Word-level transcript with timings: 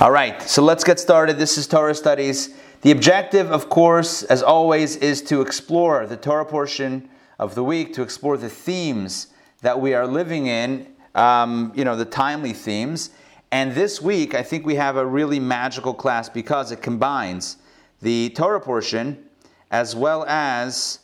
All 0.00 0.10
right, 0.10 0.40
so 0.40 0.62
let's 0.62 0.82
get 0.82 0.98
started. 0.98 1.36
This 1.36 1.58
is 1.58 1.66
Torah 1.66 1.94
Studies. 1.94 2.54
The 2.80 2.90
objective, 2.90 3.52
of 3.52 3.68
course, 3.68 4.22
as 4.22 4.42
always, 4.42 4.96
is 4.96 5.20
to 5.24 5.42
explore 5.42 6.06
the 6.06 6.16
Torah 6.16 6.46
portion 6.46 7.10
of 7.38 7.54
the 7.54 7.62
week, 7.62 7.92
to 7.92 8.02
explore 8.02 8.38
the 8.38 8.48
themes 8.48 9.26
that 9.60 9.78
we 9.78 9.92
are 9.92 10.06
living 10.06 10.46
in, 10.46 10.86
um, 11.14 11.70
you 11.76 11.84
know, 11.84 11.96
the 11.96 12.06
timely 12.06 12.54
themes. 12.54 13.10
And 13.52 13.74
this 13.74 14.00
week, 14.00 14.34
I 14.34 14.42
think 14.42 14.64
we 14.64 14.76
have 14.76 14.96
a 14.96 15.04
really 15.04 15.38
magical 15.38 15.92
class 15.92 16.30
because 16.30 16.72
it 16.72 16.80
combines 16.80 17.58
the 18.00 18.30
Torah 18.30 18.62
portion 18.62 19.22
as 19.70 19.94
well 19.94 20.24
as 20.26 21.00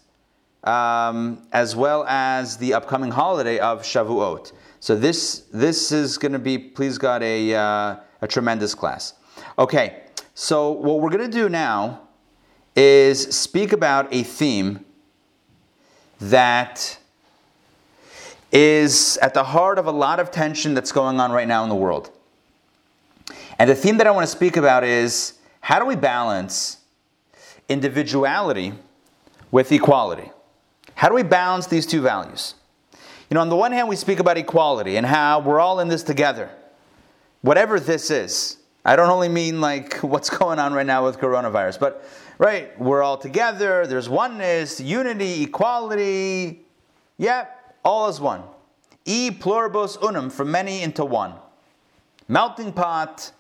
um, 0.64 1.46
as 1.52 1.76
well 1.76 2.06
as 2.08 2.56
the 2.56 2.72
upcoming 2.72 3.10
holiday 3.10 3.58
of 3.58 3.82
Shavuot. 3.82 4.52
So 4.80 4.96
this 4.96 5.40
this 5.52 5.92
is 5.92 6.16
going 6.16 6.32
to 6.32 6.38
be, 6.38 6.56
please 6.56 6.96
God, 6.96 7.22
a 7.22 7.54
uh, 7.54 7.96
a 8.20 8.26
tremendous 8.26 8.74
class. 8.74 9.14
Okay, 9.58 10.02
so 10.34 10.70
what 10.70 11.00
we're 11.00 11.10
going 11.10 11.30
to 11.30 11.36
do 11.36 11.48
now 11.48 12.00
is 12.74 13.34
speak 13.34 13.72
about 13.72 14.12
a 14.12 14.22
theme 14.22 14.84
that 16.20 16.98
is 18.52 19.16
at 19.18 19.34
the 19.34 19.44
heart 19.44 19.78
of 19.78 19.86
a 19.86 19.90
lot 19.90 20.20
of 20.20 20.30
tension 20.30 20.74
that's 20.74 20.92
going 20.92 21.20
on 21.20 21.32
right 21.32 21.48
now 21.48 21.62
in 21.62 21.68
the 21.68 21.74
world. 21.74 22.10
And 23.58 23.68
the 23.68 23.74
theme 23.74 23.96
that 23.98 24.06
I 24.06 24.10
want 24.10 24.24
to 24.24 24.30
speak 24.30 24.56
about 24.56 24.84
is 24.84 25.38
how 25.60 25.78
do 25.78 25.86
we 25.86 25.96
balance 25.96 26.78
individuality 27.68 28.74
with 29.50 29.72
equality? 29.72 30.30
How 30.94 31.08
do 31.08 31.14
we 31.14 31.22
balance 31.22 31.66
these 31.66 31.86
two 31.86 32.00
values? 32.00 32.54
You 33.28 33.34
know, 33.34 33.40
on 33.40 33.48
the 33.48 33.56
one 33.56 33.72
hand, 33.72 33.88
we 33.88 33.96
speak 33.96 34.20
about 34.20 34.36
equality 34.36 34.96
and 34.96 35.04
how 35.04 35.40
we're 35.40 35.60
all 35.60 35.80
in 35.80 35.88
this 35.88 36.02
together 36.02 36.50
whatever 37.46 37.78
this 37.78 38.10
is. 38.10 38.56
I 38.84 38.96
don't 38.96 39.08
only 39.08 39.28
mean 39.28 39.60
like 39.60 39.98
what's 40.02 40.28
going 40.28 40.58
on 40.58 40.72
right 40.72 40.86
now 40.86 41.04
with 41.04 41.18
coronavirus, 41.18 41.78
but 41.78 42.04
right, 42.38 42.78
we're 42.78 43.02
all 43.02 43.16
together, 43.16 43.86
there's 43.86 44.08
oneness, 44.08 44.80
unity, 44.80 45.44
equality. 45.44 46.66
Yep, 47.18 47.76
all 47.84 48.08
is 48.08 48.20
one. 48.20 48.42
E 49.04 49.30
pluribus 49.30 49.96
unum, 50.02 50.28
from 50.28 50.50
many 50.50 50.82
into 50.82 51.04
one. 51.04 51.34
Melting 52.28 52.72
pot, 52.72 53.30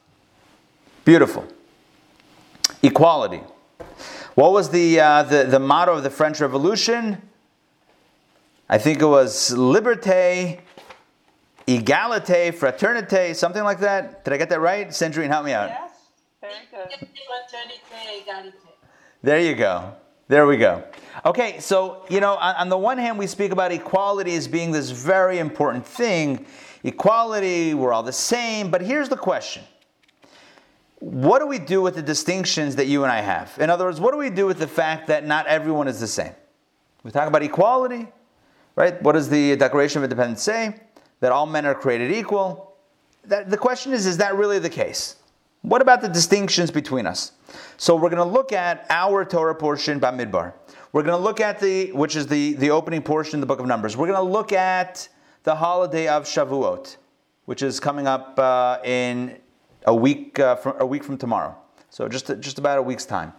beautiful. 1.04 1.44
Equality. 2.82 3.40
What 4.36 4.52
was 4.52 4.70
the, 4.70 5.00
uh, 5.00 5.22
the, 5.24 5.44
the 5.44 5.58
motto 5.58 5.94
of 5.94 6.04
the 6.04 6.10
French 6.10 6.40
Revolution? 6.40 7.20
I 8.68 8.78
think 8.78 9.00
it 9.00 9.06
was 9.06 9.50
liberté, 9.50 10.60
egalite, 11.66 12.52
fraternite, 12.52 13.34
something 13.34 13.64
like 13.64 13.80
that. 13.80 14.24
Did 14.24 14.34
I 14.34 14.36
get 14.36 14.48
that 14.50 14.60
right? 14.60 14.88
Sandrine, 14.88 15.28
help 15.28 15.44
me 15.44 15.52
out. 15.52 15.70
Yes, 15.70 15.90
very 16.40 16.52
good. 16.70 17.08
There 19.22 19.40
you 19.40 19.54
go. 19.54 19.94
There 20.28 20.46
we 20.46 20.56
go. 20.56 20.84
Okay, 21.24 21.58
so, 21.60 22.04
you 22.08 22.20
know, 22.20 22.34
on, 22.34 22.54
on, 22.56 22.68
the 22.68 22.78
one 22.78 22.98
hand, 22.98 23.18
we 23.18 23.26
speak 23.26 23.52
about 23.52 23.72
equality 23.72 24.34
as 24.34 24.46
being 24.46 24.70
this 24.70 24.90
very 24.90 25.38
important 25.38 25.86
thing. 25.86 26.46
Equality, 26.84 27.74
we're 27.74 27.92
all 27.92 28.02
the 28.02 28.12
same. 28.12 28.70
But 28.70 28.82
here's 28.82 29.08
the 29.08 29.16
question 29.16 29.64
What 31.00 31.40
do 31.40 31.46
we 31.46 31.58
do 31.58 31.80
with 31.80 31.94
the 31.94 32.02
distinctions 32.02 32.76
that 32.76 32.86
you 32.86 33.02
and 33.02 33.12
I 33.12 33.20
have? 33.20 33.56
In 33.58 33.70
other 33.70 33.86
words, 33.86 34.00
what 34.00 34.12
do 34.12 34.18
we 34.18 34.30
do 34.30 34.46
with 34.46 34.58
the 34.58 34.68
fact 34.68 35.06
that 35.08 35.26
not 35.26 35.46
everyone 35.46 35.88
is 35.88 35.98
the 35.98 36.06
same? 36.06 36.34
We 37.02 37.10
talk 37.10 37.28
about 37.28 37.42
equality, 37.42 38.08
right? 38.74 39.00
What 39.02 39.12
does 39.12 39.28
the 39.28 39.56
Declaration 39.56 39.98
of 39.98 40.04
Independence 40.04 40.42
say? 40.42 40.80
That 41.20 41.32
all 41.32 41.46
men 41.46 41.66
are 41.66 41.74
created 41.74 42.12
equal. 42.12 42.76
That, 43.24 43.50
the 43.50 43.56
question 43.56 43.92
is, 43.92 44.06
is 44.06 44.18
that 44.18 44.36
really 44.36 44.58
the 44.58 44.70
case? 44.70 45.16
What 45.62 45.82
about 45.82 46.00
the 46.00 46.08
distinctions 46.08 46.70
between 46.70 47.06
us? 47.06 47.32
So 47.76 47.96
we're 47.96 48.10
going 48.10 48.16
to 48.16 48.24
look 48.24 48.52
at 48.52 48.86
our 48.88 49.24
Torah 49.24 49.54
portion, 49.54 49.98
Bamidbar. 49.98 50.52
We're 50.92 51.02
going 51.02 51.18
to 51.18 51.22
look 51.22 51.40
at 51.40 51.58
the, 51.58 51.92
which 51.92 52.14
is 52.14 52.26
the, 52.26 52.54
the 52.54 52.70
opening 52.70 53.02
portion 53.02 53.36
of 53.36 53.40
the 53.40 53.46
book 53.46 53.58
of 53.58 53.66
Numbers. 53.66 53.96
We're 53.96 54.06
going 54.06 54.24
to 54.24 54.32
look 54.32 54.52
at 54.52 55.08
the 55.42 55.54
holiday 55.54 56.08
of 56.08 56.24
Shavuot, 56.24 56.96
which 57.46 57.62
is 57.62 57.80
coming 57.80 58.06
up 58.06 58.38
uh, 58.38 58.78
in 58.84 59.38
a 59.86 59.94
week, 59.94 60.38
uh, 60.38 60.56
from, 60.56 60.76
a 60.78 60.86
week 60.86 61.02
from 61.02 61.18
tomorrow. 61.18 61.56
So 61.90 62.08
just, 62.08 62.26
just 62.40 62.58
about 62.58 62.78
a 62.78 62.82
week's 62.82 63.06
time. 63.06 63.32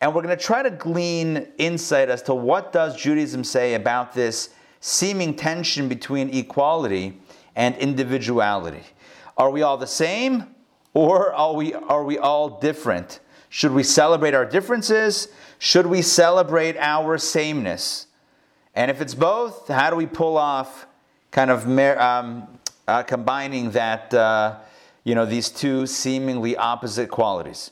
And 0.00 0.14
we're 0.14 0.22
going 0.22 0.36
to 0.36 0.42
try 0.42 0.62
to 0.62 0.70
glean 0.70 1.48
insight 1.58 2.08
as 2.08 2.22
to 2.22 2.34
what 2.34 2.72
does 2.72 2.96
Judaism 2.96 3.44
say 3.44 3.74
about 3.74 4.14
this 4.14 4.50
seeming 4.80 5.34
tension 5.34 5.88
between 5.88 6.28
equality 6.34 7.20
and 7.56 7.76
individuality. 7.76 8.82
Are 9.36 9.50
we 9.50 9.62
all 9.62 9.76
the 9.76 9.86
same 9.86 10.54
or 10.92 11.32
are 11.32 11.54
we, 11.54 11.74
are 11.74 12.04
we 12.04 12.18
all 12.18 12.60
different? 12.60 13.20
Should 13.48 13.72
we 13.72 13.82
celebrate 13.82 14.34
our 14.34 14.44
differences? 14.44 15.28
Should 15.58 15.86
we 15.86 16.02
celebrate 16.02 16.76
our 16.76 17.18
sameness? 17.18 18.06
And 18.74 18.90
if 18.90 19.00
it's 19.00 19.14
both, 19.14 19.68
how 19.68 19.90
do 19.90 19.96
we 19.96 20.06
pull 20.06 20.36
off 20.36 20.86
kind 21.30 21.50
of 21.50 21.66
um, 21.98 22.48
uh, 22.88 23.02
combining 23.04 23.70
that, 23.70 24.12
uh, 24.12 24.56
you 25.04 25.14
know, 25.14 25.26
these 25.26 25.50
two 25.50 25.86
seemingly 25.86 26.56
opposite 26.56 27.10
qualities? 27.10 27.70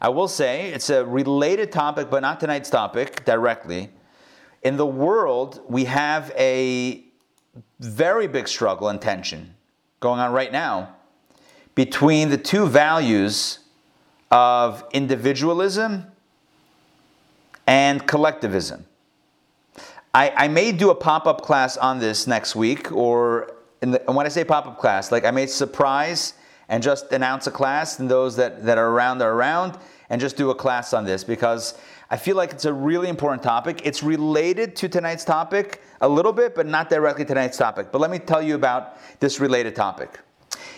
I 0.00 0.08
will 0.08 0.28
say 0.28 0.72
it's 0.72 0.88
a 0.88 1.04
related 1.04 1.72
topic, 1.72 2.08
but 2.08 2.22
not 2.22 2.40
tonight's 2.40 2.70
topic 2.70 3.24
directly. 3.24 3.90
In 4.62 4.76
the 4.76 4.86
world, 4.86 5.60
we 5.68 5.84
have 5.84 6.32
a 6.38 7.04
very 7.80 8.26
big 8.26 8.46
struggle 8.46 8.88
and 8.88 9.00
tension 9.00 9.54
going 10.00 10.20
on 10.20 10.32
right 10.32 10.52
now 10.52 10.94
between 11.74 12.28
the 12.28 12.36
two 12.36 12.66
values 12.66 13.60
of 14.30 14.84
individualism 14.92 16.06
and 17.66 18.06
collectivism. 18.06 18.86
I, 20.12 20.30
I 20.36 20.48
may 20.48 20.72
do 20.72 20.90
a 20.90 20.94
pop 20.94 21.26
up 21.26 21.40
class 21.40 21.76
on 21.76 22.00
this 22.00 22.26
next 22.26 22.54
week, 22.54 22.92
or 22.92 23.54
the, 23.80 24.02
when 24.06 24.26
I 24.26 24.28
say 24.28 24.44
pop 24.44 24.66
up 24.66 24.78
class, 24.78 25.10
like 25.10 25.24
I 25.24 25.30
may 25.30 25.46
surprise 25.46 26.34
and 26.68 26.82
just 26.82 27.12
announce 27.12 27.46
a 27.46 27.50
class, 27.50 27.98
and 27.98 28.10
those 28.10 28.36
that, 28.36 28.64
that 28.64 28.76
are 28.76 28.88
around 28.88 29.22
are 29.22 29.32
around, 29.32 29.78
and 30.08 30.20
just 30.20 30.36
do 30.36 30.50
a 30.50 30.54
class 30.54 30.92
on 30.92 31.04
this 31.04 31.24
because 31.24 31.74
I 32.10 32.16
feel 32.16 32.36
like 32.36 32.50
it's 32.50 32.64
a 32.64 32.72
really 32.72 33.08
important 33.08 33.42
topic. 33.42 33.82
It's 33.84 34.02
related 34.02 34.74
to 34.76 34.88
tonight's 34.88 35.24
topic 35.24 35.80
a 36.00 36.08
little 36.08 36.32
bit, 36.32 36.56
but 36.56 36.66
not 36.66 36.90
directly 36.90 37.24
tonight's 37.24 37.56
topic. 37.56 37.92
But 37.92 38.00
let 38.00 38.10
me 38.10 38.18
tell 38.18 38.42
you 38.42 38.56
about 38.56 38.98
this 39.20 39.38
related 39.38 39.76
topic. 39.76 40.18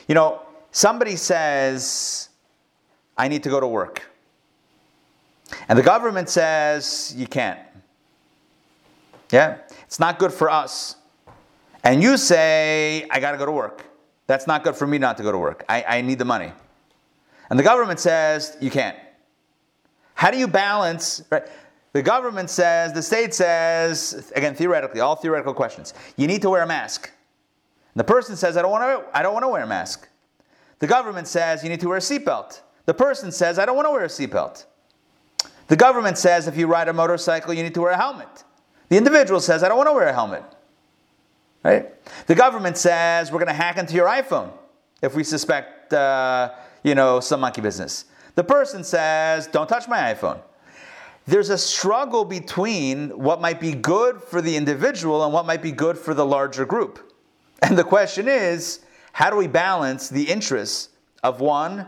You 0.08 0.14
know, 0.14 0.42
somebody 0.72 1.16
says, 1.16 2.28
I 3.16 3.28
need 3.28 3.42
to 3.44 3.48
go 3.48 3.60
to 3.60 3.66
work. 3.66 4.02
And 5.68 5.78
the 5.78 5.82
government 5.82 6.28
says, 6.28 7.14
you 7.16 7.26
can't. 7.26 7.58
Yeah? 9.30 9.58
It's 9.86 9.98
not 9.98 10.18
good 10.18 10.32
for 10.32 10.50
us. 10.50 10.96
And 11.82 12.02
you 12.02 12.18
say, 12.18 13.06
I 13.10 13.20
got 13.20 13.32
to 13.32 13.38
go 13.38 13.46
to 13.46 13.52
work. 13.52 13.86
That's 14.26 14.46
not 14.46 14.64
good 14.64 14.76
for 14.76 14.86
me 14.86 14.98
not 14.98 15.16
to 15.16 15.22
go 15.22 15.32
to 15.32 15.38
work. 15.38 15.64
I, 15.68 15.82
I 15.82 16.00
need 16.02 16.18
the 16.18 16.24
money. 16.24 16.52
And 17.48 17.58
the 17.58 17.62
government 17.62 18.00
says, 18.00 18.56
you 18.60 18.70
can't. 18.70 18.96
How 20.14 20.30
do 20.30 20.38
you 20.38 20.46
balance, 20.46 21.22
right? 21.30 21.44
The 21.92 22.02
government 22.02 22.48
says, 22.48 22.92
the 22.92 23.02
state 23.02 23.34
says, 23.34 24.32
again, 24.34 24.54
theoretically, 24.54 25.00
all 25.00 25.16
theoretical 25.16 25.52
questions, 25.52 25.92
you 26.16 26.26
need 26.26 26.42
to 26.42 26.50
wear 26.50 26.62
a 26.62 26.66
mask. 26.66 27.10
And 27.94 28.00
the 28.00 28.04
person 28.04 28.36
says, 28.36 28.56
I 28.56 28.62
don't 28.62 28.70
want 28.70 28.82
to, 28.84 29.16
I 29.16 29.22
don't 29.22 29.34
want 29.34 29.44
to 29.44 29.48
wear 29.48 29.62
a 29.62 29.66
mask. 29.66 30.08
The 30.78 30.86
government 30.86 31.28
says, 31.28 31.62
you 31.62 31.68
need 31.68 31.80
to 31.80 31.88
wear 31.88 31.98
a 31.98 32.00
seatbelt. 32.00 32.60
The 32.86 32.94
person 32.94 33.30
says, 33.30 33.58
I 33.58 33.66
don't 33.66 33.76
want 33.76 33.86
to 33.86 33.90
wear 33.90 34.04
a 34.04 34.08
seatbelt. 34.08 34.64
The 35.68 35.76
government 35.76 36.18
says, 36.18 36.48
if 36.48 36.56
you 36.56 36.66
ride 36.66 36.88
a 36.88 36.92
motorcycle, 36.92 37.52
you 37.54 37.62
need 37.62 37.74
to 37.74 37.82
wear 37.82 37.92
a 37.92 37.96
helmet. 37.96 38.44
The 38.88 38.96
individual 38.96 39.40
says, 39.40 39.62
I 39.62 39.68
don't 39.68 39.76
want 39.76 39.88
to 39.88 39.94
wear 39.94 40.08
a 40.08 40.12
helmet. 40.12 40.44
Right? 41.62 41.90
The 42.26 42.34
government 42.34 42.76
says, 42.76 43.30
we're 43.30 43.38
going 43.38 43.46
to 43.46 43.54
hack 43.54 43.78
into 43.78 43.94
your 43.94 44.06
iPhone 44.06 44.50
if 45.02 45.14
we 45.14 45.24
suspect, 45.24 45.92
uh, 45.92 46.52
you 46.82 46.94
know, 46.94 47.20
some 47.20 47.40
monkey 47.40 47.60
business. 47.60 48.06
The 48.34 48.44
person 48.44 48.84
says, 48.84 49.46
Don't 49.46 49.68
touch 49.68 49.88
my 49.88 50.14
iPhone. 50.14 50.40
There's 51.26 51.50
a 51.50 51.58
struggle 51.58 52.24
between 52.24 53.10
what 53.10 53.40
might 53.40 53.60
be 53.60 53.74
good 53.74 54.20
for 54.20 54.40
the 54.40 54.56
individual 54.56 55.24
and 55.24 55.32
what 55.32 55.46
might 55.46 55.62
be 55.62 55.70
good 55.70 55.96
for 55.96 56.14
the 56.14 56.26
larger 56.26 56.64
group. 56.64 57.12
And 57.62 57.78
the 57.78 57.84
question 57.84 58.26
is, 58.26 58.80
how 59.12 59.30
do 59.30 59.36
we 59.36 59.46
balance 59.46 60.08
the 60.08 60.24
interests 60.24 60.88
of 61.22 61.40
one 61.40 61.86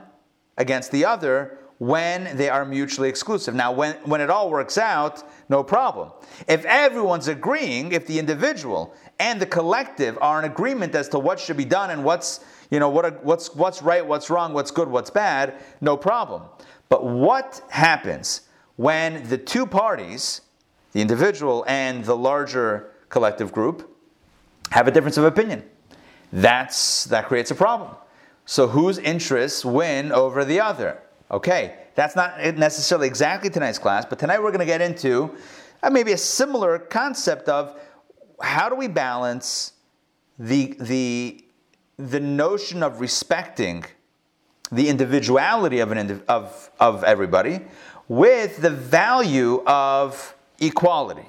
against 0.57 0.93
the 0.93 1.05
other 1.05 1.59
when 1.79 2.37
they 2.37 2.49
are 2.49 2.65
mutually 2.65 3.09
exclusive? 3.09 3.57
Now, 3.57 3.73
when, 3.73 3.97
when 4.05 4.21
it 4.21 4.31
all 4.31 4.51
works 4.51 4.79
out, 4.79 5.25
no 5.49 5.65
problem. 5.65 6.13
If 6.47 6.65
everyone's 6.65 7.27
agreeing, 7.27 7.91
if 7.91 8.07
the 8.07 8.21
individual 8.21 8.95
and 9.19 9.41
the 9.41 9.47
collective 9.47 10.17
are 10.21 10.39
in 10.39 10.45
agreement 10.45 10.95
as 10.95 11.09
to 11.09 11.19
what 11.19 11.41
should 11.41 11.57
be 11.57 11.65
done 11.65 11.91
and 11.91 12.05
what's 12.05 12.45
you 12.71 12.81
know, 12.81 12.89
what, 12.89 13.25
what's, 13.25 13.55
what's 13.55 13.83
right, 13.83 14.07
what's 14.07 14.31
wrong, 14.31 14.53
what's 14.53 14.71
good, 14.71 14.89
what's 14.89 15.11
bad, 15.11 15.55
no 15.81 15.97
problem. 15.97 16.43
But 16.89 17.05
what 17.05 17.63
happens 17.71 18.43
when 18.77 19.29
the 19.29 19.39
two 19.39 19.67
parties, 19.67 20.41
the 20.93 21.01
individual 21.01 21.65
and 21.69 22.05
the 22.05 22.17
larger 22.17 22.93
collective 23.09 23.53
group, 23.53 23.91
have 24.71 24.89
a 24.89 24.91
difference 24.91 25.17
of 25.17 25.25
opinion? 25.25 25.63
That's, 26.33 27.05
that 27.05 27.27
creates 27.27 27.51
a 27.51 27.55
problem. 27.55 27.95
So 28.47 28.67
whose 28.67 28.99
interests 28.99 29.65
win 29.65 30.13
over 30.13 30.45
the 30.45 30.61
other? 30.61 31.01
Okay, 31.31 31.77
that's 31.95 32.17
not 32.17 32.39
necessarily 32.57 33.07
exactly 33.07 33.51
tonight's 33.51 33.79
class, 33.79 34.05
but 34.05 34.19
tonight 34.19 34.43
we're 34.43 34.51
going 34.51 34.61
to 34.61 34.67
get 34.67 34.81
into 34.81 35.35
uh, 35.83 35.91
maybe 35.91 36.13
a 36.13 36.19
similar 36.19 36.79
concept 36.79 37.49
of 37.49 37.79
how 38.41 38.69
do 38.69 38.75
we 38.75 38.89
balance 38.89 39.73
the, 40.39 40.77
the, 40.81 41.44
the 41.97 42.21
notion 42.21 42.83
of 42.83 43.01
respecting 43.01 43.85
the 44.73 44.89
individuality 44.89 45.79
of, 45.81 45.93
an, 45.93 46.23
of, 46.29 46.71
of 46.81 47.05
everybody 47.05 47.61
with 48.09 48.61
the 48.61 48.71
value 48.71 49.63
of 49.67 50.35
equality. 50.61 51.27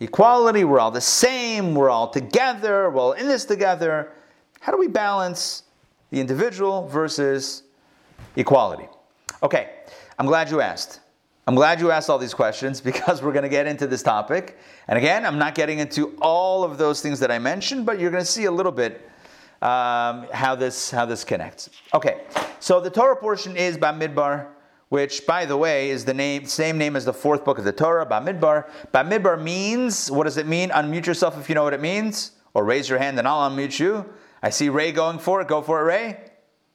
Equality, 0.00 0.64
we're 0.64 0.80
all 0.80 0.90
the 0.90 1.00
same, 1.00 1.74
we're 1.74 1.90
all 1.90 2.08
together, 2.08 2.90
we're 2.90 3.00
all 3.00 3.12
in 3.12 3.26
this 3.26 3.44
together. 3.44 4.12
How 4.60 4.72
do 4.72 4.78
we 4.78 4.88
balance 4.88 5.62
the 6.10 6.20
individual 6.20 6.86
versus 6.88 7.62
equality? 8.36 8.88
Okay, 9.42 9.70
I'm 10.18 10.26
glad 10.26 10.50
you 10.50 10.60
asked. 10.60 11.00
I'm 11.46 11.54
glad 11.54 11.80
you 11.80 11.90
asked 11.90 12.10
all 12.10 12.18
these 12.18 12.34
questions 12.34 12.80
because 12.90 13.22
we're 13.22 13.32
going 13.32 13.44
to 13.44 13.48
get 13.48 13.66
into 13.66 13.86
this 13.86 14.02
topic. 14.02 14.58
And 14.88 14.98
again, 14.98 15.24
I'm 15.24 15.38
not 15.38 15.54
getting 15.54 15.78
into 15.78 16.16
all 16.20 16.64
of 16.64 16.76
those 16.76 17.00
things 17.00 17.20
that 17.20 17.30
I 17.30 17.38
mentioned, 17.38 17.86
but 17.86 17.98
you're 17.98 18.10
going 18.10 18.22
to 18.22 18.30
see 18.30 18.44
a 18.44 18.52
little 18.52 18.72
bit 18.72 19.08
um, 19.62 20.26
how 20.32 20.54
this 20.54 20.90
how 20.90 21.06
this 21.06 21.24
connects. 21.24 21.70
Okay, 21.92 22.22
so 22.60 22.80
the 22.80 22.90
Torah 22.90 23.16
portion 23.16 23.56
is 23.56 23.76
Bamidbar, 23.78 24.48
which, 24.88 25.26
by 25.26 25.44
the 25.46 25.56
way, 25.56 25.90
is 25.90 26.04
the 26.04 26.14
name 26.14 26.46
same 26.46 26.78
name 26.78 26.96
as 26.96 27.04
the 27.04 27.12
fourth 27.12 27.44
book 27.44 27.58
of 27.58 27.64
the 27.64 27.72
Torah, 27.72 28.06
Bamidbar. 28.06 28.68
Bamidbar 28.92 29.42
means 29.42 30.10
what 30.10 30.24
does 30.24 30.36
it 30.36 30.46
mean? 30.46 30.70
Unmute 30.70 31.06
yourself 31.06 31.38
if 31.38 31.48
you 31.48 31.54
know 31.54 31.64
what 31.64 31.74
it 31.74 31.80
means, 31.80 32.32
or 32.52 32.64
raise 32.64 32.88
your 32.88 32.98
hand 32.98 33.18
and 33.18 33.26
I'll 33.26 33.50
unmute 33.50 33.78
you. 33.78 34.04
I 34.42 34.50
see 34.50 34.68
Ray 34.68 34.92
going 34.92 35.18
for 35.18 35.40
it. 35.40 35.48
Go 35.48 35.62
for 35.62 35.80
it, 35.80 35.84
Ray. 35.84 36.30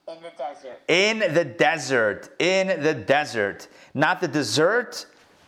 In 0.07 0.19
the 0.19 0.31
desert. 0.35 0.79
In 0.87 1.33
the 1.35 1.45
desert. 1.45 2.29
In 2.39 2.81
the 2.81 2.95
desert. 2.95 3.67
Not 3.93 4.21
the 4.21 4.27
dessert. 4.27 5.05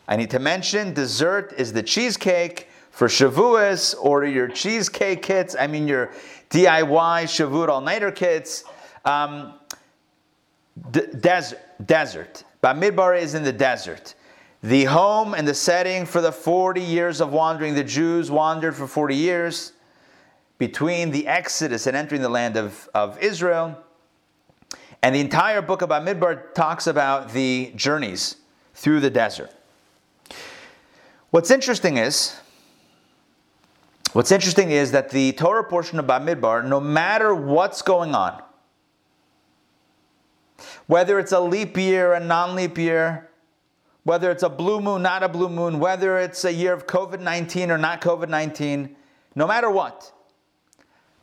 I 0.07 0.15
need 0.17 0.29
to 0.29 0.39
mention 0.39 0.93
dessert 0.93 1.53
is 1.57 1.73
the 1.73 1.81
cheesecake 1.81 2.67
for 2.91 3.07
Shavuos. 3.07 3.95
Order 3.99 4.27
your 4.27 4.47
cheesecake 4.47 5.23
kits. 5.23 5.55
I 5.59 5.67
mean 5.67 5.87
your 5.87 6.11
DIY 6.49 7.23
Shavuot 7.23 7.69
all 7.69 7.81
nighter 7.81 8.11
kits. 8.11 8.63
Um, 9.05 9.55
d- 10.91 11.07
desert. 11.19 11.59
Desert. 11.85 12.43
Bamidbar 12.61 13.19
is 13.19 13.33
in 13.33 13.43
the 13.43 13.53
desert. 13.53 14.13
The 14.61 14.83
home 14.83 15.33
and 15.33 15.47
the 15.47 15.55
setting 15.55 16.05
for 16.05 16.21
the 16.21 16.31
40 16.31 16.81
years 16.81 17.19
of 17.19 17.31
wandering. 17.31 17.73
The 17.73 17.83
Jews 17.83 18.29
wandered 18.29 18.75
for 18.75 18.85
40 18.85 19.15
years 19.15 19.73
between 20.59 21.09
the 21.09 21.27
Exodus 21.27 21.87
and 21.87 21.97
entering 21.97 22.21
the 22.21 22.29
land 22.29 22.55
of, 22.55 22.87
of 22.93 23.17
Israel. 23.17 23.75
And 25.01 25.15
the 25.15 25.19
entire 25.19 25.63
book 25.63 25.81
of 25.81 25.89
Bamidbar 25.89 26.53
talks 26.53 26.85
about 26.85 27.31
the 27.31 27.71
journeys 27.75 28.35
through 28.75 28.99
the 28.99 29.09
desert. 29.09 29.51
What's 31.31 31.49
interesting 31.49 31.97
is, 31.97 32.39
what's 34.13 34.31
interesting 34.31 34.71
is 34.71 34.91
that 34.91 35.09
the 35.09 35.31
Torah 35.33 35.63
portion 35.63 35.99
of 35.99 36.05
Bamidbar, 36.05 36.65
no 36.65 36.79
matter 36.79 37.33
what's 37.33 37.81
going 37.81 38.15
on, 38.15 38.41
whether 40.87 41.19
it's 41.19 41.31
a 41.31 41.39
leap 41.39 41.77
year, 41.77 42.13
a 42.13 42.19
non-leap 42.19 42.77
year, 42.77 43.29
whether 44.03 44.31
it's 44.31 44.43
a 44.43 44.49
blue 44.49 44.81
moon, 44.81 45.01
not 45.01 45.23
a 45.23 45.29
blue 45.29 45.49
moon, 45.49 45.79
whether 45.79 46.17
it's 46.19 46.43
a 46.43 46.51
year 46.51 46.73
of 46.73 46.87
COVID-19 46.87 47.69
or 47.69 47.77
not 47.77 48.01
COVID-19, 48.01 48.95
no 49.35 49.47
matter 49.47 49.69
what, 49.69 50.11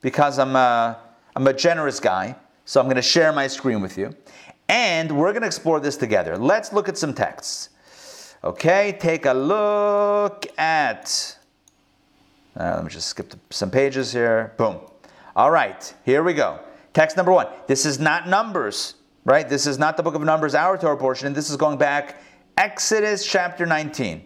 because 0.00 0.38
I'm 0.38 0.54
a, 0.54 0.98
I'm 1.34 1.46
a 1.46 1.52
generous 1.52 2.00
guy. 2.00 2.36
So 2.64 2.80
I'm 2.80 2.86
going 2.86 2.96
to 2.96 3.02
share 3.02 3.32
my 3.32 3.46
screen 3.46 3.80
with 3.80 3.96
you. 3.96 4.14
And 4.68 5.16
we're 5.16 5.32
going 5.32 5.42
to 5.42 5.46
explore 5.46 5.80
this 5.80 5.96
together. 5.96 6.36
Let's 6.36 6.72
look 6.72 6.88
at 6.88 6.98
some 6.98 7.14
texts. 7.14 7.70
Okay, 8.42 8.96
take 8.98 9.26
a 9.26 9.32
look 9.32 10.46
at. 10.58 11.38
Uh, 12.58 12.74
let 12.76 12.84
me 12.84 12.90
just 12.90 13.08
skip 13.08 13.34
some 13.50 13.70
pages 13.70 14.12
here. 14.12 14.54
Boom. 14.56 14.78
All 15.34 15.50
right, 15.50 15.94
here 16.04 16.22
we 16.22 16.32
go. 16.32 16.60
Text 16.92 17.16
number 17.16 17.32
one. 17.32 17.46
This 17.66 17.84
is 17.84 17.98
not 17.98 18.28
Numbers, 18.28 18.94
right? 19.24 19.48
This 19.48 19.66
is 19.66 19.78
not 19.78 19.96
the 19.96 20.02
book 20.02 20.14
of 20.14 20.22
Numbers, 20.22 20.54
our 20.54 20.78
Torah 20.78 20.96
portion. 20.96 21.32
This 21.32 21.50
is 21.50 21.56
going 21.56 21.76
back 21.76 22.22
Exodus 22.56 23.26
chapter 23.26 23.66
19. 23.66 24.22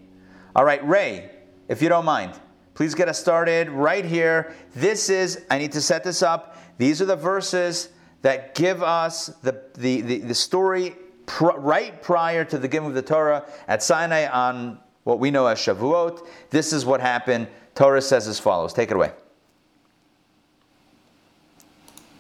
All 0.55 0.65
right, 0.65 0.87
Ray, 0.87 1.31
if 1.69 1.83
you 1.83 1.89
don't 1.89 2.05
mind, 2.05 2.39
please 2.75 2.95
get 2.95 3.09
us 3.09 3.19
started 3.19 3.69
right 3.71 4.05
here. 4.05 4.55
This 4.75 5.09
is, 5.09 5.45
I 5.51 5.59
need 5.59 5.73
to 5.73 5.81
set 5.81 6.05
this 6.05 6.23
up. 6.23 6.57
These 6.79 7.03
are 7.03 7.07
the 7.07 7.17
verses 7.17 7.89
that 8.23 8.55
give 8.55 8.83
us 8.83 9.27
the, 9.43 9.63
the, 9.75 10.01
the, 10.03 10.19
the 10.19 10.35
story 10.35 10.95
pr- 11.27 11.57
right 11.57 12.03
prior 12.03 12.45
to 12.45 12.59
the 12.59 12.69
giving 12.69 12.89
of 12.89 12.95
the 12.95 13.03
Torah 13.03 13.45
at 13.69 13.83
Sinai 13.83 14.27
on 14.27 14.79
what 15.05 15.19
we 15.19 15.31
know 15.31 15.47
as 15.47 15.59
Shavuot. 15.59 16.27
This 16.51 16.73
is 16.73 16.85
what 16.85 17.01
happened. 17.01 17.49
Torah 17.75 18.03
says 18.03 18.29
as 18.29 18.39
follows. 18.39 18.73
Take 18.73 18.91
it 18.91 18.95
away. 18.95 19.13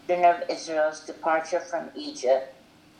Of 0.09 0.43
Israel's 0.49 1.07
departure 1.07 1.61
from 1.61 1.89
Egypt 1.95 2.53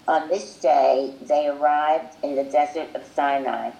on 0.07 0.29
this 0.29 0.57
day, 0.61 1.15
they 1.23 1.49
arrived 1.49 2.17
in 2.23 2.37
the 2.37 2.45
desert 2.45 2.89
of 2.95 3.05
Sinai. 3.15 3.71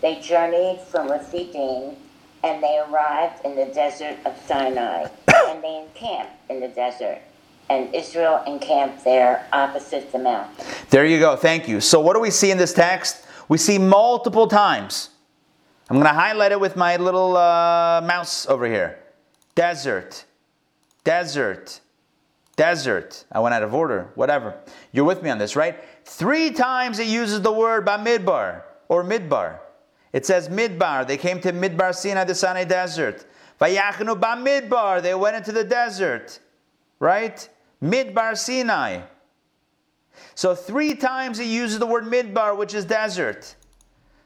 They 0.00 0.20
journeyed 0.20 0.80
from 0.80 1.10
Rephidim, 1.10 1.96
and 2.44 2.62
they 2.62 2.82
arrived 2.88 3.44
in 3.44 3.56
the 3.56 3.66
desert 3.66 4.16
of 4.24 4.36
Sinai, 4.46 5.08
and 5.48 5.62
they 5.62 5.84
encamped 5.86 6.32
in 6.50 6.60
the 6.60 6.68
desert. 6.68 7.20
And 7.70 7.94
Israel 7.94 8.42
encamped 8.46 9.04
there 9.04 9.46
opposite 9.52 10.10
the 10.10 10.18
mountain. 10.18 10.64
There 10.90 11.04
you 11.04 11.18
go. 11.18 11.36
Thank 11.36 11.68
you. 11.68 11.80
So, 11.80 12.00
what 12.00 12.14
do 12.14 12.20
we 12.20 12.30
see 12.30 12.50
in 12.50 12.58
this 12.58 12.72
text? 12.72 13.26
We 13.48 13.58
see 13.58 13.78
multiple 13.78 14.46
times. 14.46 15.10
I'm 15.90 15.96
going 15.96 16.06
to 16.06 16.12
highlight 16.12 16.52
it 16.52 16.60
with 16.60 16.76
my 16.76 16.96
little 16.96 17.36
uh, 17.36 18.02
mouse 18.04 18.46
over 18.46 18.66
here. 18.66 18.98
Desert, 19.54 20.24
desert, 21.02 21.80
desert. 22.56 23.24
I 23.32 23.40
went 23.40 23.54
out 23.54 23.62
of 23.62 23.74
order, 23.74 24.10
whatever. 24.14 24.54
You're 24.92 25.06
with 25.06 25.22
me 25.22 25.30
on 25.30 25.38
this, 25.38 25.56
right? 25.56 25.76
Three 26.04 26.50
times 26.50 26.98
it 26.98 27.06
uses 27.06 27.40
the 27.40 27.52
word 27.52 27.86
Bamidbar 27.86 28.62
or 28.88 29.02
Midbar. 29.02 29.60
It 30.12 30.26
says 30.26 30.48
Midbar. 30.48 31.06
They 31.06 31.16
came 31.16 31.40
to 31.40 31.52
Midbar 31.52 31.94
Sinai, 31.94 32.24
the 32.24 32.34
Sinai 32.34 32.64
desert. 32.64 33.24
Vayachnu 33.60 34.20
Bamidbar, 34.20 35.02
they 35.02 35.14
went 35.14 35.36
into 35.36 35.52
the 35.52 35.64
desert, 35.64 36.38
right? 36.98 37.48
Midbar 37.82 38.36
Sinai. 38.36 39.02
So 40.34 40.54
three 40.54 40.94
times 40.94 41.38
he 41.38 41.52
uses 41.52 41.78
the 41.78 41.86
word 41.86 42.04
midbar, 42.04 42.56
which 42.56 42.74
is 42.74 42.84
desert. 42.84 43.54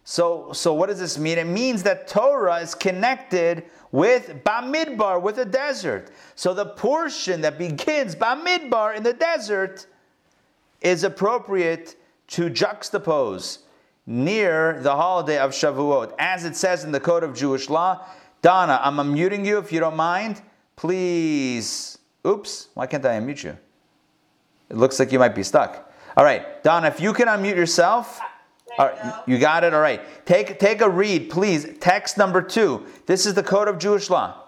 So, 0.05 0.53
so 0.53 0.75
what 0.75 0.89
does 0.89 0.99
this 0.99 1.19
mean? 1.19 1.39
It 1.39 1.47
means 1.47 1.83
that 1.85 2.09
Torah 2.09 2.57
is 2.57 2.75
connected 2.75 3.65
with 3.93 4.43
Bamidbar, 4.43 5.23
with 5.23 5.37
the 5.37 5.45
desert. 5.45 6.11
So 6.35 6.55
the 6.55 6.67
portion 6.67 7.41
that 7.43 7.59
begins 7.59 8.17
Bamidbar 8.17 8.97
in 8.97 9.03
the 9.03 9.13
desert 9.13 9.87
is 10.81 11.05
appropriate 11.05 11.97
to 12.29 12.51
juxtapose 12.51 13.59
near 14.07 14.81
the 14.83 14.97
holiday 14.97 15.39
of 15.39 15.53
Shavuot, 15.53 16.15
as 16.19 16.45
it 16.45 16.57
says 16.57 16.83
in 16.83 16.91
the 16.91 17.01
Code 17.01 17.23
of 17.23 17.37
Jewish 17.37 17.71
Law. 17.71 18.05
Donna, 18.41 18.81
I'm 18.83 18.97
unmuting 18.97 19.47
you 19.47 19.59
if 19.59 19.71
you 19.71 19.79
don't 19.79 19.97
mind. 19.97 20.43
Please. 20.75 21.99
Oops, 22.27 22.69
why 22.75 22.87
can't 22.87 23.05
I 23.05 23.19
unmute 23.19 23.43
you? 23.45 23.59
It 24.71 24.77
looks 24.77 24.99
like 24.99 25.13
you 25.13 25.19
might 25.19 25.35
be 25.35 25.43
stuck. 25.43 25.93
All 26.17 26.25
right, 26.25 26.63
Donna, 26.63 26.89
if 26.89 27.01
you 27.01 27.13
can 27.13 27.29
unmute 27.29 27.57
yourself. 27.57 28.21
Ah, 28.21 28.29
All 28.79 28.87
right, 28.87 29.23
you 29.27 29.39
got 29.39 29.65
it. 29.65 29.75
All 29.75 29.81
right. 29.81 30.01
Take 30.25 30.59
take 30.59 30.81
a 30.81 30.89
read, 30.89 31.31
please. 31.31 31.67
Text 31.81 32.17
number 32.17 32.41
two. 32.41 32.87
This 33.07 33.27
is 33.27 33.35
the 33.35 33.43
code 33.43 33.69
of 33.69 33.79
Jewish 33.79 34.09
law. 34.09 34.39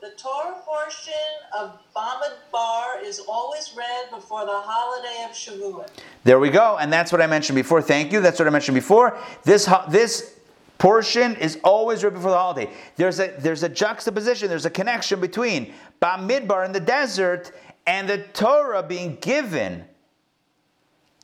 The 0.00 0.10
Torah 0.16 0.56
portion 0.64 1.12
of 1.58 1.78
Bamidbar 1.94 3.02
is 3.02 3.20
always 3.28 3.74
read 3.76 4.10
before 4.10 4.44
the 4.44 4.52
holiday 4.52 5.24
of 5.24 5.34
Shavuot. 5.34 5.88
There 6.24 6.38
we 6.38 6.50
go, 6.50 6.76
and 6.78 6.92
that's 6.92 7.10
what 7.10 7.20
I 7.22 7.26
mentioned 7.26 7.56
before. 7.56 7.80
Thank 7.80 8.12
you. 8.12 8.20
That's 8.20 8.38
what 8.38 8.46
I 8.46 8.50
mentioned 8.50 8.74
before. 8.74 9.18
This 9.44 9.68
this 9.88 10.35
portion 10.78 11.36
is 11.36 11.58
always 11.64 12.04
read 12.04 12.14
before 12.14 12.30
the 12.30 12.36
holiday. 12.36 12.70
There's 12.96 13.20
a 13.20 13.34
there's 13.38 13.62
a 13.62 13.68
juxtaposition. 13.68 14.48
There's 14.48 14.66
a 14.66 14.70
connection 14.70 15.20
between 15.20 15.72
Bamidbar 16.00 16.64
in 16.66 16.72
the 16.72 16.80
desert 16.80 17.52
and 17.86 18.08
the 18.08 18.18
Torah 18.18 18.82
being 18.82 19.16
given 19.16 19.84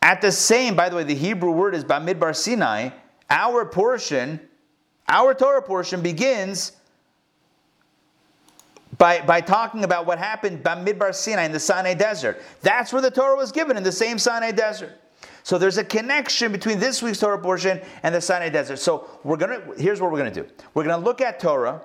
at 0.02 0.21
the 0.21 0.32
same, 0.32 0.75
by 0.75 0.88
the 0.88 0.97
way, 0.97 1.04
the 1.04 1.14
Hebrew 1.14 1.52
word 1.52 1.75
is 1.75 1.85
Bamidbar 1.85 2.35
Sinai. 2.35 2.90
Our 3.30 3.64
portion, 3.64 4.40
our 5.09 5.32
Torah 5.32 5.62
portion 5.62 6.02
begins 6.02 6.73
by, 8.99 9.21
by 9.21 9.40
talking 9.40 9.85
about 9.85 10.06
what 10.06 10.18
happened 10.18 10.62
Bamidbar 10.64 11.14
Sinai 11.14 11.44
in 11.44 11.52
the 11.52 11.61
Sinai 11.61 11.94
desert. 11.94 12.42
That's 12.62 12.92
where 12.92 13.00
the 13.00 13.12
Torah 13.12 13.37
was 13.37 13.52
given, 13.52 13.76
in 13.76 13.85
the 13.85 13.92
same 13.92 14.18
Sinai 14.18 14.50
desert. 14.50 14.92
So 15.42 15.58
there's 15.58 15.78
a 15.78 15.84
connection 15.84 16.52
between 16.52 16.78
this 16.78 17.02
week's 17.02 17.18
Torah 17.18 17.38
portion 17.38 17.80
and 18.02 18.14
the 18.14 18.20
Sinai 18.20 18.49
desert. 18.49 18.76
So 18.78 19.08
we're 19.25 19.37
gonna 19.37 19.62
here's 19.76 20.00
what 20.00 20.11
we're 20.11 20.18
gonna 20.18 20.30
do. 20.30 20.46
We're 20.75 20.84
gonna 20.84 21.02
look 21.04 21.20
at 21.20 21.40
Torah 21.40 21.82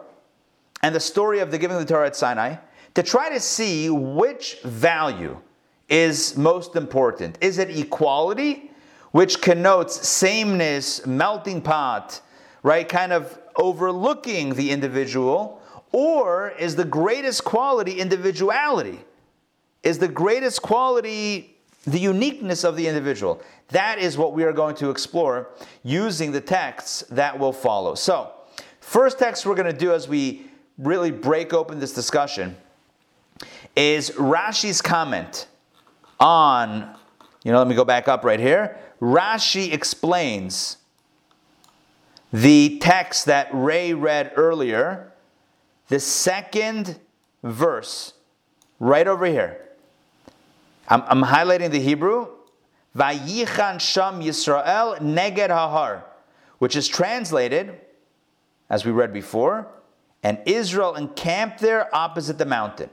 and 0.83 0.93
the 0.93 0.99
story 0.99 1.39
of 1.39 1.51
the 1.51 1.57
giving 1.57 1.77
of 1.77 1.85
the 1.85 1.91
Torah 1.91 2.07
at 2.07 2.15
Sinai 2.15 2.55
to 2.93 3.03
try 3.03 3.29
to 3.29 3.39
see 3.39 3.89
which 3.89 4.59
value 4.63 5.39
is 5.89 6.37
most 6.37 6.75
important? 6.75 7.37
Is 7.41 7.57
it 7.57 7.69
equality, 7.69 8.71
which 9.11 9.41
connotes 9.41 10.07
sameness, 10.07 11.05
melting 11.05 11.61
pot, 11.61 12.21
right? 12.63 12.87
Kind 12.87 13.13
of 13.13 13.39
overlooking 13.55 14.53
the 14.53 14.71
individual, 14.71 15.61
or 15.91 16.51
is 16.59 16.75
the 16.75 16.85
greatest 16.85 17.43
quality 17.43 17.99
individuality? 17.99 18.99
Is 19.83 19.99
the 19.99 20.07
greatest 20.07 20.61
quality 20.61 21.56
the 21.87 21.99
uniqueness 21.99 22.63
of 22.63 22.75
the 22.75 22.87
individual? 22.87 23.41
That 23.69 23.97
is 23.97 24.17
what 24.17 24.33
we 24.33 24.43
are 24.43 24.53
going 24.53 24.75
to 24.75 24.89
explore 24.89 25.49
using 25.83 26.31
the 26.31 26.41
texts 26.41 27.03
that 27.09 27.39
will 27.39 27.53
follow. 27.53 27.95
So, 27.95 28.31
first 28.81 29.17
text 29.17 29.45
we're 29.45 29.55
going 29.55 29.71
to 29.71 29.77
do 29.77 29.93
as 29.93 30.07
we 30.07 30.45
really 30.77 31.11
break 31.11 31.53
open 31.53 31.79
this 31.79 31.93
discussion 31.93 32.55
is 33.75 34.11
Rashi's 34.11 34.81
comment 34.81 35.47
on, 36.19 36.95
you 37.43 37.51
know, 37.51 37.59
let 37.59 37.67
me 37.67 37.75
go 37.75 37.85
back 37.85 38.07
up 38.07 38.23
right 38.23 38.39
here. 38.39 38.77
Rashi 39.01 39.71
explains 39.71 40.77
the 42.33 42.79
text 42.79 43.25
that 43.25 43.49
Ray 43.53 43.93
read 43.93 44.33
earlier, 44.35 45.11
the 45.87 45.99
second 45.99 46.99
verse, 47.43 48.13
right 48.79 49.07
over 49.07 49.25
here. 49.25 49.66
I'm, 50.87 51.03
I'm 51.07 51.23
highlighting 51.23 51.71
the 51.71 51.79
Hebrew. 51.79 52.27
Vayichan 52.95 53.79
Sham 53.79 54.21
Yisrael 54.21 54.99
Neged 54.99 55.49
Hahar, 55.49 56.03
which 56.57 56.75
is 56.75 56.87
translated, 56.87 57.79
as 58.69 58.85
we 58.85 58.91
read 58.91 59.13
before, 59.13 59.67
and 60.23 60.39
Israel 60.45 60.95
encamped 60.95 61.59
there 61.59 61.93
opposite 61.95 62.37
the 62.37 62.45
mountain. 62.45 62.89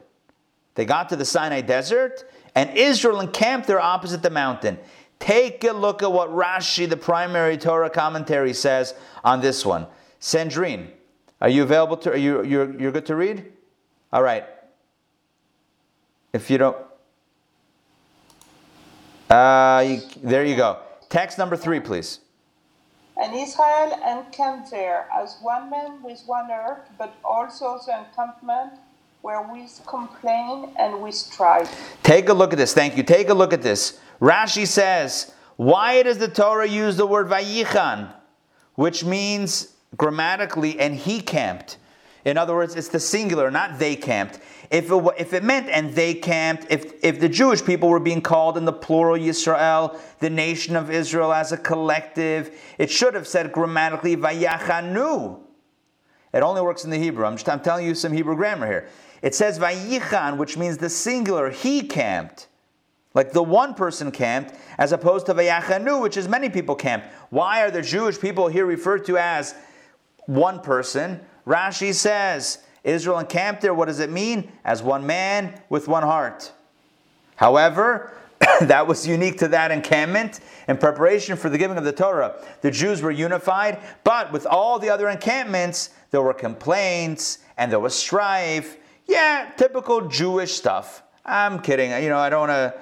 They 0.75 0.85
got 0.85 1.09
to 1.09 1.17
the 1.17 1.25
Sinai 1.25 1.63
desert, 1.63 2.25
and 2.55 2.77
Israel 2.77 3.21
encamped 3.21 3.67
there 3.67 3.81
opposite 3.81 4.23
the 4.23 4.31
mountain. 4.31 4.79
Take 5.19 5.65
a 5.65 5.73
look 5.73 6.03
at 6.03 6.13
what 6.13 6.31
Rashi, 6.31 6.89
the 6.89 6.97
primary 6.97 7.57
Torah 7.57 7.89
commentary, 7.89 8.53
says 8.53 8.95
on 9.23 9.41
this 9.41 9.65
one. 9.65 9.87
Sandrine, 10.21 10.89
are 11.41 11.49
you 11.49 11.63
available 11.63 11.97
to? 11.99 12.11
Are 12.11 12.17
you 12.17 12.45
you're, 12.45 12.79
you're 12.79 12.93
good 12.93 13.07
to 13.07 13.17
read? 13.17 13.53
All 14.13 14.23
right. 14.23 14.45
If 16.33 16.51
you 16.51 16.59
don't, 16.59 16.77
uh, 19.31 19.85
you, 19.87 20.00
there 20.23 20.45
you 20.45 20.57
go. 20.57 20.78
Text 21.09 21.38
number 21.38 21.57
three, 21.57 21.81
please. 21.81 22.21
And 23.16 23.35
Israel 23.35 23.93
encamped 24.07 24.71
there 24.71 25.07
as 25.14 25.37
one 25.40 25.71
man 25.71 26.02
with 26.02 26.23
one 26.26 26.50
earth, 26.50 26.88
but 26.99 27.14
also 27.25 27.78
the 27.87 27.99
encampment 27.99 28.73
where 29.23 29.40
we 29.52 29.66
complain 29.87 30.75
and 30.78 31.00
we 31.00 31.12
strive. 31.12 31.71
Take 32.02 32.28
a 32.28 32.35
look 32.35 32.52
at 32.52 32.59
this. 32.59 32.75
Thank 32.75 32.97
you. 32.97 33.02
Take 33.02 33.28
a 33.28 33.35
look 33.35 33.52
at 33.52 33.62
this. 33.62 34.00
Rashi 34.21 34.66
says, 34.66 35.33
why 35.57 36.02
does 36.02 36.19
the 36.19 36.28
Torah 36.28 36.69
use 36.69 36.97
the 36.97 37.07
word 37.07 37.28
vayichan, 37.28 38.12
which 38.75 39.04
means 39.04 39.75
grammatically, 39.97 40.78
and 40.81 40.95
he 40.95 41.21
camped? 41.21 41.78
In 42.25 42.38
other 42.38 42.54
words, 42.54 42.75
it's 42.75 42.88
the 42.88 43.00
singular, 43.00 43.50
not 43.50 43.78
they 43.78 43.97
camped. 43.97 44.40
If 44.71 44.90
it, 44.90 45.04
if 45.19 45.33
it 45.35 45.45
meant 45.45 45.69
and 45.69 45.93
they 45.95 46.14
camped, 46.14 46.66
if, 46.71 47.04
if 47.04 47.21
the 47.21 47.28
Jewish 47.28 47.62
people 47.62 47.90
were 47.90 48.00
being 48.00 48.23
called 48.23 48.57
in 48.57 48.64
the 48.64 48.73
plural 48.73 49.19
Yisrael, 49.19 49.99
the 50.21 50.31
nation 50.31 50.75
of 50.75 50.90
Israel 50.90 51.33
as 51.33 51.52
a 51.52 51.59
collective, 51.59 52.59
it 52.78 52.90
should 52.90 53.14
have 53.14 53.28
said 53.28 53.52
grammatically 53.52 54.16
vayachanu. 54.16 55.40
It 56.33 56.43
only 56.43 56.62
works 56.62 56.85
in 56.85 56.90
the 56.90 56.99
Hebrew. 56.99 57.26
I'm, 57.26 57.37
just, 57.37 57.49
I'm 57.49 57.61
telling 57.61 57.87
you 57.87 57.95
some 57.95 58.12
Hebrew 58.12 58.35
grammar 58.35 58.66
here. 58.66 58.88
It 59.23 59.35
says 59.35 59.59
Vayichan, 59.59 60.37
which 60.37 60.57
means 60.57 60.78
the 60.78 60.90
singular, 60.90 61.50
he 61.50 61.83
camped. 61.83 62.49
Like 63.14 63.33
the 63.33 63.43
one 63.43 63.75
person 63.75 64.11
camped, 64.11 64.54
as 64.76 64.90
opposed 64.90 65.26
to 65.26 65.35
Vayachanu, 65.35 66.02
which 66.02 66.16
is 66.16 66.26
many 66.26 66.49
people 66.49 66.75
camped. 66.75 67.07
Why 67.31 67.62
are 67.62 67.71
the 67.71 67.83
Jewish 67.83 68.19
people 68.19 68.49
here 68.49 68.66
referred 68.66 69.04
to 69.07 69.16
as 69.16 69.54
one 70.26 70.61
person? 70.61 71.21
Rashi 71.47 71.93
says, 71.93 72.59
Israel 72.83 73.19
encamped 73.19 73.63
there, 73.63 73.75
what 73.75 73.87
does 73.87 74.01
it 74.01 74.11
mean? 74.11 74.51
As 74.65 74.83
one 74.83 75.07
man 75.07 75.61
with 75.69 75.89
one 75.89 76.03
heart. 76.03 76.53
However, 77.37 78.13
that 78.61 78.87
was 78.87 79.07
unique 79.07 79.39
to 79.39 79.49
that 79.49 79.71
encampment 79.71 80.41
in 80.69 80.77
preparation 80.77 81.37
for 81.37 81.49
the 81.49 81.59
giving 81.59 81.79
of 81.79 81.85
the 81.85 81.93
Torah. 81.93 82.37
The 82.61 82.71
Jews 82.71 83.03
were 83.03 83.11
unified, 83.11 83.81
but 84.05 84.33
with 84.33 84.47
all 84.47 84.79
the 84.79 84.91
other 84.91 85.09
encampments, 85.09 85.91
there 86.11 86.23
were 86.23 86.35
complaints 86.35 87.39
and 87.57 87.71
there 87.71 87.81
was 87.81 87.95
strife 87.95 88.79
yeah, 89.07 89.51
typical 89.57 90.09
Jewish 90.09 90.53
stuff. 90.53 91.03
I'm 91.25 91.61
kidding. 91.61 91.91
You 92.03 92.09
know, 92.09 92.19
I 92.19 92.31
don't 92.31 92.49
want 92.49 92.51
to 92.51 92.81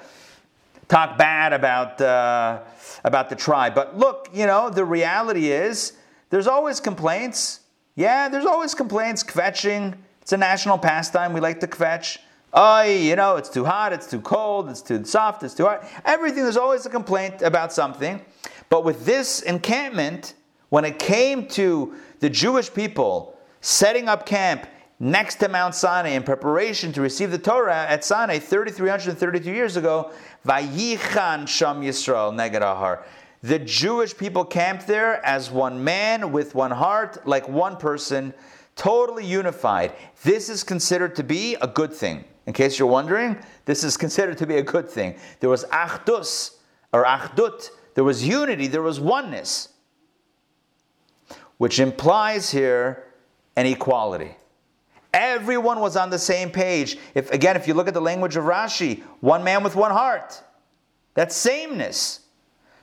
talk 0.87 1.17
bad 1.17 1.53
about 1.53 1.99
uh, 1.99 2.59
about 3.03 3.29
the 3.29 3.35
tribe, 3.35 3.75
but 3.75 3.97
look, 3.97 4.29
you 4.33 4.45
know, 4.45 4.69
the 4.69 4.85
reality 4.85 5.51
is 5.51 5.93
there's 6.29 6.47
always 6.47 6.79
complaints. 6.79 7.61
Yeah, 7.95 8.29
there's 8.29 8.45
always 8.45 8.73
complaints. 8.73 9.23
Kvetching. 9.23 9.95
It's 10.21 10.31
a 10.31 10.37
national 10.37 10.77
pastime. 10.77 11.33
We 11.33 11.39
like 11.39 11.59
to 11.59 11.67
kvetch. 11.67 12.17
Oh, 12.55 12.83
you 12.83 13.15
know, 13.15 13.35
it's 13.37 13.49
too 13.49 13.65
hot, 13.65 13.93
it's 13.93 14.07
too 14.07 14.21
cold, 14.21 14.69
it's 14.69 14.81
too 14.81 15.03
soft, 15.05 15.41
it's 15.41 15.55
too 15.55 15.65
hard. 15.65 15.81
Everything, 16.05 16.43
there's 16.43 16.55
always 16.55 16.85
a 16.85 16.89
complaint 16.89 17.41
about 17.41 17.73
something. 17.73 18.21
But 18.69 18.83
with 18.83 19.05
this 19.05 19.41
encampment, 19.41 20.35
when 20.69 20.85
it 20.85 20.99
came 20.99 21.47
to 21.49 21.95
the 22.19 22.29
Jewish 22.29 22.71
people 22.71 23.35
setting 23.61 24.07
up 24.07 24.27
camp 24.27 24.67
next 24.99 25.35
to 25.35 25.49
Mount 25.49 25.73
Sinai 25.73 26.09
in 26.09 26.21
preparation 26.21 26.93
to 26.93 27.01
receive 27.01 27.31
the 27.31 27.39
Torah 27.39 27.87
at 27.89 28.05
Sinai 28.05 28.37
3,332 28.37 29.51
years 29.51 29.75
ago, 29.75 30.11
Vayichan 30.45 31.47
Sham 31.47 31.81
Yisrael 31.81 32.31
Neged 32.33 32.61
Ahar. 32.61 33.03
The 33.43 33.59
Jewish 33.59 34.15
people 34.15 34.45
camped 34.45 34.87
there 34.87 35.23
as 35.25 35.51
one 35.51 35.83
man 35.83 36.31
with 36.31 36.55
one 36.55 36.71
heart, 36.71 37.27
like 37.27 37.47
one 37.49 37.75
person, 37.75 38.33
totally 38.77 39.25
unified. 39.25 39.91
This 40.23 40.47
is 40.47 40.63
considered 40.63 41.13
to 41.17 41.23
be 41.23 41.55
a 41.55 41.67
good 41.67 41.93
thing. 41.93 42.23
In 42.45 42.53
case 42.53 42.79
you're 42.79 42.87
wondering, 42.87 43.37
this 43.65 43.83
is 43.83 43.97
considered 43.97 44.37
to 44.37 44.47
be 44.47 44.57
a 44.57 44.63
good 44.63 44.89
thing. 44.89 45.15
There 45.41 45.49
was 45.49 45.65
achdus 45.65 46.55
or 46.93 47.03
achdut. 47.03 47.69
There 47.95 48.05
was 48.05 48.25
unity. 48.25 48.67
There 48.67 48.81
was 48.81 49.01
oneness, 49.01 49.69
which 51.57 51.79
implies 51.79 52.49
here 52.49 53.03
an 53.57 53.65
equality. 53.65 54.35
Everyone 55.13 55.81
was 55.81 55.97
on 55.97 56.09
the 56.09 56.17
same 56.17 56.49
page. 56.49 56.97
If 57.13 57.29
again, 57.31 57.57
if 57.57 57.67
you 57.67 57.73
look 57.73 57.89
at 57.89 57.93
the 57.93 58.01
language 58.01 58.37
of 58.37 58.45
Rashi, 58.45 59.03
one 59.19 59.43
man 59.43 59.63
with 59.63 59.75
one 59.75 59.91
heart. 59.91 60.41
That's 61.13 61.35
sameness. 61.35 62.21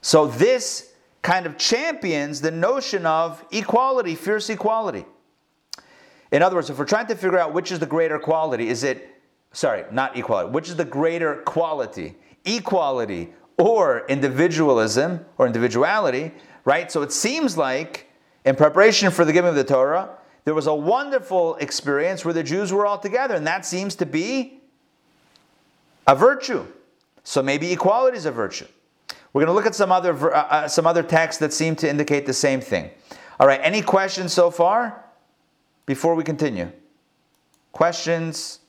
So 0.03 0.27
this 0.27 0.93
kind 1.23 1.47
of 1.47 1.59
champions 1.59 2.41
the 2.41 2.51
notion 2.51 3.07
of 3.07 3.45
equality, 3.51 4.15
fierce 4.15 4.49
equality. 4.49 5.05
In 6.33 6.43
other 6.43 6.57
words, 6.57 6.71
if 6.71 6.79
we're 6.79 6.85
trying 6.85 7.09
to 7.09 7.15
figure 7.15 7.39
out 7.39 7.53
which 7.53 7.73
is 7.73 7.79
the 7.79 7.87
greater 7.87 8.19
quality, 8.19 8.69
is 8.69 8.85
it, 8.85 9.21
sorry, 9.53 9.85
not 9.91 10.17
equality, 10.17 10.51
which 10.51 10.69
is 10.69 10.77
the 10.77 10.85
greater 10.85 11.37
quality, 11.43 12.17
equality 12.45 13.33
or 13.59 14.07
individualism 14.07 15.25
or 15.39 15.47
individuality, 15.47 16.33
right? 16.65 16.91
So 16.91 17.03
it 17.03 17.13
seems 17.13 17.57
like 17.57 18.09
in 18.45 18.57
preparation 18.57 19.11
for 19.11 19.25
the 19.25 19.33
giving 19.33 19.51
of 19.51 19.57
the 19.57 19.65
Torah, 19.65 20.11
there 20.45 20.55
was 20.55 20.67
a 20.67 20.75
wonderful 20.75 21.57
experience 21.57 22.25
where 22.25 22.33
the 22.33 22.43
Jews 22.43 22.73
were 22.73 22.87
all 22.87 22.99
together, 22.99 23.35
and 23.35 23.47
that 23.47 23.67
seems 23.67 23.95
to 23.97 24.07
be 24.07 24.63
a 26.07 26.17
virtue. 26.17 26.65
So 27.25 27.43
maybe 27.43 27.73
equality 27.73 28.17
is 28.17 28.25
a 28.25 28.33
virtue. 28.33 28.67
We're 29.33 29.41
going 29.41 29.49
to 29.49 29.55
look 29.55 29.67
at 29.67 29.75
some 29.75 29.93
other 29.93 30.35
uh, 30.35 30.41
uh, 30.41 30.69
some 30.69 30.87
other 30.87 31.03
texts 31.03 31.39
that 31.41 31.53
seem 31.53 31.77
to 31.77 31.89
indicate 31.89 32.27
the 32.27 32.33
same 32.33 32.61
thing. 32.61 32.91
All 33.39 33.47
right, 33.47 33.61
any 33.63 33.81
questions 33.81 34.33
so 34.33 34.51
far 34.51 35.05
before 35.87 36.15
we 36.15 36.25
continue? 36.25 36.71
Questions? 37.73 38.61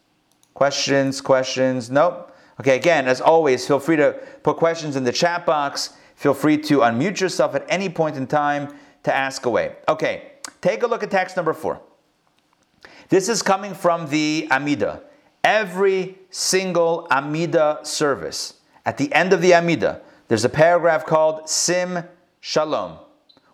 Questions? 0.53 1.21
Questions? 1.21 1.89
Nope. 1.89 2.35
Okay, 2.59 2.75
again, 2.75 3.07
as 3.07 3.21
always, 3.21 3.65
feel 3.65 3.79
free 3.79 3.95
to 3.95 4.19
put 4.43 4.57
questions 4.57 4.95
in 4.95 5.03
the 5.03 5.11
chat 5.11 5.45
box. 5.45 5.93
Feel 6.15 6.35
free 6.35 6.57
to 6.57 6.79
unmute 6.79 7.19
yourself 7.19 7.55
at 7.55 7.65
any 7.67 7.89
point 7.89 8.15
in 8.15 8.27
time 8.27 8.75
to 9.03 9.13
ask 9.13 9.47
away. 9.47 9.75
Okay, 9.87 10.33
take 10.61 10.83
a 10.83 10.87
look 10.87 11.01
at 11.01 11.09
text 11.09 11.35
number 11.35 11.53
4. 11.53 11.81
This 13.09 13.27
is 13.27 13.41
coming 13.41 13.73
from 13.73 14.07
the 14.07 14.47
Amida. 14.51 15.01
Every 15.43 16.19
single 16.29 17.07
Amida 17.09 17.79
service, 17.81 18.53
at 18.85 18.97
the 18.97 19.11
end 19.11 19.33
of 19.33 19.41
the 19.41 19.55
Amida, 19.55 20.01
there's 20.31 20.45
a 20.45 20.49
paragraph 20.49 21.05
called 21.05 21.49
Sim 21.49 22.05
Shalom. 22.39 22.99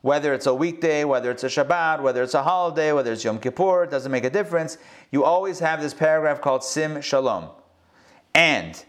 Whether 0.01 0.35
it's 0.35 0.45
a 0.45 0.53
weekday, 0.53 1.05
whether 1.05 1.31
it's 1.31 1.43
a 1.43 1.47
Shabbat, 1.47 2.03
whether 2.03 2.21
it's 2.21 2.35
a 2.35 2.43
holiday, 2.43 2.93
whether 2.93 3.11
it's 3.11 3.23
Yom 3.23 3.39
Kippur, 3.39 3.85
it 3.85 3.89
doesn't 3.89 4.11
make 4.11 4.25
a 4.25 4.29
difference. 4.29 4.77
You 5.09 5.23
always 5.23 5.57
have 5.57 5.81
this 5.81 5.95
paragraph 5.95 6.39
called 6.39 6.63
Sim 6.63 7.01
Shalom. 7.01 7.49
And 8.35 8.85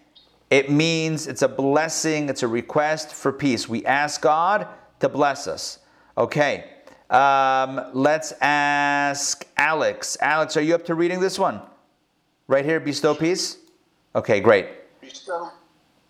it 0.51 0.71
means 0.71 1.27
it's 1.27 1.41
a 1.41 1.49
blessing, 1.49 2.29
it's 2.29 2.43
a 2.43 2.47
request 2.47 3.15
for 3.15 3.33
peace. 3.33 3.71
We 3.71 3.87
ask 3.87 4.21
God 4.21 4.69
to 5.01 5.09
bless 5.09 5.47
us. 5.47 5.79
Okay, 6.19 6.69
um, 7.09 7.81
let's 7.95 8.33
ask 8.43 9.47
Alex. 9.57 10.19
Alex, 10.21 10.59
are 10.59 10.63
you 10.63 10.75
up 10.75 10.85
to 10.85 10.95
reading 10.95 11.21
this 11.21 11.39
one? 11.39 11.63
Right 12.49 12.67
here, 12.67 12.81
bestow 12.81 13.15
peace? 13.15 13.57
Okay, 14.15 14.41
great. 14.41 14.67
Bestow, 15.01 15.53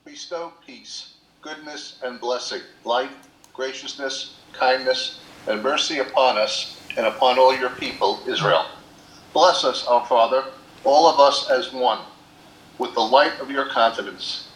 bestow 0.04 0.52
peace 0.66 1.17
goodness, 1.48 1.98
and 2.02 2.20
blessing, 2.20 2.60
life, 2.84 3.10
graciousness, 3.54 4.40
kindness, 4.52 5.24
and 5.46 5.62
mercy 5.62 5.98
upon 5.98 6.36
us 6.36 6.82
and 6.98 7.06
upon 7.06 7.38
all 7.38 7.56
your 7.56 7.70
people, 7.70 8.22
Israel. 8.28 8.66
Bless 9.32 9.64
us, 9.64 9.86
our 9.86 10.04
Father, 10.04 10.44
all 10.84 11.08
of 11.08 11.18
us 11.18 11.50
as 11.50 11.72
one, 11.72 12.00
with 12.78 12.92
the 12.92 13.00
light 13.00 13.32
of 13.40 13.50
your 13.50 13.70
countenance. 13.70 14.52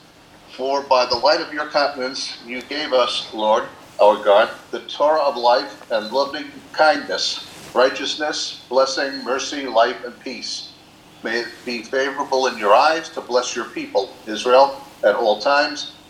For 0.55 0.83
by 0.83 1.07
the 1.07 1.17
light 1.17 1.41
of 1.41 1.55
your 1.55 1.71
countenance 1.71 2.43
you 2.45 2.61
gave 2.61 2.93
us, 2.93 3.31
Lord, 3.33 3.65
our 3.99 4.23
God, 4.23 4.51
the 4.71 4.81
Torah 4.81 5.23
of 5.23 5.39
life 5.39 5.91
and 5.91 6.13
loving 6.13 6.51
kindness, 6.73 7.57
righteousness, 7.75 8.67
blessing, 8.69 9.25
mercy, 9.25 9.67
life, 9.67 10.05
and 10.05 10.21
peace. 10.21 10.75
May 11.23 11.41
it 11.41 11.49
be 11.65 11.85
favorable 11.85 12.49
in 12.49 12.59
your 12.59 12.75
eyes 12.75 13.09
to 13.11 13.23
bless 13.23 13.57
your 13.57 13.71
people, 13.71 14.19
Israel, 14.27 14.79
at 15.03 15.15
all 15.15 15.41
times 15.41 16.02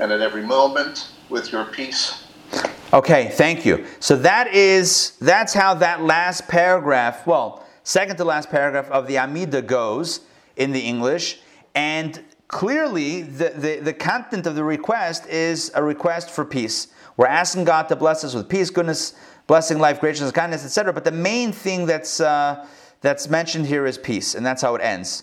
and 0.00 0.10
at 0.10 0.20
every 0.20 0.42
moment 0.42 1.10
with 1.28 1.52
your 1.52 1.66
peace. 1.66 2.24
Okay, 2.92 3.28
thank 3.34 3.64
you. 3.64 3.86
So 4.00 4.16
that 4.16 4.52
is 4.52 5.12
that's 5.20 5.54
how 5.54 5.74
that 5.74 6.02
last 6.02 6.48
paragraph, 6.48 7.26
well, 7.26 7.64
second 7.84 8.16
to 8.16 8.24
last 8.24 8.50
paragraph 8.50 8.90
of 8.90 9.06
the 9.06 9.18
Amida 9.18 9.62
goes 9.62 10.20
in 10.56 10.72
the 10.72 10.80
English, 10.80 11.38
and 11.74 12.24
clearly 12.48 13.22
the, 13.22 13.50
the, 13.50 13.76
the 13.76 13.92
content 13.92 14.46
of 14.46 14.56
the 14.56 14.64
request 14.64 15.26
is 15.28 15.70
a 15.76 15.82
request 15.82 16.30
for 16.30 16.44
peace. 16.44 16.88
We're 17.16 17.26
asking 17.26 17.64
God 17.64 17.88
to 17.90 17.96
bless 17.96 18.24
us 18.24 18.34
with 18.34 18.48
peace, 18.48 18.70
goodness, 18.70 19.14
blessing, 19.46 19.78
life, 19.78 20.00
graciousness, 20.00 20.32
kindness, 20.32 20.64
etc. 20.64 20.92
But 20.92 21.04
the 21.04 21.12
main 21.12 21.52
thing 21.52 21.86
that's 21.86 22.18
uh, 22.18 22.66
that's 23.02 23.28
mentioned 23.28 23.66
here 23.66 23.86
is 23.86 23.98
peace, 23.98 24.34
and 24.34 24.44
that's 24.44 24.62
how 24.62 24.74
it 24.74 24.82
ends. 24.82 25.22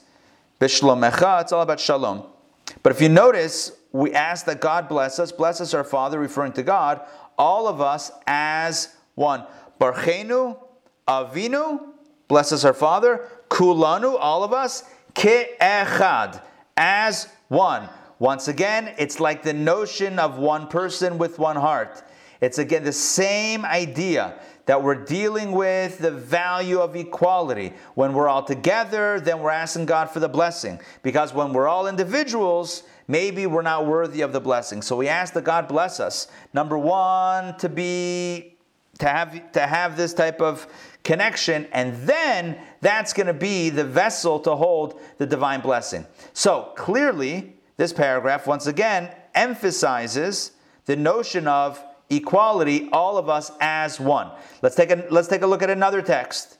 Bishlomecha, 0.61 1.41
it's 1.41 1.51
all 1.51 1.61
about 1.61 1.79
shalom. 1.81 2.23
But 2.81 2.91
if 2.93 3.01
you 3.01 3.09
notice, 3.09 3.76
we 3.91 4.13
ask 4.13 4.45
that 4.45 4.61
God 4.61 4.87
bless 4.87 5.19
us, 5.19 5.31
bless 5.31 5.61
us 5.61 5.73
our 5.73 5.83
Father, 5.83 6.19
referring 6.19 6.53
to 6.53 6.63
God, 6.63 7.01
all 7.37 7.67
of 7.67 7.81
us 7.81 8.11
as 8.25 8.95
one. 9.15 9.45
Barchenu, 9.79 10.57
Avinu, 11.07 11.93
bless 12.27 12.51
us 12.51 12.65
our 12.65 12.73
Father, 12.73 13.27
Kulanu, 13.49 14.17
all 14.19 14.43
of 14.43 14.53
us, 14.53 14.83
Ke'echad, 15.13 16.41
as 16.75 17.27
one. 17.47 17.89
Once 18.19 18.47
again, 18.47 18.93
it's 18.97 19.19
like 19.19 19.43
the 19.43 19.53
notion 19.53 20.19
of 20.19 20.37
one 20.37 20.67
person 20.67 21.17
with 21.17 21.39
one 21.39 21.55
heart. 21.55 22.03
It's 22.41 22.57
again 22.57 22.83
the 22.83 22.91
same 22.91 23.65
idea 23.65 24.39
that 24.65 24.83
we're 24.83 25.05
dealing 25.05 25.53
with 25.53 25.97
the 25.99 26.11
value 26.11 26.79
of 26.79 26.95
equality. 26.95 27.73
When 27.95 28.13
we're 28.13 28.27
all 28.27 28.43
together, 28.43 29.19
then 29.19 29.39
we're 29.39 29.49
asking 29.51 29.85
God 29.85 30.09
for 30.09 30.19
the 30.19 30.27
blessing. 30.27 30.79
Because 31.03 31.33
when 31.33 31.53
we're 31.53 31.67
all 31.67 31.87
individuals, 31.87 32.83
maybe 33.07 33.45
we're 33.45 33.61
not 33.61 33.85
worthy 33.85 34.21
of 34.21 34.33
the 34.33 34.39
blessing. 34.39 34.81
So 34.81 34.95
we 34.95 35.07
ask 35.07 35.33
that 35.33 35.43
God 35.43 35.67
bless 35.67 35.99
us. 35.99 36.27
Number 36.53 36.77
one, 36.77 37.57
to 37.57 37.69
be 37.69 38.57
to 38.99 39.07
have 39.07 39.51
to 39.51 39.61
have 39.61 39.95
this 39.95 40.13
type 40.13 40.41
of 40.41 40.67
connection, 41.03 41.67
and 41.71 41.95
then 42.07 42.57
that's 42.81 43.13
going 43.13 43.27
to 43.27 43.33
be 43.33 43.69
the 43.69 43.83
vessel 43.83 44.39
to 44.39 44.55
hold 44.55 44.99
the 45.17 45.25
divine 45.25 45.61
blessing. 45.61 46.05
So 46.33 46.73
clearly, 46.75 47.55
this 47.77 47.93
paragraph 47.93 48.47
once 48.47 48.67
again 48.67 49.15
emphasizes 49.35 50.51
the 50.85 50.95
notion 50.95 51.47
of 51.47 51.83
equality, 52.09 52.89
all 52.91 53.17
of 53.17 53.29
us 53.29 53.51
as 53.59 53.99
one. 53.99 54.31
Let's 54.61 54.75
take 54.75 54.91
a, 54.91 55.05
let's 55.09 55.27
take 55.27 55.41
a 55.41 55.47
look 55.47 55.61
at 55.61 55.69
another 55.69 56.01
text. 56.01 56.57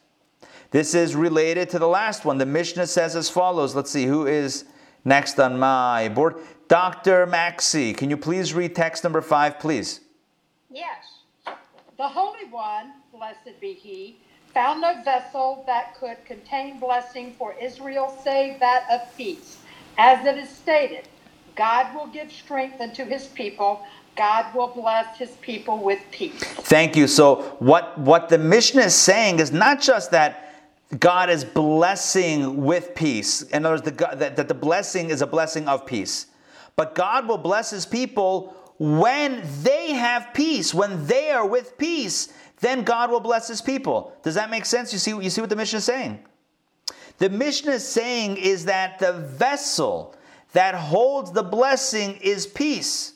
This 0.72 0.94
is 0.94 1.16
related 1.16 1.70
to 1.72 1.80
the 1.80 1.88
last 1.88 2.26
one. 2.26 2.38
The 2.38 2.46
Mishnah 2.46 2.88
says 2.88 3.16
as 3.16 3.30
follows. 3.30 3.74
Let's 3.74 3.90
see 3.90 4.06
who 4.06 4.28
is 4.28 4.66
next 5.06 5.40
on 5.40 5.60
my 5.60 6.10
board. 6.10 6.36
Dr. 6.68 7.26
Maxey, 7.26 7.94
can 7.94 8.10
you 8.10 8.18
please 8.18 8.54
read 8.54 8.76
text 8.76 9.04
number 9.04 9.22
five, 9.22 9.60
please? 9.60 10.02
Yes. 10.70 11.20
The 11.98 12.08
Holy 12.08 12.46
One, 12.50 12.94
blessed 13.14 13.60
be 13.62 13.74
He, 13.74 14.18
found 14.54 14.82
no 14.82 15.02
vessel 15.04 15.64
that 15.66 15.96
could 16.00 16.24
contain 16.26 16.80
blessing 16.80 17.34
for 17.38 17.56
Israel 17.62 18.16
save 18.24 18.60
that 18.60 18.86
of 18.92 19.16
peace. 19.18 19.60
As 19.98 20.26
it 20.26 20.38
is 20.38 20.50
stated, 20.50 21.08
God 21.56 21.96
will 21.96 22.08
give 22.08 22.32
strength 22.32 22.80
unto 22.82 23.04
His 23.04 23.28
people 23.28 23.82
God 24.18 24.54
will 24.56 24.68
bless 24.68 25.18
his 25.18 25.30
people 25.42 25.78
with 25.78 26.00
peace. 26.12 26.44
Thank 26.44 26.96
you. 26.96 27.08
So 27.08 27.56
what 27.60 27.98
what 28.00 28.30
the 28.30 28.40
Mishnah 28.40 28.82
is 28.82 28.96
saying 28.96 29.40
is 29.40 29.52
not 29.52 29.80
just 29.80 30.12
that 30.12 30.47
God 31.00 31.30
is 31.30 31.44
blessing 31.44 32.64
with 32.64 32.96
peace. 32.96 33.42
In 33.42 33.66
other 33.66 33.76
words, 33.76 33.84
the, 33.84 34.16
that, 34.16 34.36
that 34.38 34.48
the 34.48 34.54
blessing 34.54 35.10
is 35.10 35.22
a 35.22 35.28
blessing 35.28 35.68
of 35.68 35.86
peace. 35.86 36.28
But 36.76 36.96
God 36.96 37.28
will 37.28 37.38
bless 37.38 37.72
his 37.72 37.86
people 37.86 38.56
when 38.80 39.44
they 39.64 39.94
have 39.94 40.34
peace, 40.34 40.74
when 40.74 41.06
they 41.08 41.32
are 41.32 41.46
with 41.46 41.78
peace, 41.78 42.32
then 42.60 42.84
God 42.84 43.10
will 43.10 43.20
bless 43.20 43.48
his 43.48 43.62
people. 43.62 44.16
Does 44.24 44.36
that 44.36 44.50
make 44.50 44.66
sense? 44.66 44.94
You 44.94 45.00
see, 45.00 45.12
you 45.12 45.30
see 45.30 45.42
what 45.42 45.50
the 45.50 45.56
Mishnah 45.56 45.78
is 45.78 45.86
saying? 45.86 46.20
The 47.18 47.30
Mishnah 47.30 47.74
is 47.74 47.88
saying 47.88 48.38
is 48.38 48.66
that 48.66 49.00
the 49.00 49.14
vessel 49.14 50.16
that 50.54 50.76
holds 50.76 51.32
the 51.32 51.44
blessing 51.44 52.18
is 52.18 52.46
peace. 52.46 53.14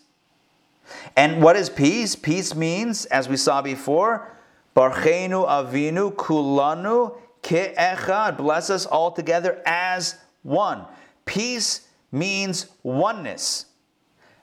And 1.15 1.41
what 1.41 1.55
is 1.55 1.69
peace? 1.69 2.15
Peace 2.15 2.55
means, 2.55 3.05
as 3.05 3.29
we 3.29 3.38
saw 3.38 3.62
before, 3.62 4.27
Barchenu 4.75 5.47
Avinu 5.47 6.13
Kulanu 6.13 7.17
Ke'echad. 7.43 8.38
Bless 8.38 8.69
us 8.69 8.86
all 8.86 9.12
together 9.12 9.62
as 9.65 10.15
one. 10.43 10.86
Peace 11.25 11.88
means 12.12 12.67
oneness. 12.84 13.65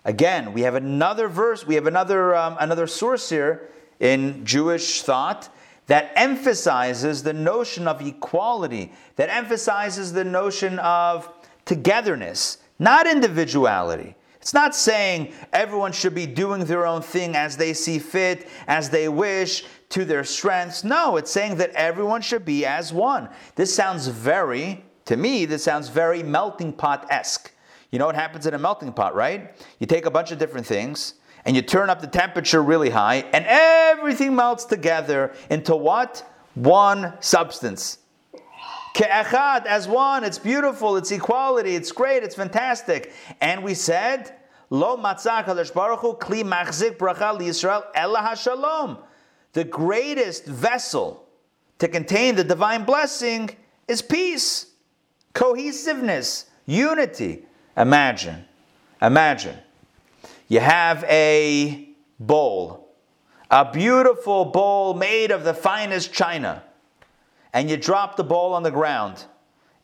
Again, 0.04 0.52
we 0.52 0.62
have 0.62 0.74
another 0.74 1.28
verse, 1.28 1.66
we 1.66 1.74
have 1.74 1.86
another, 1.86 2.34
um, 2.34 2.56
another 2.60 2.86
source 2.86 3.28
here 3.28 3.68
in 4.00 4.44
Jewish 4.44 5.02
thought 5.02 5.48
that 5.86 6.12
emphasizes 6.14 7.22
the 7.22 7.32
notion 7.32 7.88
of 7.88 8.00
equality, 8.00 8.92
that 9.16 9.28
emphasizes 9.28 10.12
the 10.12 10.24
notion 10.24 10.78
of 10.78 11.28
togetherness, 11.64 12.58
not 12.78 13.06
individuality. 13.06 14.14
It's 14.40 14.54
not 14.54 14.74
saying 14.74 15.32
everyone 15.52 15.92
should 15.92 16.14
be 16.14 16.26
doing 16.26 16.64
their 16.64 16.86
own 16.86 17.02
thing 17.02 17.36
as 17.36 17.56
they 17.56 17.74
see 17.74 17.98
fit, 17.98 18.48
as 18.66 18.88
they 18.88 19.08
wish, 19.08 19.64
to 19.90 20.04
their 20.04 20.24
strengths. 20.24 20.84
No, 20.84 21.16
it's 21.16 21.30
saying 21.30 21.56
that 21.56 21.70
everyone 21.70 22.20
should 22.20 22.44
be 22.44 22.66
as 22.66 22.92
one. 22.92 23.28
This 23.54 23.74
sounds 23.74 24.08
very, 24.08 24.84
to 25.06 25.16
me, 25.16 25.44
this 25.44 25.64
sounds 25.64 25.88
very 25.88 26.22
melting 26.22 26.72
pot 26.72 27.06
esque. 27.10 27.52
You 27.90 27.98
know 27.98 28.06
what 28.06 28.14
happens 28.14 28.46
in 28.46 28.54
a 28.54 28.58
melting 28.58 28.92
pot, 28.92 29.14
right? 29.14 29.54
You 29.78 29.86
take 29.86 30.04
a 30.04 30.10
bunch 30.10 30.30
of 30.30 30.38
different 30.38 30.66
things 30.66 31.14
and 31.44 31.56
you 31.56 31.62
turn 31.62 31.88
up 31.88 32.00
the 32.00 32.06
temperature 32.06 32.62
really 32.62 32.90
high, 32.90 33.24
and 33.32 33.44
everything 33.46 34.34
melts 34.34 34.66
together 34.66 35.34
into 35.48 35.74
what? 35.74 36.28
One 36.54 37.14
substance. 37.20 37.98
Ke'echad, 38.94 39.64
as 39.64 39.86
one, 39.86 40.24
it's 40.24 40.38
beautiful, 40.38 40.96
it's 40.96 41.10
equality, 41.10 41.76
it's 41.76 41.92
great, 41.92 42.22
it's 42.22 42.34
fantastic. 42.34 43.12
And 43.40 43.62
we 43.62 43.74
said, 43.74 44.34
Lo 44.70 44.96
matzah 44.98 45.44
kadosh 45.44 45.72
baruch 45.72 46.00
hu 46.00 46.14
kli 46.14 46.42
machzik 46.42 46.98
bracha 46.98 47.38
liyisrael 47.38 47.84
ela 47.94 48.18
hashalom. 48.18 48.98
The 49.52 49.64
greatest 49.64 50.44
vessel 50.44 51.26
to 51.78 51.88
contain 51.88 52.34
the 52.34 52.44
divine 52.44 52.84
blessing 52.84 53.50
is 53.86 54.02
peace, 54.02 54.66
cohesiveness, 55.32 56.46
unity. 56.66 57.44
Imagine, 57.76 58.44
imagine, 59.00 59.56
you 60.48 60.60
have 60.60 61.04
a 61.04 61.88
bowl, 62.18 62.94
a 63.50 63.70
beautiful 63.70 64.46
bowl 64.46 64.94
made 64.94 65.30
of 65.30 65.44
the 65.44 65.54
finest 65.54 66.12
china 66.12 66.62
and 67.52 67.70
you 67.70 67.76
drop 67.76 68.16
the 68.16 68.24
bowl 68.24 68.52
on 68.54 68.62
the 68.62 68.70
ground, 68.70 69.24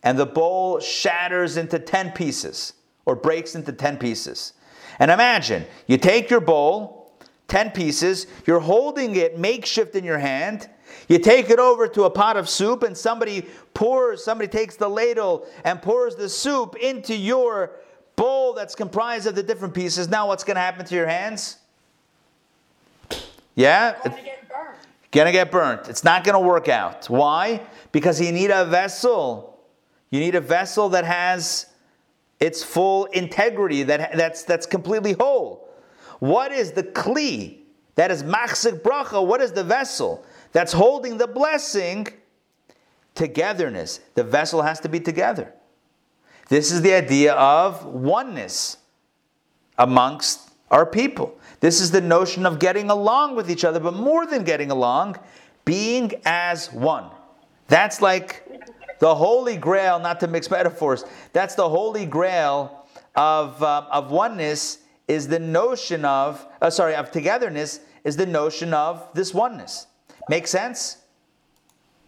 and 0.03 0.19
the 0.19 0.27
bowl 0.27 0.81
shatters 0.81 1.57
into 1.57 1.79
10 1.79 2.13
pieces 2.13 2.75
or 3.07 3.17
breaks 3.17 3.55
into 3.55 3.73
10 3.73 3.99
pieces. 3.99 4.53
And 4.99 5.11
imagine 5.11 5.65
you 5.87 5.99
take 5.99 6.31
your 6.31 6.41
bowl, 6.41 7.04
10 7.49 7.71
pieces, 7.71 8.27
you're 8.47 8.61
holding 8.61 9.17
it 9.17 9.39
makeshift 9.39 9.95
in 9.95 10.05
your 10.05 10.19
hand. 10.19 10.69
You 11.09 11.19
take 11.19 11.51
it 11.51 11.59
over 11.59 11.87
to 11.89 12.05
a 12.05 12.11
pot 12.11 12.37
of 12.37 12.49
soup, 12.49 12.83
and 12.83 12.97
somebody 12.97 13.47
pours, 13.75 14.25
somebody 14.25 14.49
takes 14.49 14.77
the 14.77 14.89
ladle 14.89 15.47
and 15.65 15.81
pours 15.81 16.17
the 16.17 16.29
soup 16.29 16.77
into 16.77 17.15
your 17.15 17.73
bowl 18.17 18.55
that's 18.55 18.75
comprised 18.75 19.27
of 19.27 19.35
the 19.35 19.43
different 19.43 19.75
pieces. 19.75 20.09
Now, 20.09 20.29
what's 20.29 20.45
going 20.45 20.57
to 20.57 20.61
happen 20.61 20.87
to 20.87 20.95
your 20.95 21.07
hands? 21.07 21.59
Yeah? 23.55 23.97
Going 24.03 24.17
to 24.17 24.23
get 24.23 24.49
burned. 24.49 24.79
Gonna 25.15 25.31
get 25.31 25.53
burnt. 25.53 25.89
It's 25.89 26.03
not 26.03 26.25
gonna 26.25 26.41
work 26.41 26.69
out. 26.69 27.09
Why? 27.09 27.63
Because 27.93 28.21
you 28.21 28.33
need 28.33 28.51
a 28.51 28.65
vessel. 28.65 29.61
You 30.11 30.19
need 30.19 30.35
a 30.35 30.41
vessel 30.41 30.89
that 30.89 31.05
has 31.05 31.67
its 32.41 32.65
full 32.65 33.05
integrity, 33.07 33.85
that, 33.85 34.17
that's, 34.17 34.43
that's 34.43 34.67
completely 34.67 35.13
whole. 35.13 35.64
What 36.21 36.53
is 36.53 36.73
the 36.73 36.83
kli? 36.83 37.59
That 37.95 38.11
is 38.11 38.23
machzik 38.23 38.81
bracha. 38.81 39.25
What 39.25 39.41
is 39.41 39.53
the 39.53 39.65
vessel 39.65 40.25
that's 40.53 40.73
holding 40.73 41.19
the 41.19 41.27
blessing? 41.27 42.09
Togetherness. 43.15 44.01
The 44.15 44.25
vessel 44.25 44.63
has 44.63 44.81
to 44.81 44.89
be 44.89 44.99
together. 44.99 45.53
This 46.49 46.73
is 46.73 46.83
the 46.83 46.93
idea 46.93 47.35
of 47.35 47.85
oneness 47.85 48.79
amongst 49.79 50.51
our 50.71 50.85
people. 50.85 51.39
This 51.61 51.81
is 51.81 51.91
the 51.91 52.01
notion 52.01 52.45
of 52.45 52.59
getting 52.59 52.91
along 52.91 53.37
with 53.37 53.51
each 53.51 53.65
other, 53.65 53.81
but 53.81 53.95
more 53.95 54.27
than 54.27 54.45
getting 54.45 54.71
along, 54.71 55.17
being 55.65 56.13
as 56.25 56.73
one. 56.73 57.11
That's 57.69 58.03
like 58.03 58.47
the 58.99 59.15
holy 59.15 59.57
grail, 59.57 59.99
not 59.99 60.21
to 60.21 60.27
mix 60.27 60.51
metaphors, 60.51 61.05
that's 61.33 61.55
the 61.55 61.69
holy 61.69 62.07
grail 62.07 62.87
of, 63.15 63.63
uh, 63.63 63.87
of 63.91 64.11
oneness 64.11 64.79
is 65.09 65.29
the 65.29 65.39
notion 65.39 66.05
of, 66.05 66.47
uh, 66.61 66.71
sorry, 66.71 66.95
of 66.95 67.11
togetherness 67.11 67.81
is 68.05 68.17
the 68.17 68.27
notion 68.27 68.73
of 68.73 69.09
this 69.15 69.35
oneness. 69.35 69.87
Make 70.29 70.47
sense? 70.47 70.99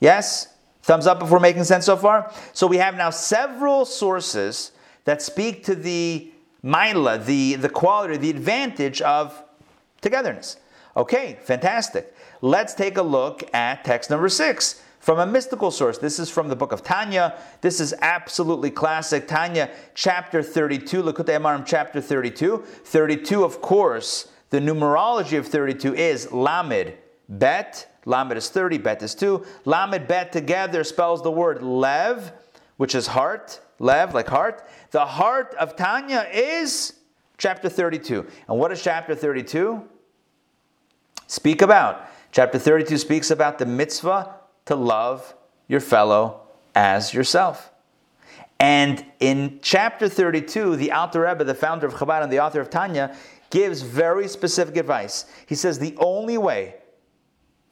Yes? 0.00 0.48
Thumbs 0.82 1.06
up 1.06 1.22
if 1.22 1.30
we're 1.30 1.40
making 1.40 1.64
sense 1.64 1.84
so 1.84 1.96
far? 1.96 2.32
So 2.52 2.66
we 2.66 2.76
have 2.78 2.96
now 2.96 3.10
several 3.10 3.84
sources 3.84 4.72
that 5.04 5.20
speak 5.20 5.64
to 5.64 5.74
the 5.74 6.30
Maila, 6.64 7.24
the, 7.24 7.54
the 7.54 7.68
quality, 7.68 8.16
the 8.16 8.30
advantage 8.30 9.00
of 9.02 9.42
togetherness. 10.00 10.58
Okay, 10.96 11.38
fantastic. 11.42 12.14
Let's 12.40 12.74
take 12.74 12.96
a 12.96 13.02
look 13.02 13.42
at 13.54 13.84
text 13.84 14.10
number 14.10 14.28
six 14.28 14.82
from 15.06 15.20
a 15.20 15.24
mystical 15.26 15.70
source. 15.70 15.98
This 15.98 16.18
is 16.18 16.28
from 16.28 16.48
the 16.48 16.56
book 16.56 16.72
of 16.72 16.82
Tanya. 16.82 17.38
This 17.60 17.78
is 17.78 17.94
absolutely 18.00 18.72
classic. 18.72 19.28
Tanya, 19.28 19.70
chapter 19.94 20.42
32, 20.42 21.00
Likutei 21.00 21.38
Amarim, 21.38 21.64
chapter 21.64 22.00
32. 22.00 22.58
32, 22.58 23.44
of 23.44 23.62
course, 23.62 24.26
the 24.50 24.58
numerology 24.58 25.38
of 25.38 25.46
32 25.46 25.94
is 25.94 26.32
Lamed, 26.32 26.94
Bet. 27.28 28.00
Lamed 28.04 28.32
is 28.32 28.48
30, 28.48 28.78
Bet 28.78 29.00
is 29.00 29.14
2. 29.14 29.46
Lamed, 29.64 30.08
Bet 30.08 30.32
together 30.32 30.82
spells 30.82 31.22
the 31.22 31.30
word 31.30 31.62
Lev, 31.62 32.32
which 32.76 32.96
is 32.96 33.06
heart. 33.06 33.60
Lev, 33.78 34.12
like 34.12 34.26
heart. 34.26 34.68
The 34.90 35.06
heart 35.06 35.54
of 35.60 35.76
Tanya 35.76 36.26
is 36.32 36.94
chapter 37.38 37.68
32. 37.68 38.26
And 38.48 38.58
what 38.58 38.72
is 38.72 38.82
chapter 38.82 39.14
32? 39.14 39.84
Speak 41.28 41.62
about. 41.62 42.08
Chapter 42.32 42.58
32 42.58 42.98
speaks 42.98 43.30
about 43.30 43.60
the 43.60 43.66
mitzvah 43.66 44.34
to 44.66 44.74
love 44.74 45.34
your 45.68 45.80
fellow 45.80 46.42
as 46.74 47.12
yourself. 47.12 47.72
And 48.58 49.04
in 49.20 49.58
chapter 49.62 50.08
32, 50.08 50.76
the 50.76 50.92
Alter 50.92 51.22
Rebbe, 51.22 51.44
the 51.44 51.54
founder 51.54 51.86
of 51.86 51.94
Chabad 51.94 52.22
and 52.22 52.32
the 52.32 52.40
author 52.40 52.60
of 52.60 52.70
Tanya, 52.70 53.16
gives 53.50 53.82
very 53.82 54.28
specific 54.28 54.76
advice. 54.76 55.26
He 55.46 55.54
says 55.54 55.78
the 55.78 55.96
only 55.98 56.38
way, 56.38 56.74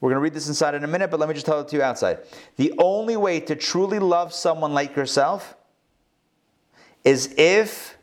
we're 0.00 0.10
going 0.10 0.18
to 0.18 0.22
read 0.22 0.34
this 0.34 0.48
inside 0.48 0.74
in 0.74 0.84
a 0.84 0.86
minute, 0.86 1.10
but 1.10 1.18
let 1.18 1.28
me 1.28 1.34
just 1.34 1.46
tell 1.46 1.60
it 1.60 1.68
to 1.68 1.76
you 1.76 1.82
outside. 1.82 2.18
The 2.56 2.74
only 2.78 3.16
way 3.16 3.40
to 3.40 3.56
truly 3.56 3.98
love 3.98 4.34
someone 4.34 4.74
like 4.74 4.94
yourself 4.94 5.56
is 7.02 7.34
if 7.38 7.96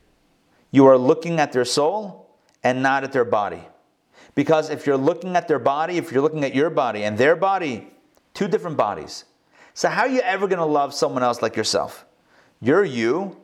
you 0.72 0.88
are 0.88 0.98
looking 0.98 1.40
at 1.40 1.52
their 1.52 1.66
soul 1.66 2.30
and 2.64 2.82
not 2.82 3.04
at 3.04 3.12
their 3.12 3.26
body. 3.26 3.62
Because 4.34 4.70
if 4.70 4.88
you're 4.88 4.98
looking 4.98 5.36
at 5.36 5.48
their 5.48 5.60
body, 5.60 5.98
if 5.98 6.12
you're 6.12 6.22
looking 6.22 6.44
at 6.44 6.56
your 6.56 6.70
body 6.70 7.04
and 7.04 7.18
their 7.18 7.36
body, 7.36 7.92
two 8.34 8.48
different 8.48 8.78
bodies. 8.78 9.26
So, 9.74 9.90
how 9.90 10.02
are 10.02 10.10
you 10.10 10.22
ever 10.22 10.48
going 10.48 10.60
to 10.60 10.66
love 10.66 10.94
someone 10.94 11.24
else 11.24 11.42
like 11.42 11.56
yourself? 11.56 12.06
You're 12.60 12.84
you, 12.84 13.38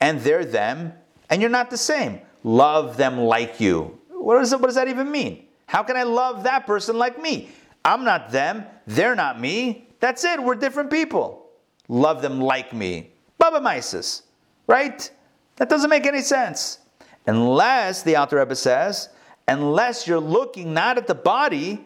and 0.00 0.20
they're 0.20 0.44
them, 0.44 0.92
and 1.30 1.40
you're 1.40 1.50
not 1.50 1.70
the 1.70 1.76
same. 1.76 2.20
Love 2.42 2.96
them 2.96 3.18
like 3.18 3.60
you. 3.60 3.98
What, 4.10 4.40
is 4.40 4.52
what 4.52 4.62
does 4.62 4.74
that 4.74 4.88
even 4.88 5.10
mean? 5.10 5.46
How 5.66 5.82
can 5.82 5.96
I 5.96 6.04
love 6.04 6.44
that 6.44 6.66
person 6.66 6.96
like 6.96 7.20
me? 7.20 7.50
I'm 7.84 8.04
not 8.04 8.30
them, 8.30 8.64
they're 8.86 9.14
not 9.14 9.40
me. 9.40 9.88
That's 10.00 10.24
it, 10.24 10.42
we're 10.42 10.54
different 10.56 10.90
people. 10.90 11.50
Love 11.88 12.22
them 12.22 12.40
like 12.40 12.72
me. 12.72 13.12
bubbe 13.40 13.62
meises, 13.62 14.22
right? 14.66 15.08
That 15.56 15.68
doesn't 15.68 15.90
make 15.90 16.06
any 16.06 16.20
sense. 16.20 16.78
Unless, 17.26 18.02
the 18.02 18.16
Alter 18.16 18.38
Rebbe 18.38 18.56
says, 18.56 19.08
unless 19.48 20.06
you're 20.06 20.20
looking 20.20 20.74
not 20.74 20.98
at 20.98 21.06
the 21.06 21.14
body, 21.14 21.84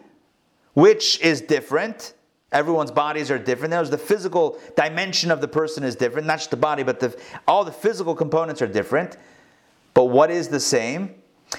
which 0.73 1.19
is 1.21 1.41
different. 1.41 2.13
Everyone's 2.51 2.91
bodies 2.91 3.31
are 3.31 3.39
different. 3.39 3.71
There's 3.71 3.89
the 3.89 3.97
physical 3.97 4.59
dimension 4.75 5.31
of 5.31 5.39
the 5.39 5.47
person 5.47 5.83
is 5.83 5.95
different, 5.95 6.27
not 6.27 6.39
just 6.39 6.51
the 6.51 6.57
body, 6.57 6.83
but 6.83 6.99
the, 6.99 7.17
all 7.47 7.63
the 7.63 7.71
physical 7.71 8.13
components 8.13 8.61
are 8.61 8.67
different. 8.67 9.15
But 9.93 10.05
what 10.05 10.29
is 10.29 10.49
the 10.49 10.59
same? 10.59 11.15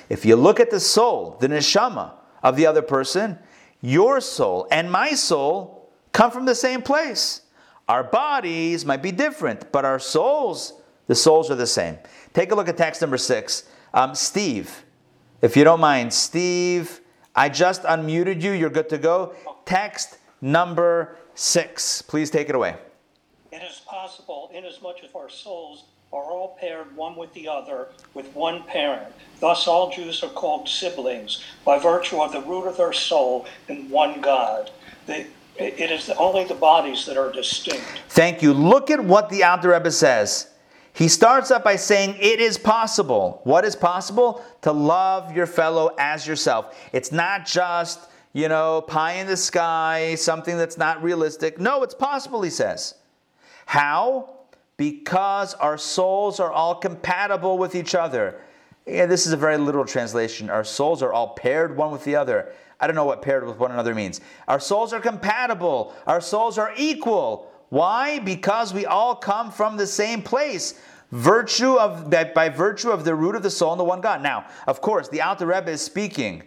If 0.09 0.24
you 0.26 0.37
look 0.37 0.61
at 0.61 0.70
the 0.70 0.81
soul, 0.81 1.37
the 1.40 1.48
neshama 1.48 2.12
of 2.42 2.57
the 2.57 2.66
other 2.66 2.83
person, 2.83 3.38
your 3.81 4.20
soul 4.20 4.66
and 4.70 4.90
my 4.90 5.12
soul 5.12 5.90
come 6.12 6.31
from 6.31 6.44
the 6.44 6.55
same 6.55 6.83
place. 6.83 7.42
Our 7.88 8.05
bodies 8.05 8.85
might 8.85 9.02
be 9.02 9.12
different, 9.12 9.72
but 9.72 9.85
our 9.85 9.98
souls, 9.98 10.74
the 11.07 11.14
souls 11.14 11.50
are 11.50 11.57
the 11.57 11.66
same. 11.66 11.98
Take 12.33 12.52
a 12.52 12.55
look 12.55 12.68
at 12.68 12.76
text 12.76 13.00
number 13.00 13.18
six. 13.18 13.64
Um, 13.92 14.14
Steve, 14.14 14.85
if 15.40 15.57
you 15.57 15.64
don't 15.64 15.81
mind, 15.81 16.12
Steve, 16.12 17.00
I 17.35 17.48
just 17.48 17.83
unmuted 17.83 18.42
you. 18.42 18.52
You're 18.52 18.70
good 18.70 18.88
to 18.90 18.98
go. 18.98 19.35
Text 19.64 20.18
number 20.42 21.16
six. 21.35 22.02
Please 22.02 22.28
take 22.28 22.50
it 22.50 22.55
away. 22.55 22.76
It 23.50 23.62
is 23.62 23.81
possible, 23.87 24.50
inasmuch 24.52 24.96
as 25.02 25.11
our 25.14 25.31
souls 25.31 25.85
are 26.12 26.24
all 26.24 26.57
paired 26.61 26.94
one 26.94 27.16
with 27.16 27.33
the 27.33 27.48
other, 27.48 27.88
with 28.12 28.26
one 28.35 28.62
parent. 28.64 29.12
Thus, 29.40 29.66
all 29.66 29.90
Jews 29.90 30.22
are 30.22 30.28
called 30.28 30.68
siblings 30.68 31.42
by 31.64 31.78
virtue 31.78 32.20
of 32.20 32.33
the 32.33 32.42
root 32.42 32.66
of 32.66 32.76
their 32.76 32.92
soul 32.92 33.46
in 33.68 33.88
one 33.88 34.20
God. 34.20 34.70
it 35.09 35.90
is 35.90 36.11
only 36.11 36.44
the 36.44 36.55
bodies 36.55 37.07
that 37.07 37.16
are 37.16 37.33
distinct. 37.33 37.85
Thank 38.11 38.42
you. 38.42 38.52
Look 38.52 38.90
at 38.90 39.02
what 39.02 39.31
the 39.31 39.42
Alter 39.44 39.70
Rebbe 39.70 39.90
says. 39.90 40.48
He 40.92 41.09
starts 41.09 41.50
up 41.50 41.64
by 41.64 41.76
saying, 41.76 42.16
It 42.20 42.40
is 42.40 42.59
possible. 42.59 43.40
What 43.44 43.64
is 43.64 43.74
possible? 43.74 44.44
To 44.62 44.72
love 44.72 45.35
your 45.35 45.46
fellow 45.46 45.94
as 45.98 46.26
yourself. 46.26 46.76
It's 46.92 47.11
not 47.11 47.46
just, 47.46 47.98
you 48.33 48.49
know, 48.49 48.81
pie 48.81 49.14
in 49.14 49.27
the 49.27 49.37
sky, 49.37 50.14
something 50.14 50.57
that's 50.57 50.79
not 50.79 51.03
realistic. 51.03 51.59
No, 51.59 51.83
it's 51.83 51.95
possible, 51.95 52.42
he 52.42 52.51
says. 52.51 52.95
How? 53.66 54.35
Because 54.77 55.55
our 55.55 55.77
souls 55.77 56.40
are 56.40 56.51
all 56.51 56.75
compatible 56.75 57.59
with 57.59 57.75
each 57.75 57.95
other. 57.95 58.40
Yeah, 58.87 59.07
this 59.07 59.27
is 59.27 59.33
a 59.33 59.37
very 59.37 59.59
literal 59.59 59.85
translation. 59.85 60.51
Our 60.51 60.64
souls 60.64 61.03
are 61.03 61.12
all 61.12 61.35
paired 61.35 61.77
one 61.77 61.92
with 61.92 62.05
the 62.05 62.16
other. 62.16 62.53
I 62.81 62.87
don't 62.87 62.97
know 62.97 63.05
what 63.05 63.23
paired 63.23 63.47
with 63.47 63.59
one 63.59 63.71
another 63.71 63.95
means. 63.95 64.21
Our 64.49 64.59
souls 64.59 64.92
are 64.92 65.01
compatible. 65.01 65.95
Our 66.07 66.21
souls 66.21 66.59
are 66.59 66.73
equal. 66.77 67.53
Why? 67.68 68.18
Because 68.18 68.75
we 68.75 68.87
all 68.87 69.14
come 69.14 69.53
from 69.53 69.77
the 69.77 69.87
same 69.87 70.21
place. 70.21 70.81
Virtue 71.12 71.75
of 71.75 72.11
by, 72.11 72.25
by 72.25 72.49
virtue 72.49 72.90
of 72.90 73.05
the 73.05 73.14
root 73.14 73.37
of 73.37 73.42
the 73.42 73.51
soul 73.51 73.73
in 73.73 73.79
the 73.79 73.85
one 73.85 74.01
God. 74.01 74.23
Now, 74.23 74.47
of 74.66 74.81
course, 74.81 75.09
the 75.09 75.21
Alter 75.21 75.47
Rebbe 75.47 75.71
is 75.71 75.83
speaking 75.83 76.42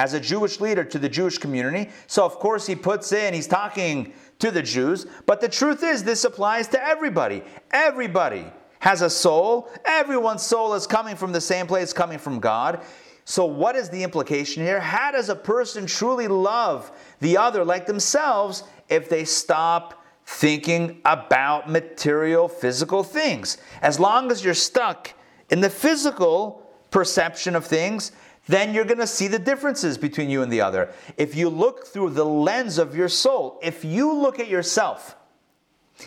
as 0.00 0.14
a 0.14 0.20
Jewish 0.20 0.60
leader 0.60 0.82
to 0.82 0.98
the 0.98 1.10
Jewish 1.10 1.36
community. 1.36 1.90
So, 2.06 2.24
of 2.24 2.36
course, 2.36 2.66
he 2.66 2.74
puts 2.74 3.12
in, 3.12 3.34
he's 3.34 3.46
talking 3.46 4.14
to 4.38 4.50
the 4.50 4.62
Jews. 4.62 5.06
But 5.26 5.42
the 5.42 5.48
truth 5.48 5.82
is, 5.82 6.02
this 6.02 6.24
applies 6.24 6.68
to 6.68 6.82
everybody. 6.82 7.42
Everybody 7.70 8.46
has 8.78 9.02
a 9.02 9.10
soul. 9.10 9.68
Everyone's 9.84 10.40
soul 10.40 10.72
is 10.72 10.86
coming 10.86 11.16
from 11.16 11.32
the 11.32 11.40
same 11.40 11.66
place, 11.66 11.92
coming 11.92 12.18
from 12.18 12.40
God. 12.40 12.80
So, 13.26 13.44
what 13.44 13.76
is 13.76 13.90
the 13.90 14.02
implication 14.02 14.62
here? 14.62 14.80
How 14.80 15.10
does 15.12 15.28
a 15.28 15.36
person 15.36 15.84
truly 15.84 16.28
love 16.28 16.90
the 17.20 17.36
other 17.36 17.62
like 17.62 17.84
themselves 17.84 18.64
if 18.88 19.10
they 19.10 19.26
stop 19.26 20.02
thinking 20.24 21.02
about 21.04 21.68
material, 21.68 22.48
physical 22.48 23.04
things? 23.04 23.58
As 23.82 24.00
long 24.00 24.30
as 24.30 24.42
you're 24.42 24.54
stuck 24.54 25.12
in 25.50 25.60
the 25.60 25.68
physical 25.68 26.66
perception 26.90 27.54
of 27.54 27.66
things, 27.66 28.12
then 28.46 28.74
you're 28.74 28.84
going 28.84 28.98
to 28.98 29.06
see 29.06 29.28
the 29.28 29.38
differences 29.38 29.98
between 29.98 30.30
you 30.30 30.42
and 30.42 30.52
the 30.52 30.60
other. 30.60 30.92
If 31.16 31.36
you 31.36 31.48
look 31.48 31.86
through 31.86 32.10
the 32.10 32.24
lens 32.24 32.78
of 32.78 32.96
your 32.96 33.08
soul, 33.08 33.58
if 33.62 33.84
you 33.84 34.12
look 34.12 34.40
at 34.40 34.48
yourself, 34.48 35.16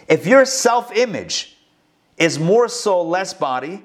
if 0.08 0.26
your 0.26 0.46
self 0.46 0.92
image 0.96 1.58
is 2.18 2.40
more 2.40 2.68
soul, 2.68 3.08
less 3.08 3.34
body, 3.34 3.84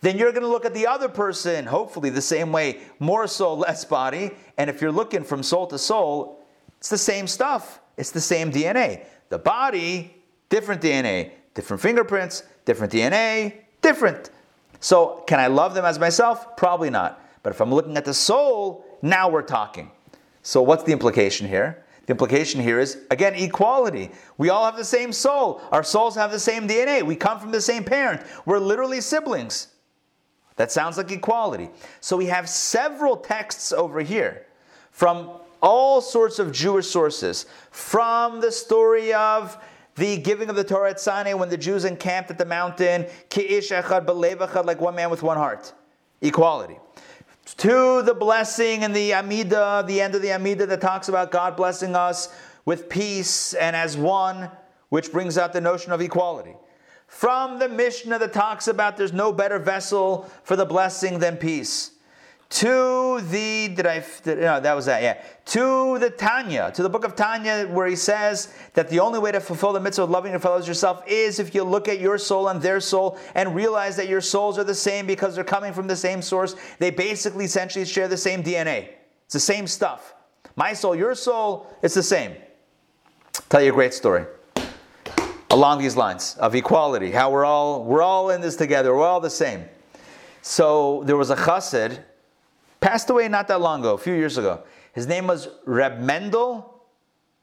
then 0.00 0.18
you're 0.18 0.32
going 0.32 0.42
to 0.42 0.48
look 0.48 0.64
at 0.64 0.74
the 0.74 0.86
other 0.86 1.08
person, 1.08 1.66
hopefully 1.66 2.10
the 2.10 2.20
same 2.20 2.52
way, 2.52 2.80
more 2.98 3.26
soul, 3.26 3.56
less 3.66 3.84
body. 3.84 4.30
And 4.58 4.68
if 4.68 4.80
you're 4.80 4.92
looking 4.92 5.24
from 5.24 5.42
soul 5.42 5.66
to 5.68 5.78
soul, 5.78 6.44
it's 6.78 6.90
the 6.90 6.98
same 6.98 7.26
stuff, 7.26 7.80
it's 7.96 8.10
the 8.10 8.20
same 8.20 8.52
DNA. 8.52 9.06
The 9.30 9.38
body, 9.38 10.14
different 10.50 10.82
DNA, 10.82 11.30
different 11.54 11.82
fingerprints, 11.82 12.42
different 12.66 12.92
DNA, 12.92 13.54
different. 13.80 14.30
So, 14.80 15.24
can 15.26 15.40
I 15.40 15.46
love 15.46 15.72
them 15.74 15.86
as 15.86 15.98
myself? 15.98 16.56
Probably 16.58 16.90
not. 16.90 17.23
But 17.44 17.50
if 17.50 17.60
I'm 17.60 17.72
looking 17.72 17.96
at 17.96 18.06
the 18.06 18.14
soul, 18.14 18.84
now 19.02 19.28
we're 19.28 19.42
talking. 19.42 19.92
So, 20.42 20.62
what's 20.62 20.82
the 20.82 20.92
implication 20.92 21.46
here? 21.46 21.84
The 22.06 22.12
implication 22.12 22.60
here 22.60 22.80
is, 22.80 22.98
again, 23.10 23.34
equality. 23.34 24.10
We 24.38 24.48
all 24.48 24.64
have 24.64 24.76
the 24.76 24.84
same 24.84 25.12
soul. 25.12 25.60
Our 25.70 25.84
souls 25.84 26.16
have 26.16 26.32
the 26.32 26.40
same 26.40 26.66
DNA. 26.66 27.02
We 27.02 27.14
come 27.14 27.38
from 27.38 27.52
the 27.52 27.60
same 27.60 27.84
parent. 27.84 28.22
We're 28.46 28.58
literally 28.58 29.00
siblings. 29.00 29.68
That 30.56 30.72
sounds 30.72 30.96
like 30.96 31.10
equality. 31.12 31.68
So, 32.00 32.16
we 32.16 32.26
have 32.26 32.48
several 32.48 33.18
texts 33.18 33.72
over 33.72 34.00
here 34.00 34.46
from 34.90 35.30
all 35.62 36.00
sorts 36.00 36.38
of 36.38 36.50
Jewish 36.50 36.86
sources, 36.86 37.44
from 37.70 38.40
the 38.40 38.52
story 38.52 39.12
of 39.12 39.58
the 39.96 40.16
giving 40.16 40.48
of 40.48 40.56
the 40.56 40.64
Torah 40.64 40.90
at 40.90 41.00
Sinai 41.00 41.34
when 41.34 41.50
the 41.50 41.58
Jews 41.58 41.84
encamped 41.84 42.30
at 42.30 42.38
the 42.38 42.46
mountain, 42.46 43.06
like 43.36 44.80
one 44.80 44.94
man 44.94 45.10
with 45.10 45.22
one 45.22 45.36
heart. 45.36 45.74
Equality 46.22 46.78
to 47.44 48.02
the 48.02 48.14
blessing 48.14 48.84
and 48.84 48.94
the 48.94 49.14
Amida, 49.14 49.84
the 49.86 50.00
end 50.00 50.14
of 50.14 50.22
the 50.22 50.32
Amida 50.32 50.66
that 50.66 50.80
talks 50.80 51.08
about 51.08 51.30
God 51.30 51.56
blessing 51.56 51.94
us 51.94 52.34
with 52.64 52.88
peace 52.88 53.54
and 53.54 53.76
as 53.76 53.96
one, 53.96 54.50
which 54.88 55.12
brings 55.12 55.36
out 55.36 55.52
the 55.52 55.60
notion 55.60 55.92
of 55.92 56.00
equality. 56.00 56.54
From 57.06 57.58
the 57.58 57.68
Mishnah 57.68 58.18
that 58.18 58.32
talks 58.32 58.66
about 58.66 58.96
there's 58.96 59.12
no 59.12 59.32
better 59.32 59.58
vessel 59.58 60.30
for 60.42 60.56
the 60.56 60.64
blessing 60.64 61.18
than 61.18 61.36
peace 61.36 61.93
to 62.54 63.20
the 63.30 63.66
did 63.66 63.84
I 63.84 64.04
no 64.24 64.60
that 64.60 64.74
was 64.74 64.86
that 64.86 65.02
yeah. 65.02 65.20
To 65.46 65.98
the 65.98 66.08
Tanya 66.08 66.70
to 66.76 66.84
the 66.84 66.88
book 66.88 67.04
of 67.04 67.16
Tanya 67.16 67.66
where 67.66 67.88
he 67.88 67.96
says 67.96 68.54
that 68.74 68.88
the 68.88 69.00
only 69.00 69.18
way 69.18 69.32
to 69.32 69.40
fulfill 69.40 69.72
the 69.72 69.80
mitzvah 69.80 70.04
of 70.04 70.10
loving 70.10 70.30
your 70.30 70.38
fellows 70.38 70.68
yourself 70.68 71.02
is 71.08 71.40
if 71.40 71.52
you 71.52 71.64
look 71.64 71.88
at 71.88 71.98
your 71.98 72.16
soul 72.16 72.46
and 72.46 72.62
their 72.62 72.78
soul 72.78 73.18
and 73.34 73.56
realize 73.56 73.96
that 73.96 74.08
your 74.08 74.20
souls 74.20 74.56
are 74.56 74.62
the 74.62 74.74
same 74.74 75.04
because 75.04 75.34
they're 75.34 75.42
coming 75.42 75.72
from 75.72 75.88
the 75.88 75.96
same 75.96 76.22
source. 76.22 76.54
They 76.78 76.92
basically 76.92 77.44
essentially 77.44 77.84
share 77.86 78.06
the 78.06 78.16
same 78.16 78.40
DNA 78.40 78.90
it's 79.24 79.32
the 79.32 79.40
same 79.40 79.66
stuff. 79.66 80.14
My 80.54 80.74
soul 80.74 80.94
your 80.94 81.16
soul 81.16 81.66
it's 81.82 81.94
the 81.94 82.04
same. 82.04 82.36
I'll 83.34 83.42
tell 83.48 83.62
you 83.62 83.70
a 83.70 83.74
great 83.74 83.94
story. 83.94 84.26
Along 85.50 85.80
these 85.80 85.96
lines 85.96 86.36
of 86.38 86.54
equality 86.54 87.10
how 87.10 87.32
we're 87.32 87.44
all 87.44 87.82
we're 87.82 88.02
all 88.02 88.30
in 88.30 88.40
this 88.40 88.54
together 88.54 88.94
we're 88.94 89.04
all 89.04 89.20
the 89.20 89.28
same. 89.28 89.64
So 90.42 91.02
there 91.04 91.16
was 91.16 91.30
a 91.30 91.36
chassid 91.36 91.98
Passed 92.84 93.08
away 93.08 93.28
not 93.28 93.48
that 93.48 93.62
long 93.62 93.80
ago, 93.80 93.94
a 93.94 93.98
few 93.98 94.12
years 94.12 94.36
ago. 94.36 94.62
His 94.92 95.06
name 95.06 95.26
was 95.26 95.48
Reb 95.64 96.00
Mendel 96.00 96.82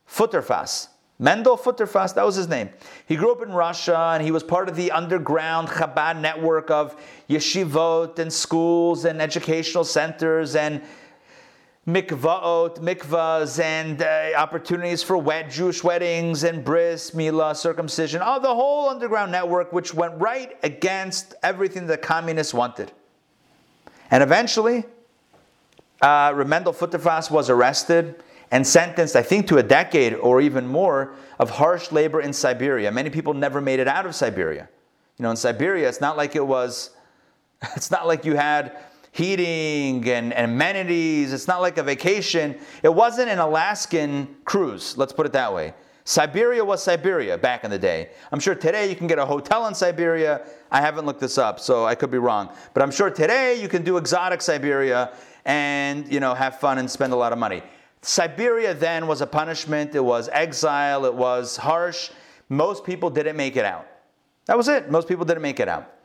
Futerfas. 0.08 0.90
Mendel 1.18 1.58
Futerfas, 1.58 2.14
that 2.14 2.24
was 2.24 2.36
his 2.36 2.48
name. 2.48 2.70
He 3.08 3.16
grew 3.16 3.32
up 3.32 3.42
in 3.42 3.52
Russia 3.52 4.12
and 4.14 4.24
he 4.24 4.30
was 4.30 4.44
part 4.44 4.70
of 4.70 4.76
the 4.76 4.92
underground 4.92 5.68
Chabad 5.68 6.22
network 6.22 6.70
of 6.70 6.96
yeshivot 7.28 8.20
and 8.20 8.32
schools 8.32 9.06
and 9.06 9.20
educational 9.20 9.84
centers 9.84 10.56
and 10.56 10.80
mikvaot, 11.88 12.78
mikvahs, 12.78 13.60
and 13.60 14.04
uh, 14.04 14.34
opportunities 14.38 15.02
for 15.02 15.18
wet 15.18 15.50
Jewish 15.50 15.84
weddings 15.84 16.44
and 16.44 16.64
bris, 16.64 17.12
milah, 17.16 17.56
circumcision, 17.56 18.22
all 18.22 18.40
the 18.40 18.54
whole 18.54 18.90
underground 18.90 19.32
network, 19.32 19.74
which 19.74 19.92
went 19.92 20.14
right 20.22 20.56
against 20.62 21.34
everything 21.42 21.88
the 21.88 21.98
communists 21.98 22.54
wanted. 22.54 22.92
And 24.12 24.22
eventually, 24.22 24.86
uh, 26.02 26.34
Reb 26.36 26.48
Mendel 26.48 26.74
Futerfas 26.74 27.30
was 27.30 27.50
arrested 27.50 28.24
and 28.52 28.66
sentenced, 28.68 29.16
I 29.16 29.22
think, 29.22 29.48
to 29.48 29.58
a 29.58 29.64
decade 29.64 30.14
or 30.16 30.42
even 30.42 30.68
more 30.68 31.14
of 31.40 31.50
harsh 31.50 31.92
labor 31.92 32.22
in 32.22 32.34
Siberia. 32.34 32.92
Many 32.92 33.10
people 33.10 33.34
never 33.34 33.62
made 33.62 33.80
it 33.80 33.88
out 33.88 34.06
of 34.06 34.14
Siberia. 34.14 34.68
You 35.18 35.24
know, 35.24 35.32
in 35.32 35.38
Siberia, 35.38 35.88
it's 35.88 36.02
not 36.02 36.18
like 36.18 36.36
it 36.36 36.46
was, 36.46 36.92
it's 37.76 37.92
not 37.92 38.08
like 38.08 38.26
you 38.26 38.36
had 38.36 38.78
heating 39.12 40.08
and, 40.10 40.34
and 40.34 40.52
amenities. 40.52 41.34
It's 41.34 41.48
not 41.48 41.62
like 41.62 41.78
a 41.78 41.84
vacation. 41.84 42.58
It 42.84 42.94
wasn't 42.94 43.30
an 43.30 43.40
Alaskan 43.40 44.36
cruise, 44.46 44.98
let's 44.98 45.14
put 45.14 45.26
it 45.26 45.34
that 45.34 45.54
way. 45.54 45.74
Siberia 46.04 46.66
was 46.66 46.84
Siberia 46.84 47.38
back 47.38 47.64
in 47.64 47.70
the 47.70 47.78
day. 47.78 48.10
I'm 48.32 48.40
sure 48.40 48.56
today 48.56 48.90
you 48.90 48.96
can 48.96 49.06
get 49.06 49.20
a 49.20 49.26
hotel 49.26 49.68
in 49.68 49.76
Siberia. 49.76 50.42
I 50.72 50.82
haven't 50.82 51.06
looked 51.06 51.20
this 51.20 51.38
up, 51.38 51.60
so 51.60 51.86
I 51.86 51.94
could 51.94 52.10
be 52.10 52.18
wrong. 52.18 52.50
But 52.74 52.82
I'm 52.82 52.92
sure 52.92 53.12
today 53.12 53.62
you 53.62 53.70
can 53.70 53.84
do 53.84 53.98
exotic 53.98 54.42
Siberia 54.42 55.14
and 55.46 56.12
you 56.12 56.20
know 56.20 56.34
have 56.34 56.60
fun 56.60 56.78
and 56.78 56.90
spend 56.90 57.14
a 57.14 57.16
lot 57.16 57.34
of 57.34 57.40
money. 57.40 57.62
Siberia 58.02 58.74
then 58.74 59.08
was 59.08 59.22
a 59.22 59.28
punishment. 59.28 59.94
It 59.94 60.04
was 60.04 60.30
exile. 60.30 61.06
It 61.06 61.14
was 61.14 61.58
harsh. 61.58 62.10
Most 62.50 62.84
people 62.84 63.10
didn't 63.10 63.38
make 63.38 63.56
it 63.56 63.66
out. 63.66 63.88
That 64.46 64.58
was 64.58 64.68
it. 64.68 64.90
Most 64.90 65.08
people 65.08 65.24
didn't 65.24 65.44
make 65.44 65.60
it 65.60 65.68
out. 65.68 66.02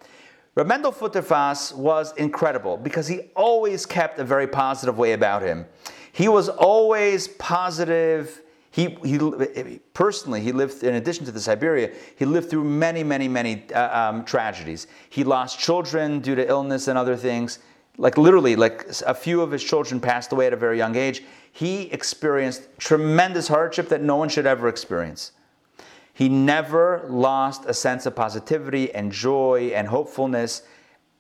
Reb 0.55 0.67
Mendel 0.67 0.93
Futerfas 0.93 1.75
was 1.75 2.15
incredible 2.15 2.77
because 2.77 3.07
he 3.07 3.21
always 3.35 3.85
kept 3.85 4.19
a 4.19 4.25
very 4.25 4.47
positive 4.47 4.97
way 4.97 5.13
about 5.13 5.43
him. 5.43 5.67
He 6.13 6.29
was 6.29 6.49
always 6.49 7.29
positive. 7.29 8.41
He, 8.71 8.97
he 9.05 9.81
personally 9.95 10.43
he 10.43 10.53
lived 10.53 10.83
in 10.83 10.95
addition 10.95 11.25
to 11.25 11.33
the 11.33 11.41
Siberia 11.41 11.95
he 12.17 12.27
lived 12.27 12.51
through 12.51 12.65
many 12.65 13.03
many 13.03 13.27
many 13.27 13.65
uh, 13.73 14.11
um, 14.11 14.25
tragedies. 14.25 14.87
He 15.09 15.25
lost 15.25 15.59
children 15.59 16.21
due 16.21 16.35
to 16.35 16.47
illness 16.47 16.89
and 16.89 16.99
other 16.99 17.17
things 17.17 17.59
like 17.99 18.19
literally, 18.19 18.57
like 18.57 18.87
a 19.07 19.15
few 19.15 19.41
of 19.41 19.51
his 19.51 19.65
children 19.65 20.01
passed 20.01 20.33
away 20.33 20.47
at 20.47 20.53
a 20.53 20.57
very 20.57 20.77
young 20.77 20.97
age. 20.97 21.23
He 21.53 21.83
experienced 21.93 22.69
tremendous 22.79 23.49
hardship 23.49 23.89
that 23.89 24.03
no 24.03 24.17
one 24.17 24.29
should 24.29 24.47
ever 24.47 24.69
experience. 24.69 25.33
He 26.13 26.29
never 26.29 27.05
lost 27.09 27.65
a 27.67 27.75
sense 27.75 28.07
of 28.07 28.15
positivity 28.15 28.95
and 28.95 29.13
joy 29.13 29.73
and 29.75 29.89
hopefulness. 29.89 30.63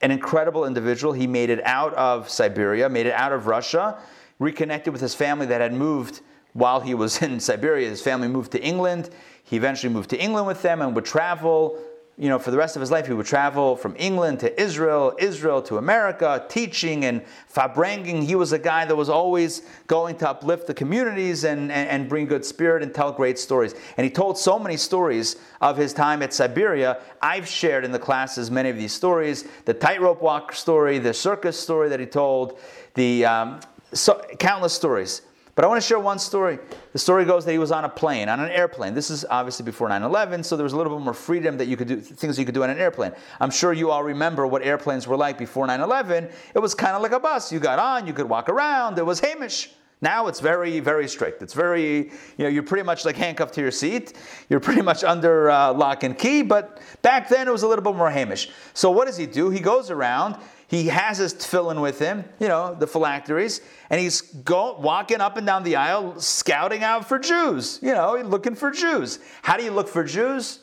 An 0.02 0.10
incredible 0.10 0.66
individual. 0.66 1.12
He 1.12 1.26
made 1.26 1.50
it 1.50 1.60
out 1.64 1.94
of 1.94 2.28
Siberia, 2.28 2.88
made 2.88 3.06
it 3.06 3.14
out 3.14 3.32
of 3.32 3.46
Russia, 3.46 3.98
reconnected 4.38 4.92
with 4.92 5.00
his 5.02 5.14
family 5.14 5.46
that 5.46 5.60
had 5.60 5.72
moved 5.72 6.20
while 6.52 6.80
he 6.80 6.94
was 6.94 7.20
in 7.22 7.40
Siberia. 7.40 7.88
His 7.88 8.02
family 8.02 8.28
moved 8.28 8.52
to 8.52 8.62
England. 8.62 9.10
He 9.44 9.56
eventually 9.56 9.92
moved 9.92 10.10
to 10.10 10.18
England 10.18 10.46
with 10.46 10.62
them 10.62 10.82
and 10.82 10.94
would 10.94 11.04
travel 11.04 11.78
you 12.18 12.30
know, 12.30 12.38
for 12.38 12.50
the 12.50 12.56
rest 12.56 12.76
of 12.76 12.80
his 12.80 12.90
life, 12.90 13.06
he 13.06 13.12
would 13.12 13.26
travel 13.26 13.76
from 13.76 13.94
England 13.98 14.40
to 14.40 14.60
Israel, 14.60 15.14
Israel 15.18 15.60
to 15.60 15.76
America, 15.76 16.46
teaching 16.48 17.04
and 17.04 17.22
farbrenging. 17.52 18.24
He 18.24 18.34
was 18.34 18.52
a 18.52 18.58
guy 18.58 18.86
that 18.86 18.96
was 18.96 19.10
always 19.10 19.60
going 19.86 20.16
to 20.18 20.30
uplift 20.30 20.66
the 20.66 20.72
communities 20.72 21.44
and, 21.44 21.70
and, 21.70 21.88
and, 21.90 22.08
bring 22.08 22.24
good 22.24 22.42
spirit 22.42 22.82
and 22.82 22.94
tell 22.94 23.12
great 23.12 23.38
stories. 23.38 23.74
And 23.98 24.04
he 24.04 24.10
told 24.10 24.38
so 24.38 24.58
many 24.58 24.78
stories 24.78 25.36
of 25.60 25.76
his 25.76 25.92
time 25.92 26.22
at 26.22 26.32
Siberia. 26.32 27.02
I've 27.20 27.46
shared 27.46 27.84
in 27.84 27.92
the 27.92 27.98
classes 27.98 28.50
many 28.50 28.70
of 28.70 28.78
these 28.78 28.92
stories 28.92 29.44
the 29.66 29.74
tightrope 29.74 30.22
walk 30.22 30.54
story, 30.54 30.98
the 30.98 31.12
circus 31.12 31.58
story 31.60 31.90
that 31.90 32.00
he 32.00 32.06
told, 32.06 32.58
the 32.94 33.26
um, 33.26 33.60
so, 33.92 34.24
countless 34.38 34.72
stories. 34.72 35.20
But 35.56 35.64
I 35.64 35.68
want 35.68 35.80
to 35.80 35.86
share 35.86 35.98
one 35.98 36.18
story. 36.18 36.58
The 36.92 36.98
story 36.98 37.24
goes 37.24 37.46
that 37.46 37.52
he 37.52 37.58
was 37.58 37.72
on 37.72 37.86
a 37.86 37.88
plane, 37.88 38.28
on 38.28 38.40
an 38.40 38.50
airplane. 38.50 38.92
This 38.92 39.08
is 39.08 39.24
obviously 39.30 39.64
before 39.64 39.88
9 39.88 40.02
11, 40.02 40.44
so 40.44 40.54
there 40.54 40.64
was 40.64 40.74
a 40.74 40.76
little 40.76 40.94
bit 40.94 41.02
more 41.02 41.14
freedom 41.14 41.56
that 41.56 41.64
you 41.64 41.78
could 41.78 41.88
do, 41.88 41.98
things 41.98 42.38
you 42.38 42.44
could 42.44 42.54
do 42.54 42.62
on 42.62 42.68
an 42.68 42.78
airplane. 42.78 43.12
I'm 43.40 43.50
sure 43.50 43.72
you 43.72 43.90
all 43.90 44.04
remember 44.04 44.46
what 44.46 44.62
airplanes 44.62 45.08
were 45.08 45.16
like 45.16 45.38
before 45.38 45.66
9 45.66 45.80
11. 45.80 46.28
It 46.54 46.58
was 46.58 46.74
kind 46.74 46.94
of 46.94 47.00
like 47.00 47.12
a 47.12 47.18
bus. 47.18 47.50
You 47.50 47.58
got 47.58 47.78
on, 47.78 48.06
you 48.06 48.12
could 48.12 48.28
walk 48.28 48.50
around, 48.50 48.98
it 48.98 49.06
was 49.06 49.18
heimish. 49.18 49.68
Now 50.02 50.26
it's 50.26 50.40
very, 50.40 50.78
very 50.80 51.08
strict. 51.08 51.40
It's 51.40 51.54
very, 51.54 52.10
you 52.36 52.44
know, 52.44 52.48
you're 52.48 52.62
pretty 52.62 52.82
much 52.82 53.06
like 53.06 53.16
handcuffed 53.16 53.54
to 53.54 53.62
your 53.62 53.70
seat. 53.70 54.12
You're 54.50 54.60
pretty 54.60 54.82
much 54.82 55.04
under 55.04 55.50
uh, 55.50 55.72
lock 55.72 56.02
and 56.02 56.18
key. 56.18 56.42
But 56.42 56.82
back 57.00 57.30
then 57.30 57.48
it 57.48 57.50
was 57.50 57.62
a 57.62 57.66
little 57.66 57.82
bit 57.82 57.94
more 57.96 58.10
heimish. 58.10 58.50
So 58.74 58.90
what 58.90 59.06
does 59.06 59.16
he 59.16 59.24
do? 59.24 59.48
He 59.48 59.58
goes 59.58 59.90
around 59.90 60.36
he 60.68 60.88
has 60.88 61.18
his 61.18 61.32
tefillin 61.32 61.80
with 61.80 61.98
him, 61.98 62.24
you 62.40 62.48
know, 62.48 62.74
the 62.74 62.86
phylacteries, 62.86 63.60
and 63.88 64.00
he's 64.00 64.20
go, 64.20 64.76
walking 64.78 65.20
up 65.20 65.36
and 65.36 65.46
down 65.46 65.62
the 65.62 65.76
aisle 65.76 66.18
scouting 66.20 66.82
out 66.82 67.08
for 67.08 67.18
Jews, 67.18 67.78
you 67.82 67.92
know, 67.92 68.16
looking 68.24 68.54
for 68.54 68.70
Jews. 68.70 69.20
How 69.42 69.56
do 69.56 69.62
you 69.62 69.70
look 69.70 69.88
for 69.88 70.02
Jews? 70.02 70.60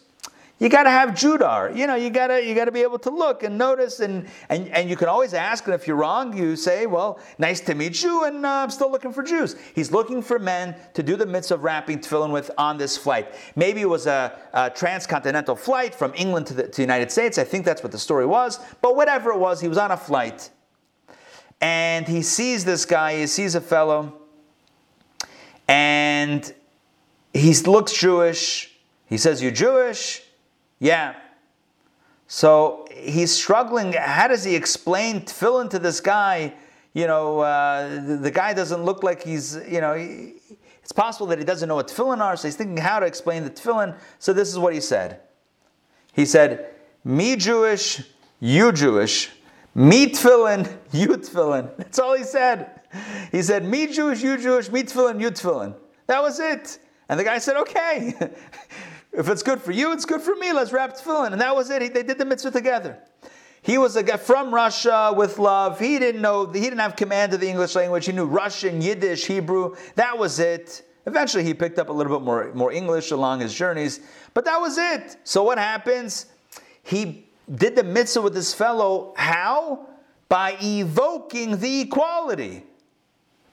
You 0.63 0.69
got 0.69 0.83
to 0.83 0.91
have 0.91 1.09
Jewdar. 1.09 1.75
You 1.75 1.87
know, 1.87 1.95
you 1.95 2.09
got 2.09 2.27
to 2.27 2.41
you 2.41 2.55
got 2.55 2.65
to 2.65 2.71
be 2.71 2.83
able 2.83 2.97
to 2.99 3.09
look 3.09 3.43
and 3.43 3.57
notice, 3.57 3.99
and, 3.99 4.29
and 4.47 4.69
and 4.69 4.89
you 4.89 4.95
can 4.95 5.09
always 5.09 5.33
ask. 5.33 5.65
And 5.65 5.73
if 5.73 5.89
you're 5.89 5.97
wrong, 5.97 6.37
you 6.37 6.55
say, 6.55 6.85
"Well, 6.85 7.19
nice 7.37 7.59
to 7.59 7.75
meet 7.75 8.01
you," 8.01 8.23
and 8.23 8.45
uh, 8.45 8.49
I'm 8.49 8.69
still 8.69 8.89
looking 8.89 9.11
for 9.11 9.23
Jews. 9.23 9.57
He's 9.75 9.91
looking 9.91 10.21
for 10.21 10.39
men 10.39 10.73
to 10.93 11.03
do 11.03 11.17
the 11.17 11.25
mitzvah 11.25 11.55
of 11.55 11.65
wrapping 11.65 11.99
tefillin 11.99 12.31
with 12.31 12.49
on 12.57 12.77
this 12.77 12.95
flight. 12.95 13.35
Maybe 13.57 13.81
it 13.81 13.89
was 13.89 14.07
a, 14.07 14.39
a 14.53 14.69
transcontinental 14.69 15.57
flight 15.57 15.93
from 15.93 16.13
England 16.15 16.47
to 16.47 16.53
the, 16.53 16.63
to 16.63 16.71
the 16.77 16.81
United 16.81 17.11
States. 17.11 17.37
I 17.37 17.43
think 17.43 17.65
that's 17.65 17.83
what 17.83 17.91
the 17.91 17.99
story 17.99 18.25
was. 18.25 18.57
But 18.81 18.95
whatever 18.95 19.31
it 19.31 19.39
was, 19.39 19.59
he 19.59 19.67
was 19.67 19.77
on 19.77 19.91
a 19.91 19.97
flight, 19.97 20.49
and 21.59 22.07
he 22.07 22.21
sees 22.21 22.63
this 22.63 22.85
guy. 22.85 23.19
He 23.19 23.27
sees 23.27 23.55
a 23.55 23.61
fellow, 23.61 24.13
and 25.67 26.53
he 27.33 27.53
looks 27.65 27.91
Jewish. 27.91 28.71
He 29.07 29.17
says, 29.17 29.43
"You're 29.43 29.51
Jewish?" 29.51 30.22
Yeah. 30.83 31.15
So 32.27 32.85
he's 32.91 33.31
struggling. 33.31 33.93
How 33.93 34.27
does 34.27 34.43
he 34.43 34.53
explain 34.53 35.21
tefillin 35.21 35.69
to 35.69 35.79
this 35.79 36.01
guy? 36.01 36.55
You 36.93 37.07
know, 37.07 37.39
uh, 37.39 38.01
the, 38.05 38.17
the, 38.17 38.31
guy 38.31 38.53
doesn't 38.53 38.83
look 38.83 39.01
like 39.01 39.23
he's, 39.23 39.55
you 39.67 39.79
know, 39.79 39.93
he, 39.93 40.33
it's 40.81 40.91
possible 40.91 41.25
that 41.27 41.39
he 41.39 41.45
doesn't 41.45 41.69
know 41.69 41.75
what 41.75 41.87
tefillin 41.87 42.19
are, 42.19 42.35
so 42.35 42.49
he's 42.49 42.57
thinking 42.57 42.75
how 42.75 42.99
to 42.99 43.05
explain 43.05 43.45
the 43.45 43.49
tefillin. 43.49 43.95
So 44.19 44.33
this 44.33 44.49
is 44.49 44.59
what 44.59 44.73
he 44.73 44.81
said. 44.81 45.21
He 46.11 46.25
said, 46.25 46.71
Me 47.05 47.37
Jewish, 47.37 48.03
you 48.41 48.73
Jewish. 48.73 49.31
Me 49.73 50.07
tefillin, 50.07 50.69
you 50.91 51.07
tefillin. 51.07 51.75
That's 51.77 51.97
all 51.97 52.17
he 52.17 52.25
said. 52.25 52.81
He 53.31 53.41
said, 53.41 53.63
Me 53.63 53.87
Jewish, 53.87 54.21
you 54.21 54.37
Jewish, 54.37 54.69
me 54.69 54.83
tefillin, 54.83 55.21
you 55.21 55.31
tefillin. 55.31 55.75
That 56.07 56.21
was 56.21 56.41
it. 56.41 56.77
And 57.07 57.17
the 57.17 57.23
guy 57.23 57.37
said, 57.37 57.55
Okay. 57.55 58.15
If 59.13 59.29
it's 59.29 59.43
good 59.43 59.61
for 59.61 59.71
you, 59.71 59.91
it's 59.91 60.05
good 60.05 60.21
for 60.21 60.35
me. 60.35 60.53
Let's 60.53 60.71
wrap 60.71 60.95
tefillin. 60.95 61.33
And 61.33 61.41
that 61.41 61.55
was 61.55 61.69
it. 61.69 61.81
He, 61.81 61.87
they 61.89 62.03
did 62.03 62.17
the 62.17 62.25
mitzvah 62.25 62.51
together. 62.51 62.97
He 63.61 63.77
was 63.77 63.95
a 63.95 64.03
guy 64.03 64.17
from 64.17 64.53
Russia 64.53 65.13
with 65.15 65.39
love. 65.39 65.79
He 65.79 65.99
didn't 65.99 66.21
know, 66.21 66.47
he 66.47 66.61
didn't 66.61 66.79
have 66.79 66.95
command 66.95 67.33
of 67.33 67.39
the 67.39 67.47
English 67.47 67.75
language. 67.75 68.05
He 68.05 68.11
knew 68.11 68.25
Russian, 68.25 68.81
Yiddish, 68.81 69.25
Hebrew. 69.25 69.75
That 69.95 70.17
was 70.17 70.39
it. 70.39 70.85
Eventually, 71.05 71.43
he 71.43 71.53
picked 71.53 71.79
up 71.79 71.89
a 71.89 71.91
little 71.93 72.17
bit 72.17 72.25
more, 72.25 72.51
more 72.53 72.71
English 72.71 73.11
along 73.11 73.41
his 73.41 73.53
journeys. 73.53 74.01
But 74.33 74.45
that 74.45 74.59
was 74.59 74.77
it. 74.77 75.17
So 75.23 75.43
what 75.43 75.57
happens? 75.57 76.25
He 76.81 77.27
did 77.53 77.75
the 77.75 77.83
mitzvah 77.83 78.21
with 78.21 78.35
his 78.35 78.53
fellow. 78.53 79.13
How? 79.15 79.87
By 80.27 80.57
evoking 80.61 81.57
the 81.59 81.81
equality. 81.81 82.63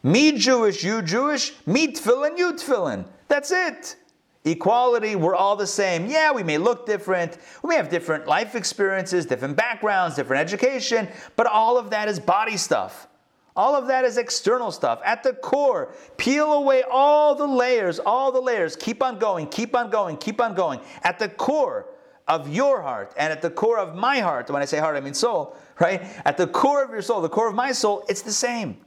Me 0.02 0.32
Jewish, 0.32 0.82
you 0.82 1.02
Jewish, 1.02 1.52
me 1.66 1.92
tefillin, 1.92 2.38
you 2.38 2.52
tefillin. 2.54 3.04
That's 3.28 3.50
it. 3.50 3.96
Equality, 4.44 5.16
we're 5.16 5.34
all 5.34 5.54
the 5.54 5.66
same. 5.66 6.06
Yeah, 6.06 6.32
we 6.32 6.42
may 6.42 6.56
look 6.56 6.86
different. 6.86 7.36
We 7.62 7.68
may 7.68 7.76
have 7.76 7.90
different 7.90 8.26
life 8.26 8.54
experiences, 8.54 9.26
different 9.26 9.56
backgrounds, 9.56 10.16
different 10.16 10.40
education, 10.40 11.08
but 11.36 11.46
all 11.46 11.76
of 11.76 11.90
that 11.90 12.08
is 12.08 12.18
body 12.18 12.56
stuff. 12.56 13.06
All 13.54 13.74
of 13.74 13.88
that 13.88 14.04
is 14.06 14.16
external 14.16 14.70
stuff. 14.70 15.00
At 15.04 15.22
the 15.22 15.34
core, 15.34 15.92
peel 16.16 16.52
away 16.54 16.82
all 16.90 17.34
the 17.34 17.46
layers, 17.46 17.98
all 17.98 18.32
the 18.32 18.40
layers. 18.40 18.76
Keep 18.76 19.02
on 19.02 19.18
going, 19.18 19.46
keep 19.48 19.76
on 19.76 19.90
going, 19.90 20.16
keep 20.16 20.40
on 20.40 20.54
going. 20.54 20.80
At 21.02 21.18
the 21.18 21.28
core 21.28 21.86
of 22.26 22.48
your 22.48 22.80
heart 22.80 23.12
and 23.18 23.32
at 23.32 23.42
the 23.42 23.50
core 23.50 23.78
of 23.78 23.94
my 23.94 24.20
heart, 24.20 24.48
when 24.50 24.62
I 24.62 24.64
say 24.64 24.78
heart, 24.78 24.96
I 24.96 25.00
mean 25.00 25.14
soul, 25.14 25.56
right? 25.80 26.02
At 26.24 26.38
the 26.38 26.46
core 26.46 26.82
of 26.82 26.90
your 26.90 27.02
soul, 27.02 27.20
the 27.20 27.28
core 27.28 27.48
of 27.48 27.54
my 27.54 27.72
soul, 27.72 28.04
it's 28.08 28.22
the 28.22 28.32
same. 28.32 28.78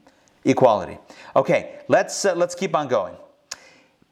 Equality. 0.45 0.97
Okay, 1.35 1.79
let's 1.87 2.25
uh, 2.25 2.33
let's 2.35 2.55
keep 2.55 2.75
on 2.75 2.87
going. 2.87 3.15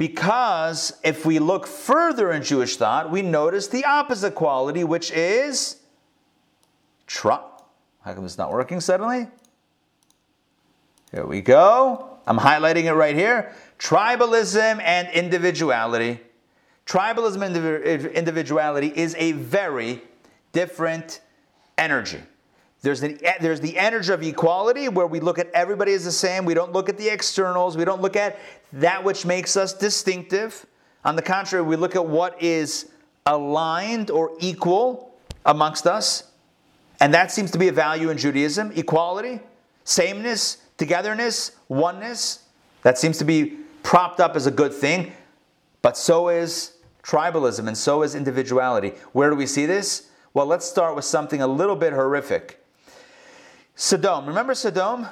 Because 0.01 0.99
if 1.03 1.27
we 1.27 1.37
look 1.37 1.67
further 1.67 2.31
in 2.31 2.41
Jewish 2.41 2.75
thought, 2.75 3.11
we 3.11 3.21
notice 3.21 3.67
the 3.67 3.85
opposite 3.85 4.33
quality, 4.33 4.83
which 4.83 5.11
is. 5.11 5.75
How 8.03 8.15
come 8.15 8.25
it's 8.25 8.35
not 8.35 8.51
working 8.51 8.81
suddenly? 8.81 9.27
Here 11.11 11.27
we 11.27 11.41
go. 11.41 12.17
I'm 12.25 12.39
highlighting 12.39 12.85
it 12.85 12.93
right 12.93 13.15
here. 13.15 13.53
Tribalism 13.77 14.81
and 14.81 15.07
individuality. 15.09 16.19
Tribalism 16.87 17.45
and 17.45 18.07
individuality 18.07 18.91
is 18.95 19.15
a 19.19 19.33
very 19.33 20.01
different 20.51 21.21
energy. 21.77 22.23
There's 22.81 22.99
the, 22.99 23.19
there's 23.39 23.59
the 23.59 23.77
energy 23.77 24.11
of 24.11 24.23
equality 24.23 24.89
where 24.89 25.05
we 25.05 25.19
look 25.19 25.37
at 25.37 25.51
everybody 25.51 25.93
as 25.93 26.03
the 26.03 26.11
same. 26.11 26.45
We 26.45 26.55
don't 26.55 26.73
look 26.73 26.89
at 26.89 26.97
the 26.97 27.09
externals. 27.09 27.77
We 27.77 27.85
don't 27.85 28.01
look 28.01 28.15
at 28.15 28.39
that 28.73 29.03
which 29.03 29.23
makes 29.23 29.55
us 29.55 29.73
distinctive. 29.73 30.65
On 31.05 31.15
the 31.15 31.21
contrary, 31.21 31.63
we 31.63 31.75
look 31.75 31.95
at 31.95 32.05
what 32.05 32.41
is 32.41 32.89
aligned 33.27 34.09
or 34.09 34.31
equal 34.39 35.15
amongst 35.45 35.85
us. 35.85 36.31
And 36.99 37.13
that 37.13 37.31
seems 37.31 37.51
to 37.51 37.59
be 37.59 37.67
a 37.67 37.71
value 37.71 38.09
in 38.09 38.17
Judaism 38.17 38.71
equality, 38.75 39.39
sameness, 39.83 40.57
togetherness, 40.77 41.51
oneness. 41.67 42.45
That 42.81 42.97
seems 42.97 43.19
to 43.19 43.25
be 43.25 43.57
propped 43.83 44.19
up 44.19 44.35
as 44.35 44.47
a 44.47 44.51
good 44.51 44.73
thing. 44.73 45.11
But 45.83 45.97
so 45.97 46.29
is 46.29 46.77
tribalism 47.03 47.67
and 47.67 47.77
so 47.77 48.01
is 48.01 48.15
individuality. 48.15 48.93
Where 49.13 49.29
do 49.29 49.35
we 49.35 49.45
see 49.45 49.67
this? 49.67 50.07
Well, 50.33 50.45
let's 50.45 50.65
start 50.65 50.95
with 50.95 51.05
something 51.05 51.41
a 51.41 51.47
little 51.47 51.75
bit 51.75 51.93
horrific. 51.93 52.60
Sodom. 53.81 54.27
Remember 54.27 54.53
Sodom? 54.53 55.07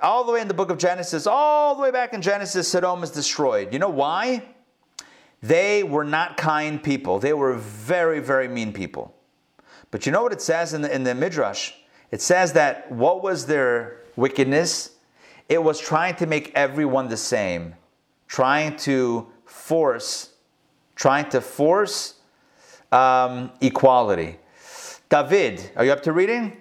All 0.00 0.24
the 0.24 0.32
way 0.32 0.40
in 0.40 0.48
the 0.48 0.54
book 0.54 0.70
of 0.70 0.78
Genesis, 0.78 1.26
all 1.26 1.74
the 1.74 1.82
way 1.82 1.90
back 1.90 2.14
in 2.14 2.22
Genesis, 2.22 2.66
Sodom 2.66 3.02
is 3.02 3.10
destroyed. 3.10 3.70
You 3.70 3.78
know 3.78 3.90
why? 3.90 4.44
They 5.42 5.82
were 5.82 6.04
not 6.04 6.38
kind 6.38 6.82
people. 6.82 7.18
They 7.18 7.34
were 7.34 7.52
very, 7.52 8.20
very 8.20 8.48
mean 8.48 8.72
people. 8.72 9.14
But 9.90 10.06
you 10.06 10.12
know 10.12 10.22
what 10.22 10.32
it 10.32 10.40
says 10.40 10.72
in 10.72 10.80
the, 10.80 10.92
in 10.92 11.04
the 11.04 11.14
Midrash? 11.14 11.72
It 12.10 12.22
says 12.22 12.54
that 12.54 12.90
what 12.90 13.22
was 13.22 13.44
their 13.44 14.00
wickedness? 14.16 14.92
It 15.50 15.62
was 15.62 15.78
trying 15.78 16.16
to 16.16 16.26
make 16.26 16.50
everyone 16.54 17.08
the 17.08 17.16
same, 17.18 17.74
trying 18.26 18.78
to 18.78 19.26
force, 19.44 20.30
trying 20.96 21.28
to 21.28 21.42
force 21.42 22.14
um, 22.90 23.50
equality. 23.60 24.38
David, 25.10 25.72
are 25.76 25.84
you 25.84 25.92
up 25.92 26.02
to 26.04 26.12
reading? 26.12 26.56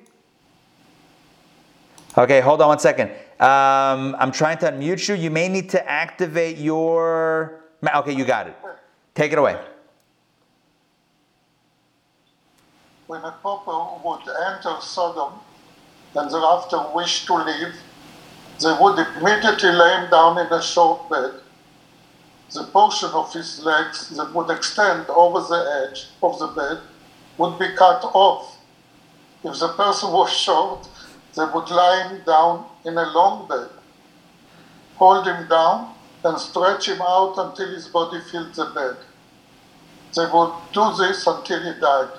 Okay, 2.18 2.42
hold 2.42 2.62
on 2.62 2.70
one 2.70 2.80
second. 2.80 3.12
Um, 3.40 4.16
I'm 4.18 4.32
trying 4.32 4.58
to 4.60 4.72
unmute 4.72 5.08
you. 5.08 5.14
You 5.14 5.30
may 5.30 5.48
need 5.48 5.70
to 5.70 5.90
activate 5.90 6.58
your. 6.58 7.62
Okay, 7.96 8.14
you 8.14 8.26
got 8.26 8.48
it. 8.48 8.56
Take 9.14 9.34
it 9.34 9.38
away. 9.38 9.56
When 13.06 13.22
a 13.22 13.32
couple 13.44 14.02
would 14.04 14.28
enter 14.52 14.82
Sodom 14.82 15.34
and 16.16 16.32
thereafter 16.32 16.80
wish 16.96 17.28
to 17.28 17.36
leave, 17.36 17.76
they 18.62 18.76
would 18.82 18.98
immediately 18.98 19.72
lay 19.72 20.02
him 20.02 20.10
down 20.10 20.40
in 20.40 20.52
a 20.52 20.62
short 20.62 21.08
bed. 21.10 21.34
The 22.52 22.64
portion 22.64 23.10
of 23.10 23.32
his 23.32 23.64
legs 23.64 24.10
that 24.18 24.34
would 24.34 24.50
extend 24.50 25.06
over 25.10 25.42
the 25.42 25.88
edge 25.88 26.08
of 26.24 26.40
the 26.40 26.48
bed 26.48 26.80
would 27.38 27.60
be 27.60 27.76
cut 27.76 28.04
off. 28.04 28.58
If 29.44 29.60
the 29.60 29.70
person 29.70 30.12
was 30.12 30.32
short, 30.32 30.88
they 31.38 31.46
would 31.46 31.70
lie 31.70 32.10
him 32.10 32.22
down 32.26 32.66
in 32.84 32.98
a 32.98 33.10
long 33.12 33.48
bed, 33.48 33.70
hold 34.96 35.28
him 35.28 35.48
down, 35.48 35.94
and 36.24 36.38
stretch 36.40 36.90
him 36.90 37.02
out 37.02 37.36
until 37.38 37.70
his 37.74 37.88
body 37.88 38.20
filled 38.32 38.54
the 38.56 38.66
bed. 38.74 38.98
They 40.16 40.26
would 40.34 40.54
do 40.74 40.98
this 40.98 41.28
until 41.28 41.62
he 41.62 41.80
died. 41.80 42.10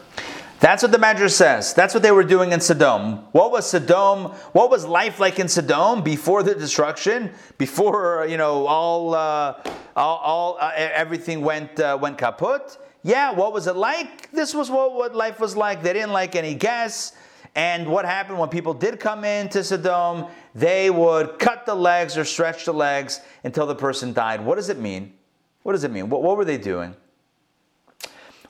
That's 0.61 0.83
what 0.83 0.93
the 0.93 0.99
Medrash 0.99 1.33
says. 1.33 1.75
That's 1.75 1.95
what 1.95 2.03
they 2.03 2.11
were 2.11 2.25
doing 2.25 2.53
in 2.53 2.61
Sodom. 2.61 3.19
What 3.33 3.53
was 3.53 3.69
Sodom? 3.71 4.33
What 4.53 4.71
was 4.71 4.85
life 4.85 5.21
like 5.21 5.39
in 5.39 5.49
Sodom 5.49 6.03
before 6.03 6.43
the 6.43 6.55
destruction? 6.55 7.31
Before 7.59 8.27
you 8.29 8.37
know 8.37 8.67
all, 8.67 9.15
uh, 9.15 9.55
all, 9.97 10.17
all 10.17 10.59
uh, 10.61 10.73
everything 10.77 11.43
went 11.43 11.79
uh, 11.79 11.97
went 12.01 12.19
kaput. 12.19 12.77
Yeah, 13.05 13.31
what 13.33 13.53
was 13.53 13.69
it 13.69 13.77
like? 13.77 14.31
This 14.33 14.53
was 14.53 14.69
what, 14.69 14.95
what 14.95 15.15
life 15.15 15.39
was 15.39 15.57
like. 15.57 15.83
They 15.83 15.93
didn't 15.93 16.13
like 16.13 16.35
any 16.35 16.55
gas. 16.55 17.13
And 17.55 17.89
what 17.89 18.05
happened 18.05 18.39
when 18.39 18.49
people 18.49 18.75
did 18.75 19.01
come 19.01 19.25
into 19.25 19.65
Sodom? 19.65 20.27
They 20.55 20.91
would 20.91 21.39
cut 21.39 21.67
the 21.67 21.75
legs 21.75 22.17
or 22.17 22.25
stretch 22.25 22.65
the 22.65 22.73
legs 22.73 23.21
until 23.45 23.67
the 23.67 23.75
person 23.75 24.13
died. 24.13 24.45
What 24.45 24.57
does 24.57 24.69
it 24.69 24.79
mean? 24.79 25.15
What 25.63 25.73
does 25.73 25.85
it 25.85 25.91
mean? 25.91 26.09
What, 26.09 26.23
what 26.23 26.37
were 26.37 26.45
they 26.45 26.59
doing? 26.59 26.95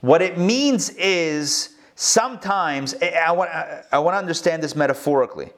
What 0.01 0.22
it 0.22 0.38
means 0.38 0.90
is 0.90 1.76
sometimes, 1.94 2.94
I 3.03 3.32
want, 3.32 3.51
I 3.90 3.99
want 3.99 4.14
to 4.14 4.18
understand 4.18 4.62
this 4.62 4.76
metaphorically. 4.76 5.51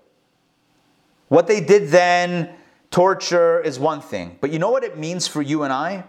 What 1.29 1.47
they 1.47 1.61
did 1.61 1.89
then, 1.89 2.51
torture, 2.91 3.61
is 3.61 3.79
one 3.79 4.01
thing. 4.01 4.39
But 4.41 4.51
you 4.51 4.59
know 4.59 4.71
what 4.71 4.85
it 4.85 4.99
means 4.99 5.27
for 5.27 5.43
you 5.43 5.63
and 5.63 5.73
I? 5.73 6.05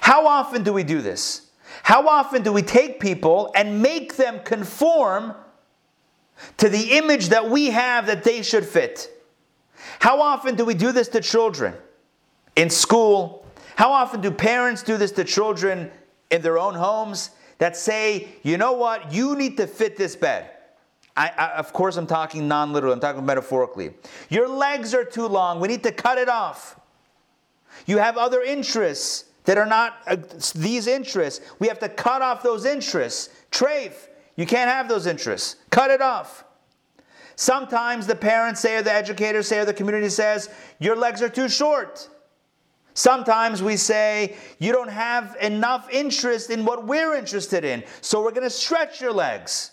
How 0.00 0.26
often 0.26 0.62
do 0.62 0.72
we 0.72 0.82
do 0.82 1.02
this? 1.02 1.50
How 1.82 2.08
often 2.08 2.42
do 2.42 2.52
we 2.52 2.62
take 2.62 2.98
people 3.00 3.52
and 3.54 3.82
make 3.82 4.16
them 4.16 4.40
conform 4.44 5.34
to 6.58 6.68
the 6.68 6.92
image 6.96 7.28
that 7.28 7.50
we 7.50 7.70
have 7.70 8.06
that 8.06 8.24
they 8.24 8.42
should 8.42 8.64
fit? 8.64 9.10
How 10.00 10.20
often 10.20 10.54
do 10.54 10.64
we 10.64 10.74
do 10.74 10.92
this 10.92 11.08
to 11.08 11.20
children 11.20 11.74
in 12.56 12.70
school? 12.70 13.46
How 13.76 13.92
often 13.92 14.20
do 14.20 14.30
parents 14.30 14.82
do 14.82 14.96
this 14.96 15.12
to 15.12 15.24
children 15.24 15.90
in 16.30 16.42
their 16.42 16.58
own 16.58 16.74
homes 16.74 17.30
that 17.58 17.76
say, 17.76 18.28
you 18.42 18.56
know 18.56 18.72
what, 18.72 19.12
you 19.12 19.36
need 19.36 19.56
to 19.56 19.66
fit 19.66 19.96
this 19.96 20.16
bed? 20.16 20.50
I, 21.16 21.32
I, 21.36 21.50
of 21.52 21.72
course, 21.72 21.96
I'm 21.96 22.06
talking 22.06 22.46
non 22.46 22.72
literally, 22.72 22.94
I'm 22.94 23.00
talking 23.00 23.26
metaphorically. 23.26 23.94
Your 24.28 24.48
legs 24.48 24.94
are 24.94 25.04
too 25.04 25.26
long, 25.26 25.58
we 25.58 25.66
need 25.68 25.82
to 25.82 25.92
cut 25.92 26.18
it 26.18 26.28
off. 26.28 26.78
You 27.86 27.98
have 27.98 28.16
other 28.16 28.42
interests 28.42 29.24
that 29.44 29.58
are 29.58 29.66
not 29.66 29.98
uh, 30.06 30.16
these 30.54 30.86
interests. 30.86 31.44
We 31.58 31.68
have 31.68 31.78
to 31.80 31.88
cut 31.88 32.22
off 32.22 32.42
those 32.42 32.64
interests. 32.64 33.30
Trafe, 33.50 34.08
you 34.38 34.46
can't 34.46 34.70
have 34.70 34.88
those 34.88 35.06
interests. 35.06 35.56
Cut 35.68 35.90
it 35.90 36.00
off. 36.00 36.44
Sometimes 37.34 38.06
the 38.06 38.14
parents 38.14 38.60
say, 38.60 38.76
or 38.76 38.82
the 38.82 38.92
educators 38.92 39.48
say, 39.48 39.58
or 39.58 39.64
the 39.64 39.74
community 39.74 40.08
says, 40.08 40.48
your 40.78 40.94
legs 40.94 41.20
are 41.22 41.28
too 41.28 41.48
short. 41.48 42.08
Sometimes 42.94 43.64
we 43.64 43.76
say, 43.76 44.36
you 44.60 44.70
don't 44.70 44.90
have 44.90 45.36
enough 45.40 45.90
interest 45.90 46.50
in 46.50 46.64
what 46.64 46.86
we're 46.86 47.16
interested 47.16 47.64
in, 47.64 47.82
so 48.00 48.22
we're 48.22 48.30
going 48.30 48.44
to 48.44 48.50
stretch 48.50 49.00
your 49.00 49.12
legs. 49.12 49.72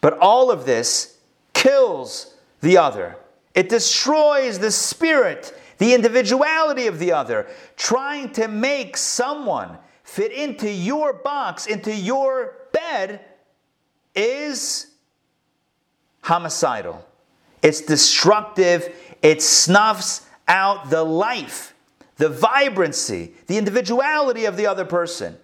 But 0.00 0.16
all 0.18 0.52
of 0.52 0.64
this 0.64 1.18
kills 1.52 2.36
the 2.60 2.78
other. 2.78 3.16
It 3.56 3.68
destroys 3.68 4.60
the 4.60 4.70
spirit, 4.70 5.52
the 5.78 5.94
individuality 5.94 6.86
of 6.86 7.00
the 7.00 7.10
other. 7.10 7.48
Trying 7.76 8.30
to 8.34 8.46
make 8.46 8.96
someone 8.96 9.78
fit 10.04 10.30
into 10.30 10.70
your 10.70 11.12
box, 11.12 11.66
into 11.66 11.92
your 11.92 12.59
bed, 12.72 13.20
is 14.14 14.86
homicidal. 16.22 17.04
It's 17.62 17.80
destructive. 17.80 18.94
It 19.22 19.42
snuffs 19.42 20.26
out 20.48 20.90
the 20.90 21.04
life, 21.04 21.74
the 22.16 22.28
vibrancy, 22.28 23.32
the 23.46 23.58
individuality 23.58 24.44
of 24.44 24.56
the 24.56 24.66
other 24.66 24.84
person. 24.84 25.36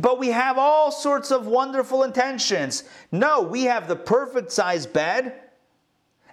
But 0.00 0.18
we 0.18 0.28
have 0.28 0.58
all 0.58 0.90
sorts 0.90 1.30
of 1.30 1.46
wonderful 1.46 2.02
intentions. 2.02 2.84
No, 3.12 3.42
we 3.42 3.64
have 3.64 3.88
the 3.88 3.96
perfect 3.96 4.50
size 4.50 4.86
bed. 4.86 5.34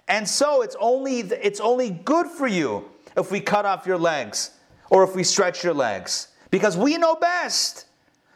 And 0.08 0.28
so 0.28 0.62
it's 0.62 0.76
only 0.78 1.20
it's 1.20 1.60
only 1.60 1.90
good 1.90 2.28
for 2.28 2.46
you 2.46 2.88
if 3.16 3.30
we 3.30 3.40
cut 3.40 3.64
off 3.64 3.86
your 3.86 3.98
legs 3.98 4.50
or 4.90 5.02
if 5.04 5.14
we 5.16 5.24
stretch 5.24 5.64
your 5.64 5.74
legs 5.74 6.28
because 6.50 6.76
we 6.76 6.96
know 6.96 7.16
best. 7.16 7.86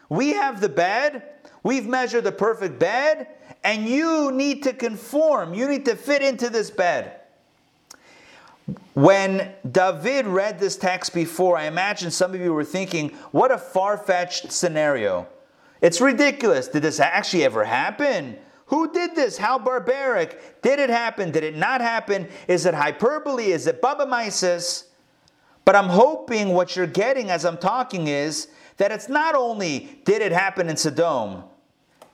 We 0.09 0.31
have 0.31 0.61
the 0.61 0.69
bed, 0.69 1.23
we've 1.63 1.87
measured 1.87 2.25
the 2.25 2.33
perfect 2.33 2.79
bed, 2.79 3.29
and 3.63 3.87
you 3.87 4.31
need 4.33 4.63
to 4.65 4.73
conform. 4.73 5.55
You 5.55 5.69
need 5.69 5.85
to 5.87 5.97
fit 5.97 6.23
into 6.23 6.49
this 6.49 6.71
bed. 6.71 7.17
When 8.95 9.53
David 9.71 10.27
read 10.27 10.59
this 10.59 10.77
text 10.77 11.15
before, 11.15 11.57
I 11.57 11.65
imagine 11.65 12.11
some 12.11 12.35
of 12.35 12.41
you 12.41 12.53
were 12.53 12.65
thinking, 12.65 13.11
what 13.33 13.51
a 13.51 13.59
far 13.59 13.97
fetched 13.97 14.53
scenario. 14.53 15.27
It's 15.81 16.01
ridiculous. 16.01 16.69
Did 16.69 16.83
this 16.83 17.01
actually 17.01 17.45
ever 17.45 17.65
happen? 17.65 18.37
Who 18.67 18.93
did 18.93 19.17
this? 19.17 19.39
How 19.39 19.59
barbaric? 19.59 20.63
Did 20.63 20.79
it 20.79 20.91
happen? 20.91 21.33
Did 21.33 21.43
it 21.43 21.57
not 21.57 21.81
happen? 21.81 22.29
Is 22.47 22.67
it 22.67 22.75
hyperbole? 22.75 23.47
Is 23.47 23.67
it 23.67 23.83
bubbe 23.83 24.07
meises? 24.07 24.85
But 25.65 25.75
I'm 25.75 25.89
hoping 25.89 26.51
what 26.51 26.77
you're 26.77 26.87
getting 26.87 27.31
as 27.31 27.45
I'm 27.45 27.59
talking 27.59 28.07
is 28.07 28.49
that 28.77 28.93
it's 28.93 29.09
not 29.09 29.35
only 29.35 30.01
did 30.05 30.23
it 30.23 30.33
happen 30.33 30.69
in 30.69 30.77
Sodom, 30.77 31.45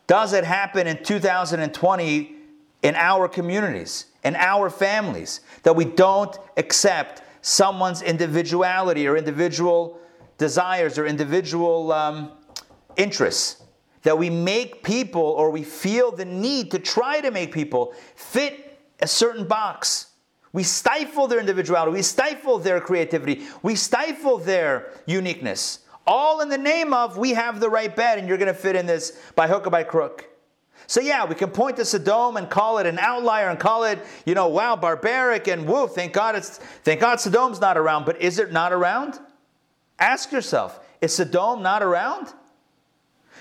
does 0.07 0.32
it 0.32 0.44
happen 0.44 0.86
in 0.86 1.02
2020 1.02 2.34
in 2.82 2.94
our 2.94 3.28
communities? 3.28 4.07
and 4.26 4.34
our 4.34 4.68
families, 4.70 5.40
that 5.62 5.76
we 5.76 5.84
don't 5.84 6.36
accept 6.57 7.22
someone's 7.42 8.02
individuality 8.02 9.07
or 9.07 9.16
individual 9.16 10.00
desires 10.36 10.98
or 10.98 11.07
individual 11.07 11.92
um, 11.92 12.32
interests. 12.96 13.62
That 14.02 14.18
we 14.18 14.28
make 14.28 14.82
people 14.82 15.22
or 15.22 15.52
we 15.52 15.62
feel 15.62 16.11
the 16.11 16.24
need 16.24 16.72
to 16.72 16.80
try 16.80 17.20
to 17.20 17.30
make 17.30 17.54
people 17.54 17.94
fit 18.16 18.80
a 19.00 19.07
certain 19.07 19.46
box. 19.46 20.07
We 20.52 20.64
stifle 20.64 21.28
their 21.28 21.38
individuality, 21.38 21.92
we 21.92 22.02
stifle 22.02 22.59
their 22.59 22.80
creativity, 22.80 23.46
we 23.62 23.76
stifle 23.76 24.38
their 24.38 24.90
uniqueness. 25.07 25.80
All 26.07 26.40
in 26.40 26.48
the 26.48 26.59
name 26.59 26.92
of 26.92 27.18
we 27.18 27.30
have 27.30 27.59
the 27.61 27.68
right 27.68 27.94
bed 27.94 28.18
and 28.18 28.28
you're 28.28 28.38
going 28.38 28.52
to 28.52 28.54
fit 28.54 28.76
in 28.76 28.86
this 28.86 29.18
by 29.34 29.48
hook 29.48 29.66
or 29.66 29.70
by 29.70 29.82
crook. 29.82 30.28
So 30.86 31.00
yeah, 31.00 31.24
we 31.24 31.34
can 31.34 31.50
point 31.50 31.76
to 31.76 31.84
Sodom 31.84 32.36
and 32.36 32.48
call 32.48 32.78
it 32.78 32.86
an 32.86 32.98
outlier 32.98 33.48
and 33.48 33.59
call 33.59 33.84
it, 33.84 33.98
you 34.24 34.34
know, 34.34 34.46
wow, 34.46 34.76
barbaric 34.76 35.48
and 35.48 35.66
woo, 35.66 35.88
thank 35.88 36.12
God 36.12 36.36
it's 36.36 36.59
thank 36.59 37.00
God 37.00 37.20
Sodom's 37.20 37.61
not 37.61 37.76
around, 37.76 38.07
but 38.07 38.20
is 38.22 38.38
it 38.38 38.52
not 38.52 38.72
around? 38.72 39.18
Ask 39.98 40.30
yourself, 40.30 40.78
is 41.00 41.14
Sodom 41.14 41.62
not 41.62 41.82
around? 41.82 42.32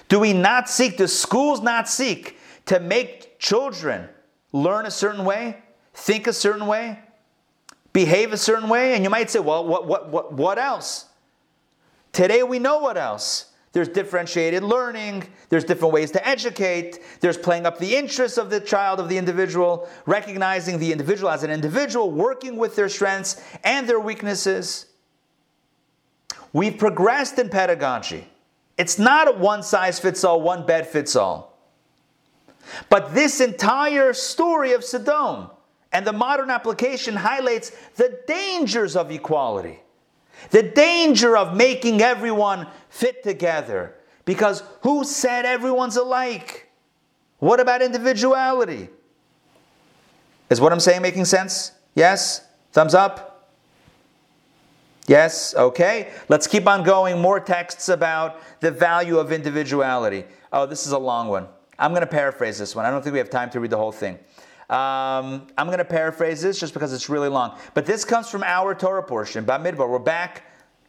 Do 0.07 0.19
we 0.19 0.33
not 0.33 0.69
seek, 0.69 0.97
do 0.97 1.07
schools 1.07 1.61
not 1.61 1.87
seek 1.87 2.37
to 2.65 2.79
make 2.79 3.39
children 3.39 4.09
learn 4.51 4.85
a 4.85 4.91
certain 4.91 5.25
way, 5.25 5.57
think 5.93 6.27
a 6.27 6.33
certain 6.33 6.67
way, 6.67 6.99
behave 7.93 8.33
a 8.33 8.37
certain 8.37 8.69
way? 8.69 8.93
And 8.93 9.03
you 9.03 9.09
might 9.09 9.29
say, 9.29 9.39
well, 9.39 9.65
what, 9.65 9.87
what, 9.87 10.09
what, 10.09 10.33
what 10.33 10.57
else? 10.57 11.05
Today 12.15 12.43
we 12.43 12.59
know 12.59 12.79
what 12.79 12.95
else. 12.97 13.51
There's 13.73 13.89
differentiated 13.89 14.63
learning. 14.63 15.27
There's 15.49 15.65
different 15.65 15.93
ways 15.93 16.11
to 16.11 16.25
educate. 16.25 17.01
There's 17.19 17.37
playing 17.37 17.65
up 17.65 17.77
the 17.77 17.93
interests 17.93 18.37
of 18.37 18.49
the 18.49 18.61
child, 18.61 19.01
of 19.01 19.09
the 19.09 19.17
individual, 19.17 19.89
recognizing 20.05 20.79
the 20.79 20.93
individual 20.93 21.29
as 21.29 21.43
an 21.43 21.51
individual, 21.51 22.09
working 22.09 22.55
with 22.55 22.77
their 22.77 22.87
strengths 22.87 23.43
and 23.65 23.85
their 23.85 23.99
weaknesses. 23.99 24.85
We've 26.53 26.77
progressed 26.77 27.37
in 27.37 27.49
pedagogy. 27.49 28.29
It's 28.77 28.97
not 28.97 29.27
a 29.27 29.31
one 29.33 29.61
size 29.61 29.99
fits 29.99 30.23
all, 30.23 30.39
one 30.39 30.65
bed 30.65 30.87
fits 30.87 31.17
all. 31.17 31.59
But 32.89 33.13
this 33.13 33.41
entire 33.41 34.13
story 34.13 34.71
of 34.71 34.85
Sodom 34.85 35.49
and 35.91 36.07
the 36.07 36.13
modern 36.13 36.49
application 36.49 37.17
highlights 37.17 37.71
the 37.97 38.21
dangers 38.25 38.95
of 38.95 39.11
equality. 39.11 39.81
The 40.51 40.63
danger 40.63 41.37
of 41.37 41.55
making 41.55 42.01
everyone 42.01 42.67
fit 42.89 43.23
together. 43.23 43.95
Because 44.25 44.63
who 44.81 45.03
said 45.03 45.45
everyone's 45.45 45.95
alike? 45.95 46.69
What 47.39 47.59
about 47.59 47.81
individuality? 47.81 48.89
Is 50.49 50.61
what 50.61 50.71
I'm 50.71 50.79
saying 50.79 51.01
making 51.01 51.25
sense? 51.25 51.71
Yes? 51.93 52.45
Thumbs 52.71 52.93
up? 52.93 53.49
Yes? 55.07 55.53
Okay. 55.55 56.11
Let's 56.29 56.47
keep 56.47 56.67
on 56.67 56.83
going. 56.83 57.21
More 57.21 57.39
texts 57.39 57.89
about 57.89 58.41
the 58.59 58.71
value 58.71 59.17
of 59.17 59.31
individuality. 59.31 60.25
Oh, 60.51 60.65
this 60.65 60.85
is 60.85 60.91
a 60.91 60.97
long 60.97 61.27
one. 61.27 61.47
I'm 61.77 61.91
going 61.91 62.01
to 62.01 62.07
paraphrase 62.07 62.57
this 62.57 62.75
one. 62.75 62.85
I 62.85 62.91
don't 62.91 63.03
think 63.03 63.13
we 63.13 63.19
have 63.19 63.29
time 63.29 63.49
to 63.51 63.59
read 63.59 63.71
the 63.71 63.77
whole 63.77 63.91
thing. 63.91 64.17
Um, 64.69 65.47
I'm 65.57 65.67
going 65.67 65.77
to 65.77 65.85
paraphrase 65.85 66.41
this 66.41 66.59
just 66.59 66.73
because 66.73 66.91
it's 66.91 67.07
really 67.07 67.29
long. 67.29 67.57
But 67.75 67.85
this 67.85 68.03
comes 68.03 68.29
from 68.29 68.43
our 68.43 68.73
Torah 68.73 69.03
portion, 69.03 69.45
Bamidbar. 69.45 69.87
We're 69.87 69.99
back, 69.99 70.43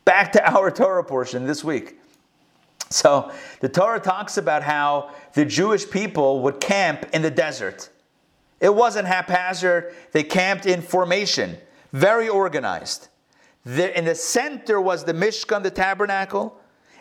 back 0.05 0.33
to 0.33 0.51
our 0.51 0.70
Torah 0.70 1.05
portion 1.05 1.47
this 1.47 1.62
week. 1.62 1.99
So 2.89 3.33
the 3.61 3.68
Torah 3.68 4.01
talks 4.01 4.39
about 4.39 4.62
how 4.62 5.11
the 5.35 5.45
Jewish 5.45 5.89
people 5.91 6.41
would 6.43 6.61
camp 6.61 7.07
in 7.12 7.20
the 7.20 7.31
desert. 7.31 7.91
It 8.61 8.74
wasn't 8.74 9.07
haphazard, 9.07 9.95
they 10.12 10.22
camped 10.22 10.64
in 10.64 10.81
formation, 10.81 11.59
very 11.93 12.29
organized. 12.29 13.09
The, 13.64 13.97
in 13.99 14.05
the 14.05 14.14
center 14.14 14.81
was 14.81 15.05
the 15.05 15.12
Mishkan, 15.12 15.62
the 15.62 15.70
tabernacle, 15.70 16.59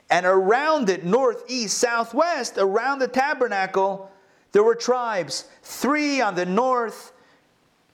and 0.10 0.26
around 0.26 0.90
it, 0.90 1.06
north, 1.06 1.44
east, 1.48 1.78
southwest, 1.78 2.58
around 2.58 3.00
the 3.00 3.08
tabernacle, 3.08 4.12
there 4.56 4.64
were 4.64 4.74
tribes 4.74 5.50
three 5.64 6.22
on 6.22 6.36
the 6.36 6.46
north, 6.46 7.12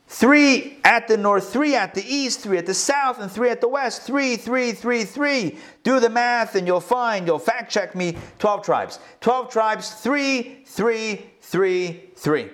three 0.05 0.77
at 0.83 1.07
the 1.07 1.17
north, 1.17 1.51
three 1.51 1.73
at 1.73 1.95
the 1.95 2.05
east, 2.05 2.41
three 2.41 2.59
at 2.59 2.67
the 2.67 2.73
south, 2.75 3.19
and 3.19 3.31
three 3.31 3.49
at 3.49 3.61
the 3.61 3.67
west. 3.67 4.03
Three, 4.03 4.35
three, 4.35 4.71
three, 4.71 5.03
three. 5.03 5.57
Do 5.81 5.99
the 5.99 6.11
math 6.11 6.53
and 6.53 6.67
you'll 6.67 6.79
find, 6.79 7.25
you'll 7.25 7.39
fact 7.39 7.71
check 7.71 7.95
me, 7.95 8.15
12 8.37 8.63
tribes. 8.63 8.99
12 9.21 9.49
tribes, 9.49 9.89
three, 9.89 10.61
three, 10.67 11.31
three, 11.41 12.11
three. 12.15 12.51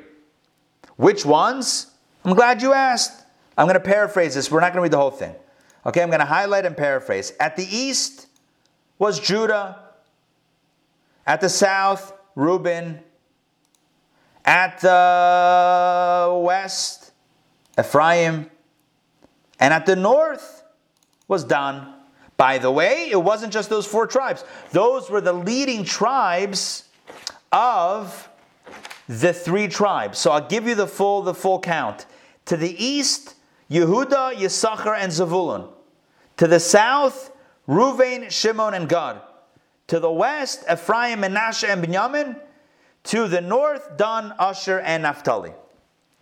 Which 0.96 1.26
ones? 1.26 1.92
I'm 2.24 2.34
glad 2.34 2.62
you 2.62 2.72
asked. 2.72 3.26
I'm 3.58 3.66
going 3.66 3.74
to 3.74 3.82
paraphrase 3.82 4.36
this. 4.36 4.50
We're 4.50 4.62
not 4.62 4.72
going 4.72 4.78
to 4.78 4.84
read 4.84 4.94
the 4.94 5.00
whole 5.00 5.12
thing. 5.12 5.36
Okay, 5.86 6.02
I'm 6.02 6.10
going 6.10 6.22
to 6.22 6.26
highlight 6.26 6.66
and 6.66 6.78
paraphrase. 6.78 7.34
At 7.42 7.58
the 7.58 7.68
east 7.70 8.28
was 9.00 9.20
Judah. 9.20 9.80
At 11.26 11.42
the 11.42 11.50
south, 11.50 12.14
Reuben. 12.36 13.02
At 14.48 14.80
the 14.80 16.40
west, 16.42 17.12
Ephraim. 17.78 18.50
And 19.60 19.74
at 19.74 19.86
the 19.86 19.98
north 19.98 20.64
was 21.28 21.44
Dan. 21.44 21.94
By 22.38 22.58
the 22.58 22.72
way, 22.72 23.10
it 23.12 23.22
wasn't 23.22 23.52
just 23.52 23.70
those 23.70 23.86
four 23.86 24.08
tribes, 24.08 24.46
those 24.72 25.10
were 25.10 25.22
the 25.22 25.34
leading 25.34 25.84
tribes 25.84 26.86
of 27.52 28.30
the 29.10 29.34
three 29.34 29.68
tribes. 29.68 30.18
So 30.18 30.32
I'll 30.32 30.48
give 30.48 30.66
you 30.66 30.76
the 30.76 30.88
full 30.88 31.22
the 31.24 31.34
full 31.34 31.60
count. 31.60 32.06
To 32.46 32.56
the 32.56 32.82
east, 32.82 33.36
Yehuda, 33.70 34.36
Yisachar, 34.36 34.98
and 34.98 35.12
Zavulun. 35.12 35.68
To 36.38 36.48
the 36.48 36.60
south, 36.60 37.32
Ruvain, 37.68 38.32
Shimon, 38.32 38.74
and 38.74 38.88
Gad. 38.88 39.22
To 39.88 40.00
the 40.00 40.12
west, 40.12 40.64
Ephraim, 40.72 41.20
Menashe, 41.20 41.68
and 41.68 41.82
Benjamin. 41.82 42.38
To 43.08 43.28
the 43.28 43.42
north, 43.42 43.98
Dan, 43.98 44.34
Asher, 44.40 44.80
and 44.80 45.04
Naphtali. 45.04 45.54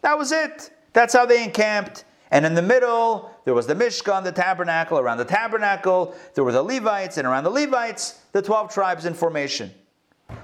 That 0.01 0.17
was 0.17 0.31
it. 0.31 0.71
That's 0.93 1.13
how 1.13 1.25
they 1.25 1.43
encamped. 1.43 2.05
And 2.29 2.45
in 2.45 2.53
the 2.53 2.61
middle, 2.61 3.31
there 3.43 3.53
was 3.55 3.65
the 3.65 3.73
Mishkan, 3.73 4.23
the 4.23 4.31
tabernacle. 4.31 4.99
Around 4.99 5.17
the 5.17 5.25
tabernacle, 5.25 6.15
there 6.35 6.43
were 6.43 6.51
the 6.51 6.61
Levites. 6.61 7.17
And 7.17 7.27
around 7.27 7.43
the 7.43 7.49
Levites, 7.49 8.19
the 8.33 8.41
12 8.41 8.71
tribes 8.71 9.05
in 9.05 9.15
formation. 9.15 9.71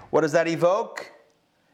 What 0.09 0.21
does 0.21 0.31
that 0.31 0.47
evoke? 0.47 1.11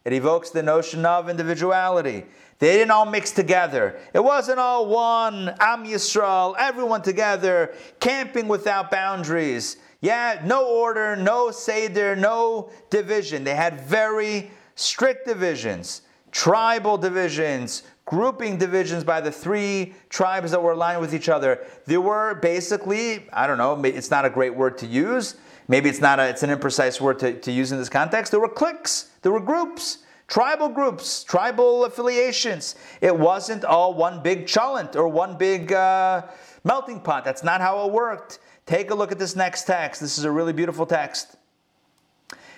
It 0.04 0.14
evokes 0.14 0.50
the 0.50 0.64
notion 0.64 1.06
of 1.06 1.30
individuality. 1.30 2.26
They 2.60 2.74
didn't 2.74 2.92
all 2.92 3.06
mix 3.06 3.32
together. 3.32 4.00
It 4.14 4.24
wasn't 4.24 4.60
all 4.60 4.88
one, 4.88 5.56
Am 5.60 5.86
Yisrael, 5.86 6.56
everyone 6.58 7.02
together, 7.02 7.74
camping 8.00 8.48
without 8.48 8.90
boundaries. 8.90 9.78
Yeah, 10.02 10.42
no 10.46 10.68
order, 10.68 11.16
no 11.16 11.52
Seder, 11.52 12.16
no 12.16 12.70
division. 12.90 13.44
They 13.44 13.56
had 13.56 13.82
very 13.82 14.52
strict 14.78 15.28
divisions, 15.28 16.04
tribal 16.32 16.98
divisions, 16.98 17.84
grouping 18.06 18.58
divisions 18.58 19.04
by 19.04 19.20
the 19.20 19.32
three 19.32 19.94
tribes 20.08 20.52
that 20.52 20.64
were 20.64 20.72
aligned 20.72 21.02
with 21.02 21.14
each 21.14 21.28
other. 21.28 21.66
There 21.86 22.00
were 22.00 22.36
basically, 22.36 23.28
I 23.34 23.48
don't 23.48 23.58
know, 23.58 23.84
it's 23.84 24.10
not 24.10 24.24
a 24.24 24.30
great 24.30 24.56
word 24.56 24.78
to 24.78 24.86
use. 24.86 25.36
Maybe 25.68 25.90
it's 25.90 26.00
not 26.00 26.20
a, 26.20 26.30
it's 26.30 26.44
an 26.44 26.50
imprecise 26.50 27.02
word 27.02 27.20
to, 27.20 27.38
to 27.38 27.52
use 27.52 27.74
in 27.74 27.78
this 27.78 27.90
context. 27.90 28.32
There 28.32 28.40
were 28.40 28.48
cliques, 28.48 29.10
there 29.24 29.34
were 29.34 29.42
groups, 29.42 30.00
tribal 30.28 30.70
groups, 30.70 31.24
tribal 31.24 31.84
affiliations. 31.84 32.76
It 33.02 33.18
wasn't 33.18 33.66
all 33.66 33.94
one 33.94 34.22
big 34.22 34.46
cholent 34.46 34.96
or 34.96 35.10
one 35.10 35.38
big 35.38 35.74
uh, 35.74 36.28
melting 36.64 37.02
pot. 37.02 37.26
That's 37.26 37.44
not 37.44 37.60
how 37.60 37.86
it 37.86 37.92
worked. 37.92 38.40
Take 38.66 38.92
a 38.92 38.96
look 38.96 39.12
at 39.12 39.20
this 39.20 39.36
next 39.36 39.66
text. 39.66 40.00
This 40.00 40.18
is 40.18 40.24
a 40.24 40.32
really 40.32 40.54
beautiful 40.54 40.86
text. 40.86 41.36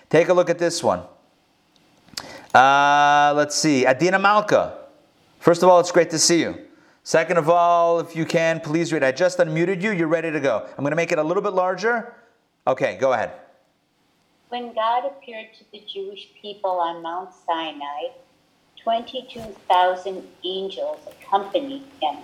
Take 0.10 0.28
a 0.28 0.34
look 0.34 0.50
at 0.50 0.60
this 0.60 0.84
one. 0.84 1.04
Uh, 2.54 3.34
let's 3.36 3.56
see. 3.56 3.86
Adina 3.86 4.20
Malka. 4.20 4.78
First 5.40 5.64
of 5.64 5.70
all, 5.70 5.80
it's 5.80 5.92
great 5.92 6.10
to 6.10 6.20
see 6.20 6.42
you. 6.42 6.56
Second 7.04 7.38
of 7.38 7.50
all, 7.50 8.00
if 8.00 8.16
you 8.16 8.26
can, 8.26 8.60
please 8.60 8.92
read. 8.92 9.04
I 9.04 9.12
just 9.12 9.40
unmuted 9.40 9.82
you. 9.82 9.92
You're 9.92 10.08
ready 10.08 10.32
to 10.32 10.40
go. 10.40 10.66
I'm 10.78 10.84
going 10.84 10.92
to 10.92 10.96
make 10.96 11.12
it 11.12 11.18
a 11.18 11.24
little 11.24 11.44
bit 11.44 11.54
larger. 11.54 12.14
Okay, 12.68 12.98
go 13.00 13.14
ahead. 13.14 13.32
When 14.50 14.74
God 14.74 15.06
appeared 15.06 15.48
to 15.60 15.64
the 15.72 15.84
Jewish 15.92 16.30
people 16.42 16.72
on 16.72 17.02
Mount 17.04 17.30
Sinai, 17.46 18.14
22,000 18.84 20.28
angels 20.44 21.00
accompanied 21.08 21.84
him, 22.02 22.18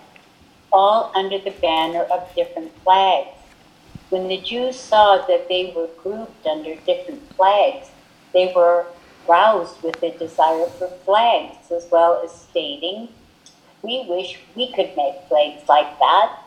all 0.72 1.12
under 1.14 1.38
the 1.38 1.52
banner 1.62 2.02
of 2.02 2.32
different 2.34 2.76
flags. 2.82 3.30
When 4.10 4.28
the 4.28 4.40
Jews 4.40 4.78
saw 4.78 5.24
that 5.26 5.48
they 5.48 5.72
were 5.74 5.88
grouped 6.02 6.46
under 6.46 6.74
different 6.74 7.32
flags, 7.34 7.88
they 8.32 8.52
were 8.54 8.86
roused 9.28 9.82
with 9.82 10.02
a 10.02 10.16
desire 10.16 10.66
for 10.78 10.88
flags, 11.04 11.70
as 11.70 11.86
well 11.90 12.22
as 12.24 12.32
stating, 12.32 13.08
We 13.82 14.04
wish 14.08 14.38
we 14.54 14.72
could 14.72 14.96
make 14.96 15.14
flags 15.28 15.68
like 15.68 15.98
that. 15.98 16.38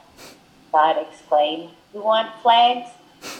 God 0.72 0.98
exclaimed, 1.08 1.72
You 1.94 2.02
want 2.02 2.42
flags? 2.42 2.90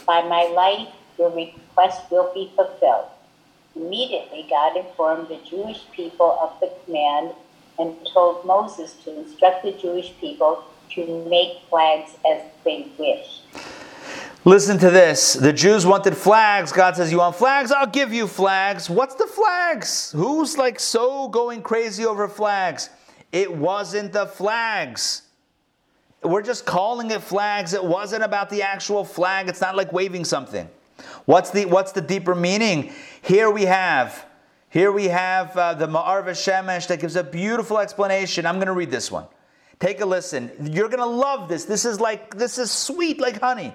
By 0.06 0.22
my 0.22 0.44
light, 0.54 0.88
your 1.18 1.30
request 1.30 2.10
will 2.10 2.32
be 2.34 2.50
fulfilled. 2.56 3.06
Immediately, 3.76 4.46
God 4.50 4.76
informed 4.76 5.28
the 5.28 5.38
Jewish 5.48 5.82
people 5.92 6.38
of 6.40 6.58
the 6.60 6.72
command 6.84 7.32
and 7.78 7.96
told 8.12 8.44
Moses 8.44 8.94
to 9.04 9.16
instruct 9.18 9.62
the 9.62 9.72
Jewish 9.72 10.12
people 10.20 10.64
to 10.90 11.24
make 11.28 11.58
flags 11.68 12.16
as 12.28 12.42
they 12.64 12.88
wished. 12.98 13.42
Listen 14.46 14.78
to 14.78 14.88
this. 14.88 15.34
The 15.34 15.52
Jews 15.52 15.84
wanted 15.84 16.16
flags. 16.16 16.72
God 16.72 16.96
says, 16.96 17.12
You 17.12 17.18
want 17.18 17.36
flags? 17.36 17.70
I'll 17.70 17.86
give 17.86 18.10
you 18.10 18.26
flags. 18.26 18.88
What's 18.88 19.14
the 19.14 19.26
flags? 19.26 20.12
Who's 20.12 20.56
like 20.56 20.80
so 20.80 21.28
going 21.28 21.60
crazy 21.60 22.06
over 22.06 22.26
flags? 22.26 22.88
It 23.32 23.54
wasn't 23.54 24.14
the 24.14 24.24
flags. 24.24 25.22
We're 26.22 26.42
just 26.42 26.64
calling 26.64 27.10
it 27.10 27.20
flags. 27.20 27.74
It 27.74 27.84
wasn't 27.84 28.22
about 28.22 28.48
the 28.48 28.62
actual 28.62 29.04
flag. 29.04 29.48
It's 29.48 29.60
not 29.60 29.76
like 29.76 29.92
waving 29.92 30.24
something. 30.24 30.68
What's 31.26 31.50
the, 31.50 31.66
what's 31.66 31.92
the 31.92 32.00
deeper 32.00 32.34
meaning? 32.34 32.92
Here 33.20 33.50
we 33.50 33.66
have. 33.66 34.24
Here 34.70 34.90
we 34.90 35.06
have 35.06 35.54
uh, 35.54 35.74
the 35.74 35.86
Maor 35.86 36.24
Vashemesh 36.24 36.88
that 36.88 37.00
gives 37.00 37.16
a 37.16 37.24
beautiful 37.24 37.78
explanation. 37.78 38.46
I'm 38.46 38.56
going 38.56 38.68
to 38.68 38.72
read 38.72 38.90
this 38.90 39.10
one. 39.10 39.26
Take 39.80 40.00
a 40.00 40.06
listen. 40.06 40.50
You're 40.60 40.88
going 40.88 41.00
to 41.00 41.06
love 41.06 41.48
this. 41.48 41.64
This 41.64 41.84
is 41.84 42.00
like 42.00 42.36
this 42.36 42.58
is 42.58 42.70
sweet 42.70 43.20
like 43.20 43.40
honey. 43.40 43.72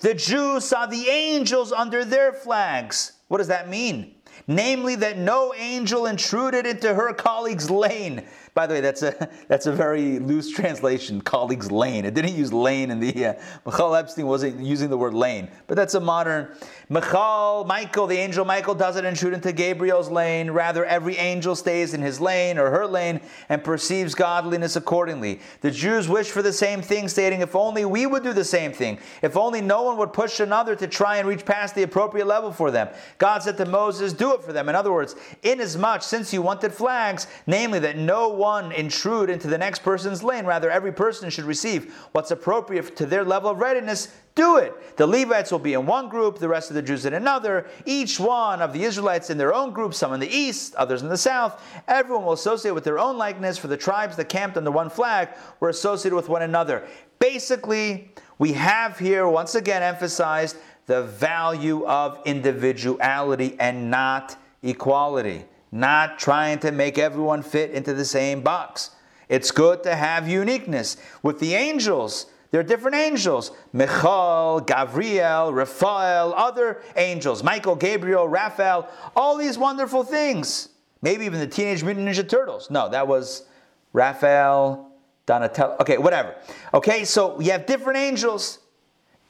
The 0.00 0.14
Jews 0.14 0.64
saw 0.64 0.86
the 0.86 1.08
angels 1.08 1.72
under 1.72 2.04
their 2.04 2.32
flags. 2.32 3.12
What 3.28 3.38
does 3.38 3.48
that 3.48 3.68
mean? 3.68 4.14
Namely, 4.46 4.94
that 4.96 5.18
no 5.18 5.52
angel 5.54 6.06
intruded 6.06 6.66
into 6.66 6.94
her 6.94 7.12
colleague's 7.12 7.70
lane. 7.70 8.24
By 8.58 8.66
the 8.66 8.74
way, 8.74 8.80
that's 8.80 9.02
a 9.02 9.28
that's 9.46 9.66
a 9.66 9.72
very 9.72 10.18
loose 10.18 10.50
translation. 10.50 11.20
Colleagues 11.20 11.70
lane. 11.70 12.04
It 12.04 12.14
didn't 12.14 12.34
use 12.34 12.52
lane 12.52 12.90
in 12.90 12.98
the. 12.98 13.26
Uh, 13.26 13.34
Michal 13.64 13.94
Epstein 13.94 14.26
wasn't 14.26 14.58
using 14.58 14.90
the 14.90 14.98
word 14.98 15.14
lane, 15.14 15.48
but 15.68 15.76
that's 15.76 15.94
a 15.94 16.00
modern. 16.00 16.48
Michal, 16.88 17.64
Michael, 17.68 18.08
the 18.08 18.16
angel 18.16 18.44
Michael 18.44 18.74
doesn't 18.74 19.04
intrude 19.04 19.34
into 19.34 19.52
Gabriel's 19.52 20.10
lane. 20.10 20.50
Rather, 20.50 20.84
every 20.84 21.16
angel 21.18 21.54
stays 21.54 21.94
in 21.94 22.02
his 22.02 22.20
lane 22.20 22.58
or 22.58 22.68
her 22.70 22.84
lane 22.84 23.20
and 23.48 23.62
perceives 23.62 24.16
godliness 24.16 24.74
accordingly. 24.74 25.38
The 25.60 25.70
Jews 25.70 26.08
wish 26.08 26.28
for 26.28 26.42
the 26.42 26.52
same 26.52 26.82
thing, 26.82 27.06
stating, 27.06 27.42
"If 27.42 27.54
only 27.54 27.84
we 27.84 28.06
would 28.06 28.24
do 28.24 28.32
the 28.32 28.44
same 28.44 28.72
thing. 28.72 28.98
If 29.22 29.36
only 29.36 29.60
no 29.60 29.84
one 29.84 29.98
would 29.98 30.12
push 30.12 30.40
another 30.40 30.74
to 30.74 30.88
try 30.88 31.18
and 31.18 31.28
reach 31.28 31.44
past 31.44 31.76
the 31.76 31.84
appropriate 31.84 32.26
level 32.26 32.50
for 32.50 32.72
them." 32.72 32.88
God 33.18 33.40
said 33.44 33.56
to 33.58 33.66
Moses, 33.66 34.12
"Do 34.12 34.34
it 34.34 34.42
for 34.42 34.52
them." 34.52 34.68
In 34.68 34.74
other 34.74 34.92
words, 34.92 35.14
inasmuch 35.44 36.02
since 36.02 36.32
you 36.32 36.42
wanted 36.42 36.72
flags, 36.72 37.28
namely 37.46 37.78
that 37.78 37.96
no 37.96 38.30
one 38.30 38.47
intrude 38.72 39.30
into 39.30 39.48
the 39.48 39.58
next 39.58 39.82
person's 39.82 40.22
lane. 40.22 40.44
Rather, 40.44 40.70
every 40.70 40.92
person 40.92 41.30
should 41.30 41.44
receive 41.44 41.94
what's 42.12 42.30
appropriate 42.30 42.96
to 42.96 43.06
their 43.06 43.24
level 43.24 43.50
of 43.50 43.58
readiness. 43.58 44.08
Do 44.34 44.56
it. 44.56 44.96
The 44.96 45.06
Levites 45.06 45.50
will 45.50 45.58
be 45.58 45.74
in 45.74 45.86
one 45.86 46.08
group, 46.08 46.38
the 46.38 46.48
rest 46.48 46.70
of 46.70 46.74
the 46.74 46.82
Jews 46.82 47.04
in 47.04 47.14
another. 47.14 47.66
Each 47.84 48.18
one 48.20 48.62
of 48.62 48.72
the 48.72 48.84
Israelites 48.84 49.30
in 49.30 49.38
their 49.38 49.54
own 49.54 49.72
group, 49.72 49.94
some 49.94 50.12
in 50.12 50.20
the 50.20 50.28
east, 50.28 50.74
others 50.76 51.02
in 51.02 51.08
the 51.08 51.16
south. 51.16 51.62
Everyone 51.88 52.24
will 52.24 52.32
associate 52.32 52.72
with 52.72 52.84
their 52.84 52.98
own 52.98 53.18
likeness, 53.18 53.58
for 53.58 53.68
the 53.68 53.76
tribes 53.76 54.16
that 54.16 54.28
camped 54.28 54.56
under 54.56 54.70
one 54.70 54.90
flag 54.90 55.28
were 55.60 55.68
associated 55.68 56.16
with 56.16 56.28
one 56.28 56.42
another. 56.42 56.86
Basically, 57.18 58.12
we 58.38 58.52
have 58.52 58.98
here 58.98 59.28
once 59.28 59.54
again 59.54 59.82
emphasized 59.82 60.56
the 60.86 61.02
value 61.02 61.84
of 61.86 62.20
individuality 62.24 63.56
and 63.58 63.90
not 63.90 64.36
equality 64.62 65.44
not 65.70 66.18
trying 66.18 66.58
to 66.60 66.72
make 66.72 66.98
everyone 66.98 67.42
fit 67.42 67.70
into 67.70 67.94
the 67.94 68.04
same 68.04 68.42
box. 68.42 68.90
It's 69.28 69.50
good 69.50 69.82
to 69.82 69.94
have 69.94 70.26
uniqueness. 70.26 70.96
With 71.22 71.38
the 71.38 71.54
angels, 71.54 72.26
there 72.50 72.60
are 72.60 72.64
different 72.64 72.96
angels 72.96 73.50
Michal, 73.72 74.60
Gabriel, 74.60 75.52
Raphael, 75.52 76.32
other 76.34 76.82
angels, 76.96 77.42
Michael, 77.42 77.76
Gabriel, 77.76 78.26
Raphael, 78.26 78.88
all 79.14 79.36
these 79.36 79.58
wonderful 79.58 80.02
things. 80.02 80.70
Maybe 81.02 81.26
even 81.26 81.40
the 81.40 81.46
Teenage 81.46 81.84
Mutant 81.84 82.08
Ninja 82.08 82.28
Turtles. 82.28 82.70
No, 82.70 82.88
that 82.88 83.06
was 83.06 83.44
Raphael, 83.92 84.90
Donatello. 85.26 85.76
Okay, 85.80 85.98
whatever. 85.98 86.34
Okay, 86.74 87.04
so 87.04 87.38
you 87.40 87.52
have 87.52 87.66
different 87.66 87.98
angels. 87.98 88.58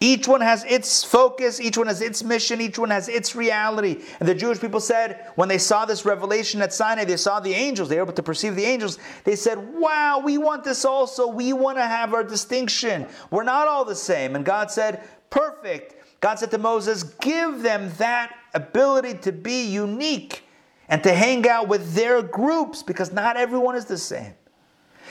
Each 0.01 0.28
one 0.28 0.40
has 0.40 0.64
its 0.64 1.03
focus, 1.03 1.61
each 1.61 1.76
one 1.76 1.88
has 1.88 2.01
its 2.01 2.22
mission, 2.22 2.61
each 2.61 2.78
one 2.78 2.90
has 2.90 3.09
its 3.09 3.34
reality. 3.34 4.05
And 4.20 4.28
the 4.28 4.34
Jewish 4.34 4.61
people 4.61 4.78
said, 4.78 5.26
when 5.34 5.49
they 5.49 5.59
saw 5.59 5.84
this 5.84 6.05
revelation 6.05 6.62
at 6.62 6.72
Sinai, 6.72 7.05
they 7.05 7.16
saw 7.16 7.40
the 7.40 7.53
angels, 7.53 7.88
they 7.88 7.96
were 7.96 8.03
able 8.03 8.12
to 8.12 8.22
perceive 8.22 8.55
the 8.55 8.64
angels. 8.64 8.99
They 9.24 9.34
said, 9.34 9.59
Wow, 9.59 10.22
we 10.24 10.38
want 10.38 10.62
this 10.62 10.84
also. 10.84 11.26
We 11.26 11.53
want 11.53 11.78
to 11.78 11.82
have 11.82 12.14
our 12.14 12.22
distinction. 12.22 13.09
We're 13.30 13.42
not 13.42 13.66
all 13.66 13.84
the 13.84 13.96
same. 13.96 14.36
And 14.36 14.44
God 14.44 14.70
said, 14.70 15.03
Perfect. 15.30 15.96
God 16.20 16.36
said 16.38 16.53
to 16.53 16.59
Moses, 16.59 17.03
Give 17.03 17.62
them 17.62 17.90
that 17.99 18.36
ability 18.55 19.14
to 19.22 19.32
be 19.32 19.64
unique. 19.64 20.44
and 20.88 21.03
to 21.03 21.12
hang 21.12 21.46
out 21.46 21.68
with 21.68 21.94
their 21.94 22.22
groups 22.22 22.82
because 22.82 23.12
not 23.12 23.36
everyone 23.36 23.76
is 23.76 23.84
the 23.84 23.99
same. 23.99 24.32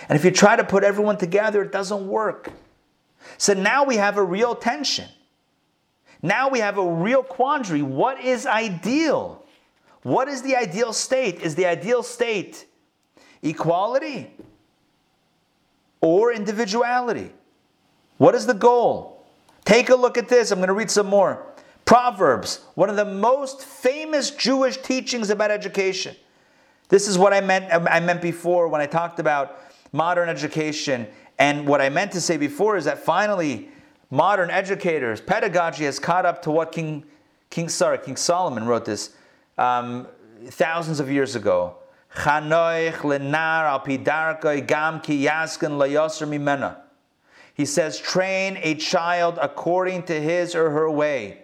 And 0.09 0.17
if 0.17 0.25
you 0.25 0.31
try 0.31 0.55
to 0.55 0.63
put 0.63 0.83
everyone 0.83 1.17
together, 1.17 1.61
it 1.61 1.71
doesn't 1.71 2.07
work. 2.07 2.51
So 3.37 3.53
now 3.53 3.83
we 3.83 3.97
have 3.97 4.17
a 4.17 4.23
real 4.23 4.55
tension. 4.55 5.09
Now 6.21 6.49
we 6.49 6.59
have 6.59 6.77
a 6.77 6.85
real 6.85 7.23
quandary. 7.23 7.81
What 7.81 8.19
is 8.23 8.45
ideal? 8.45 9.43
What 10.03 10.27
is 10.27 10.41
the 10.41 10.55
ideal 10.55 10.93
state? 10.93 11.41
Is 11.41 11.55
the 11.55 11.65
ideal 11.65 12.03
state 12.03 12.65
equality 13.43 14.33
or 16.01 16.31
individuality? 16.31 17.31
What 18.17 18.33
is 18.35 18.45
the 18.45 18.53
goal? 18.53 19.25
Take 19.65 19.89
a 19.89 19.95
look 19.95 20.17
at 20.17 20.29
this. 20.29 20.51
I'm 20.51 20.59
going 20.59 20.67
to 20.67 20.73
read 20.73 20.89
some 20.89 21.07
more. 21.07 21.45
Proverbs, 21.85 22.61
one 22.75 22.89
of 22.89 22.95
the 22.95 23.05
most 23.05 23.61
famous 23.61 24.31
Jewish 24.31 24.77
teachings 24.77 25.29
about 25.29 25.51
education. 25.51 26.15
This 26.89 27.07
is 27.07 27.17
what 27.17 27.33
I 27.33 27.41
meant 27.41 27.71
I 27.71 27.99
meant 27.99 28.21
before 28.21 28.67
when 28.67 28.81
I 28.81 28.85
talked 28.85 29.19
about 29.19 29.59
modern 29.91 30.29
education 30.29 31.07
and 31.37 31.67
what 31.67 31.81
I 31.81 31.89
meant 31.89 32.11
to 32.13 32.21
say 32.21 32.37
before 32.37 32.77
is 32.77 32.85
that 32.85 32.99
finally 32.99 33.69
modern 34.09 34.49
educators, 34.49 35.21
pedagogy 35.21 35.85
has 35.85 35.99
caught 35.99 36.25
up 36.25 36.41
to 36.43 36.51
what 36.51 36.71
King 36.71 37.05
King 37.49 37.69
sorry, 37.69 37.97
King 37.99 38.17
Solomon 38.17 38.65
wrote 38.65 38.85
this 38.85 39.11
um, 39.57 40.07
thousands 40.47 40.99
of 40.99 41.09
years 41.09 41.35
ago. 41.35 41.77
He 47.53 47.65
says, 47.65 47.99
train 47.99 48.57
a 48.61 48.75
child 48.75 49.39
according 49.41 50.03
to 50.03 50.21
his 50.21 50.55
or 50.55 50.69
her 50.71 50.89
way. 50.89 51.39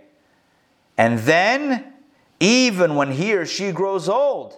And 0.98 1.20
then, 1.20 1.94
even 2.40 2.96
when 2.96 3.12
he 3.12 3.34
or 3.34 3.46
she 3.46 3.72
grows 3.72 4.08
old, 4.08 4.56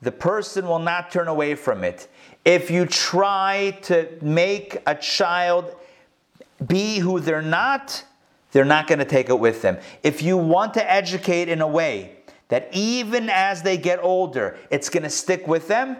the 0.00 0.12
person 0.12 0.66
will 0.66 0.78
not 0.78 1.10
turn 1.10 1.28
away 1.28 1.54
from 1.54 1.84
it. 1.84 2.08
If 2.44 2.70
you 2.70 2.86
try 2.86 3.78
to 3.82 4.08
make 4.22 4.78
a 4.86 4.94
child 4.94 5.74
be 6.66 6.98
who 6.98 7.20
they're 7.20 7.42
not, 7.42 8.04
they're 8.52 8.64
not 8.64 8.86
going 8.86 8.98
to 8.98 9.04
take 9.04 9.28
it 9.28 9.38
with 9.38 9.62
them. 9.62 9.78
If 10.02 10.22
you 10.22 10.36
want 10.36 10.74
to 10.74 10.90
educate 10.90 11.48
in 11.48 11.60
a 11.60 11.68
way 11.68 12.16
that 12.48 12.68
even 12.72 13.30
as 13.30 13.62
they 13.62 13.76
get 13.76 14.02
older, 14.02 14.56
it's 14.70 14.88
going 14.88 15.02
to 15.04 15.10
stick 15.10 15.46
with 15.46 15.68
them, 15.68 15.96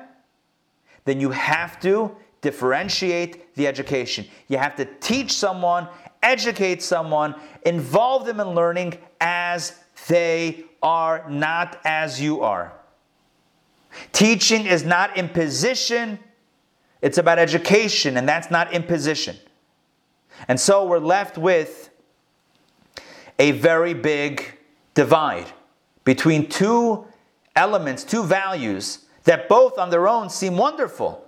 then 1.04 1.20
you 1.20 1.30
have 1.30 1.78
to 1.80 2.14
differentiate 2.40 3.54
the 3.54 3.66
education. 3.66 4.26
You 4.48 4.58
have 4.58 4.76
to 4.76 4.86
teach 5.00 5.32
someone, 5.32 5.88
educate 6.22 6.82
someone, 6.82 7.34
involve 7.64 8.26
them 8.26 8.40
in 8.40 8.48
learning 8.48 8.98
as 9.20 9.78
they 10.08 10.64
are, 10.82 11.28
not 11.28 11.78
as 11.84 12.20
you 12.20 12.40
are. 12.40 12.72
Teaching 14.12 14.66
is 14.66 14.84
not 14.84 15.16
imposition, 15.16 16.18
it's 17.02 17.18
about 17.18 17.38
education, 17.38 18.16
and 18.16 18.28
that's 18.28 18.50
not 18.50 18.72
imposition. 18.72 19.36
And 20.48 20.58
so 20.58 20.86
we're 20.86 20.98
left 20.98 21.38
with 21.38 21.90
a 23.38 23.52
very 23.52 23.94
big 23.94 24.58
divide 24.94 25.46
between 26.04 26.48
two 26.48 27.06
elements, 27.56 28.04
two 28.04 28.24
values 28.24 29.06
that 29.24 29.48
both 29.48 29.78
on 29.78 29.90
their 29.90 30.08
own 30.08 30.28
seem 30.30 30.56
wonderful, 30.56 31.24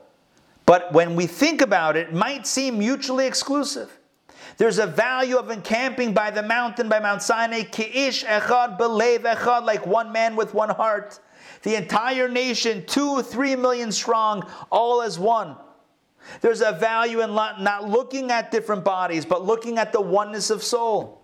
but 0.67 0.93
when 0.93 1.15
we 1.17 1.27
think 1.27 1.61
about 1.61 1.97
it, 1.97 2.13
might 2.13 2.47
seem 2.47 2.79
mutually 2.79 3.27
exclusive. 3.27 3.99
There's 4.57 4.79
a 4.79 4.87
value 4.87 5.37
of 5.37 5.51
encamping 5.51 6.13
by 6.13 6.31
the 6.31 6.43
mountain, 6.43 6.89
by 6.89 7.01
Mount 7.01 7.23
Sinai, 7.23 7.63
ki'ish 7.63 8.25
echad 8.25 8.79
belev 8.79 9.21
echad, 9.21 9.65
like 9.65 9.87
one 9.87 10.13
man 10.13 10.37
with 10.37 10.55
one 10.55 10.69
heart. 10.69 11.19
The 11.63 11.75
entire 11.77 12.29
nation, 12.29 12.85
two, 12.87 13.23
three 13.23 13.57
million 13.57 13.93
strong, 13.93 14.49
all 14.71 15.03
as 15.03 15.19
one. 15.19 15.57
There's 16.41 16.61
a 16.61 16.73
value 16.73 17.21
in 17.21 17.35
not 17.35 17.89
looking 17.89 18.31
at 18.31 18.51
different 18.51 18.85
bodies, 18.85 19.25
but 19.25 19.45
looking 19.45 19.79
at 19.79 19.93
the 19.93 20.01
oneness 20.01 20.51
of 20.51 20.63
soul. 20.63 21.23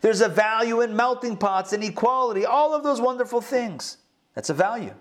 There's 0.00 0.20
a 0.20 0.28
value 0.28 0.80
in 0.80 0.96
melting 0.96 1.36
pots 1.36 1.72
and 1.72 1.84
equality, 1.84 2.44
all 2.44 2.74
of 2.74 2.82
those 2.82 3.00
wonderful 3.00 3.40
things. 3.40 3.98
That's 4.34 4.50
a 4.50 4.54
value. 4.54 4.94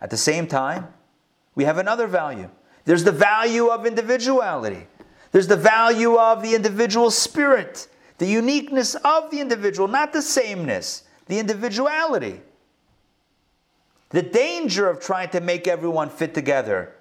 At 0.00 0.10
the 0.10 0.16
same 0.16 0.46
time, 0.46 0.88
we 1.54 1.64
have 1.64 1.78
another 1.78 2.06
value. 2.06 2.50
There's 2.84 3.04
the 3.04 3.12
value 3.12 3.68
of 3.68 3.84
individuality. 3.86 4.86
There's 5.32 5.48
the 5.48 5.56
value 5.56 6.16
of 6.16 6.42
the 6.42 6.54
individual 6.54 7.10
spirit, 7.10 7.88
the 8.18 8.26
uniqueness 8.26 8.94
of 8.94 9.30
the 9.30 9.40
individual, 9.40 9.88
not 9.88 10.12
the 10.12 10.22
sameness, 10.22 11.02
the 11.26 11.38
individuality. 11.38 12.40
The 14.10 14.22
danger 14.22 14.88
of 14.88 15.00
trying 15.00 15.30
to 15.30 15.40
make 15.40 15.68
everyone 15.68 16.08
fit 16.08 16.32
together, 16.32 16.94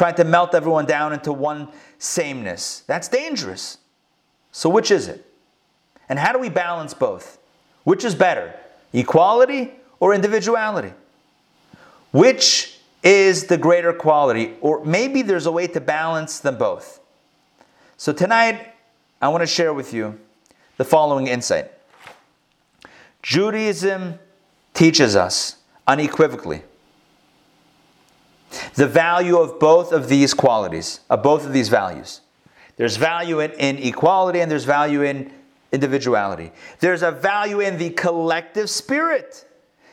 trying 0.00 0.14
to 0.14 0.24
melt 0.24 0.54
everyone 0.54 0.86
down 0.86 1.12
into 1.12 1.30
one 1.30 1.68
sameness, 1.98 2.84
that's 2.86 3.06
dangerous. 3.06 3.76
So, 4.50 4.70
which 4.70 4.90
is 4.90 5.08
it? 5.08 5.30
And 6.08 6.18
how 6.18 6.32
do 6.32 6.38
we 6.38 6.48
balance 6.48 6.94
both? 6.94 7.36
Which 7.84 8.02
is 8.02 8.14
better, 8.14 8.54
equality 8.94 9.72
or 9.98 10.14
individuality? 10.14 10.94
Which 12.12 12.78
is 13.02 13.44
the 13.44 13.58
greater 13.58 13.92
quality? 13.92 14.54
Or 14.62 14.82
maybe 14.86 15.20
there's 15.20 15.44
a 15.44 15.52
way 15.52 15.66
to 15.66 15.82
balance 15.82 16.40
them 16.40 16.56
both. 16.56 16.98
So, 17.98 18.14
tonight, 18.14 18.72
I 19.20 19.28
want 19.28 19.42
to 19.42 19.46
share 19.46 19.74
with 19.74 19.92
you 19.92 20.18
the 20.78 20.84
following 20.86 21.26
insight 21.26 21.70
Judaism 23.22 24.18
teaches 24.72 25.14
us 25.14 25.56
unequivocally. 25.86 26.62
The 28.74 28.86
value 28.86 29.38
of 29.38 29.58
both 29.60 29.92
of 29.92 30.08
these 30.08 30.34
qualities, 30.34 31.00
of 31.08 31.22
both 31.22 31.46
of 31.46 31.52
these 31.52 31.68
values. 31.68 32.20
There's 32.76 32.96
value 32.96 33.40
in, 33.40 33.52
in 33.52 33.78
equality 33.78 34.40
and 34.40 34.50
there's 34.50 34.64
value 34.64 35.02
in 35.02 35.32
individuality. 35.72 36.52
There's 36.80 37.02
a 37.02 37.10
value 37.10 37.60
in 37.60 37.78
the 37.78 37.90
collective 37.90 38.68
spirit, 38.70 39.46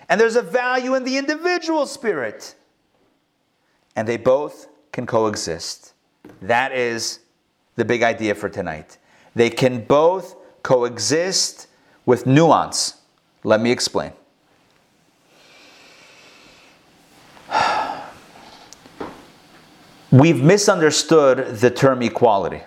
and 0.09 0.19
there's 0.19 0.35
a 0.35 0.41
value 0.41 0.95
in 0.95 1.03
the 1.03 1.17
individual 1.17 1.85
spirit. 1.85 2.55
And 3.95 4.07
they 4.07 4.17
both 4.17 4.67
can 4.91 5.05
coexist. 5.05 5.93
That 6.41 6.71
is 6.71 7.19
the 7.75 7.85
big 7.85 8.03
idea 8.03 8.35
for 8.35 8.49
tonight. 8.49 8.97
They 9.35 9.49
can 9.49 9.83
both 9.83 10.35
coexist 10.63 11.67
with 12.05 12.25
nuance. 12.25 12.95
Let 13.43 13.61
me 13.61 13.71
explain. 13.71 14.13
We've 20.11 20.41
misunderstood 20.41 21.57
the 21.57 21.69
term 21.69 22.01
equality 22.01 22.61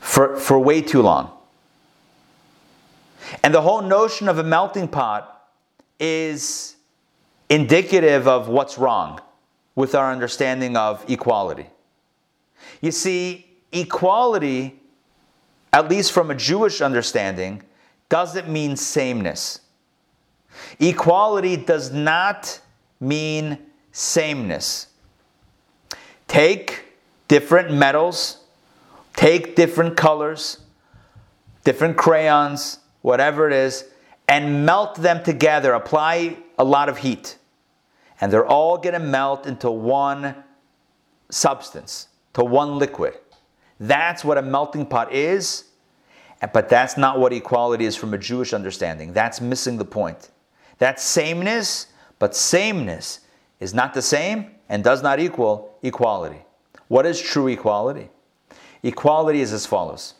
for, 0.00 0.36
for 0.36 0.58
way 0.58 0.80
too 0.80 1.02
long. 1.02 1.30
And 3.42 3.54
the 3.54 3.60
whole 3.60 3.82
notion 3.82 4.28
of 4.28 4.38
a 4.38 4.44
melting 4.44 4.88
pot 4.88 5.50
is 6.00 6.76
indicative 7.48 8.26
of 8.26 8.48
what's 8.48 8.78
wrong 8.78 9.20
with 9.74 9.94
our 9.94 10.10
understanding 10.10 10.76
of 10.76 11.04
equality. 11.08 11.66
You 12.80 12.92
see, 12.92 13.46
equality, 13.70 14.80
at 15.72 15.88
least 15.88 16.12
from 16.12 16.30
a 16.30 16.34
Jewish 16.34 16.80
understanding, 16.80 17.62
doesn't 18.08 18.48
mean 18.48 18.76
sameness. 18.76 19.60
Equality 20.78 21.56
does 21.56 21.92
not 21.92 22.60
mean 23.00 23.58
sameness. 23.92 24.88
Take 26.32 26.84
different 27.28 27.74
metals, 27.74 28.38
take 29.14 29.54
different 29.54 29.98
colors, 29.98 30.62
different 31.62 31.98
crayons, 31.98 32.78
whatever 33.02 33.46
it 33.46 33.52
is, 33.52 33.84
and 34.26 34.64
melt 34.64 34.94
them 34.94 35.22
together. 35.22 35.74
Apply 35.74 36.38
a 36.56 36.64
lot 36.64 36.88
of 36.88 36.96
heat. 36.96 37.36
And 38.18 38.32
they're 38.32 38.46
all 38.46 38.78
going 38.78 38.94
to 38.94 38.98
melt 38.98 39.46
into 39.46 39.70
one 39.70 40.34
substance, 41.28 42.08
to 42.32 42.42
one 42.42 42.78
liquid. 42.78 43.12
That's 43.78 44.24
what 44.24 44.38
a 44.38 44.42
melting 44.42 44.86
pot 44.86 45.12
is, 45.12 45.64
but 46.54 46.66
that's 46.70 46.96
not 46.96 47.20
what 47.20 47.34
equality 47.34 47.84
is 47.84 47.94
from 47.94 48.14
a 48.14 48.18
Jewish 48.18 48.54
understanding. 48.54 49.12
That's 49.12 49.42
missing 49.42 49.76
the 49.76 49.84
point. 49.84 50.30
That's 50.78 51.02
sameness, 51.02 51.88
but 52.18 52.34
sameness 52.34 53.20
is 53.62 53.72
not 53.72 53.94
the 53.94 54.02
same 54.02 54.50
and 54.68 54.82
does 54.82 55.04
not 55.04 55.20
equal 55.20 55.78
equality. 55.84 56.42
What 56.88 57.06
is 57.06 57.20
true 57.20 57.46
equality? 57.46 58.08
Equality 58.82 59.40
is 59.40 59.52
as 59.52 59.66
follows. 59.66 60.14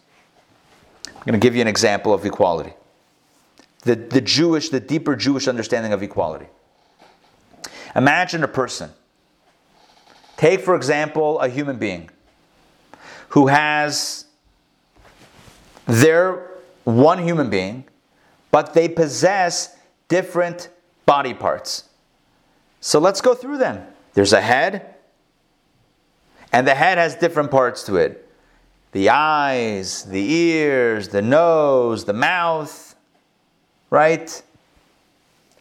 I'm 1.09 1.25
going 1.27 1.41
to 1.41 1.45
give 1.45 1.57
you 1.57 1.61
an 1.61 1.67
example 1.67 2.15
of 2.15 2.25
equality. 2.25 2.73
The, 3.81 3.97
the 3.97 4.21
Jewish, 4.21 4.69
the 4.69 4.79
deeper 4.79 5.17
Jewish 5.17 5.49
understanding 5.49 5.93
of 5.93 6.05
equality. 6.05 6.47
Imagine 7.97 8.45
a 8.45 8.49
person. 8.49 8.91
Take, 10.37 10.61
for 10.61 10.77
example, 10.77 11.41
a 11.41 11.49
human 11.49 11.79
being 11.79 12.11
who 13.31 13.49
has 13.49 14.27
their 15.87 16.49
one 16.85 17.19
human 17.19 17.51
being, 17.51 17.85
but 18.53 18.73
they 18.73 18.89
possess 18.89 19.77
different 20.07 20.69
body 21.07 21.35
parts. 21.35 21.89
So 22.83 22.99
let's 22.99 23.21
go 23.21 23.35
through 23.35 23.59
them. 23.59 23.87
There's 24.13 24.33
a 24.33 24.41
head, 24.41 24.97
and 26.53 26.67
the 26.67 26.75
head 26.75 26.99
has 26.99 27.15
different 27.15 27.51
parts 27.51 27.85
to 27.85 27.97
it 27.97 28.29
the 28.91 29.09
eyes, 29.09 30.03
the 30.03 30.21
ears, 30.21 31.09
the 31.09 31.23
nose, 31.23 32.05
the 32.05 32.13
mouth, 32.13 32.95
right? 33.89 34.43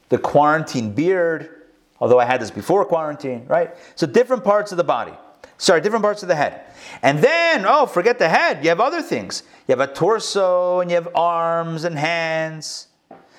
The 0.09 0.17
quarantine 0.17 0.91
beard, 0.93 1.61
although 2.01 2.19
I 2.19 2.26
had 2.26 2.41
this 2.41 2.51
before 2.51 2.84
quarantine, 2.84 3.45
right? 3.47 3.74
So 3.95 4.05
different 4.05 4.43
parts 4.43 4.74
of 4.74 4.78
the 4.78 4.84
body. 4.84 5.13
Sorry, 5.57 5.80
different 5.80 6.03
parts 6.03 6.24
of 6.24 6.28
the 6.28 6.36
head. 6.36 6.61
And 7.03 7.19
then, 7.19 7.65
oh, 7.65 7.86
forget 7.86 8.19
the 8.19 8.28
head. 8.28 8.63
You 8.63 8.69
have 8.69 8.82
other 8.82 9.01
things. 9.01 9.43
You 9.67 9.78
have 9.78 9.89
a 9.89 9.93
torso, 9.93 10.82
and 10.82 10.91
you 10.91 10.95
have 10.95 11.07
arms 11.15 11.86
and 11.86 11.97
hands, 11.97 12.88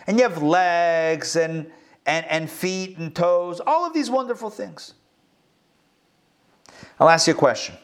and 0.06 0.16
you 0.16 0.22
have 0.22 0.42
legs 0.42 1.36
and, 1.36 1.70
and, 2.06 2.26
and 2.26 2.50
feet 2.50 2.98
and 2.98 3.14
toes, 3.14 3.60
all 3.66 3.86
of 3.86 3.92
these 3.94 4.10
wonderful 4.10 4.50
things. 4.50 4.94
I'll 6.98 7.08
ask 7.08 7.26
you 7.26 7.34
a 7.34 7.36
question 7.36 7.76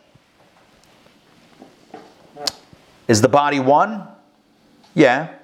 Is 3.06 3.20
the 3.22 3.28
body 3.28 3.60
one? 3.60 4.06
Yeah. 4.94 5.34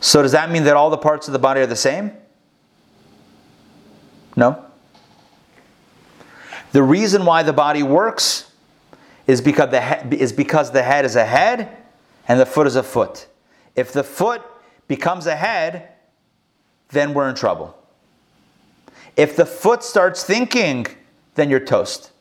So 0.00 0.22
does 0.22 0.32
that 0.32 0.50
mean 0.50 0.64
that 0.64 0.76
all 0.76 0.90
the 0.90 0.98
parts 0.98 1.28
of 1.28 1.32
the 1.32 1.38
body 1.38 1.60
are 1.60 1.66
the 1.66 1.76
same? 1.76 2.12
No. 4.36 4.64
The 6.72 6.82
reason 6.82 7.24
why 7.24 7.42
the 7.42 7.52
body 7.52 7.82
works 7.82 8.50
is 9.26 9.40
because 9.40 9.70
the, 9.70 9.80
he- 9.80 10.16
is 10.16 10.32
because 10.32 10.72
the 10.72 10.82
head 10.82 11.04
is 11.04 11.16
a 11.16 11.24
head 11.24 11.76
and 12.26 12.40
the 12.40 12.46
foot 12.46 12.66
is 12.66 12.76
a 12.76 12.82
foot. 12.82 13.26
If 13.76 13.92
the 13.92 14.02
foot 14.02 14.42
becomes 14.88 15.26
a 15.26 15.36
head, 15.36 15.91
then 16.92 17.14
we're 17.14 17.28
in 17.28 17.34
trouble. 17.34 17.76
If 19.16 19.36
the 19.36 19.44
foot 19.44 19.82
starts 19.82 20.24
thinking, 20.24 20.86
then 21.34 21.50
you're 21.50 21.60
toast. 21.60 22.12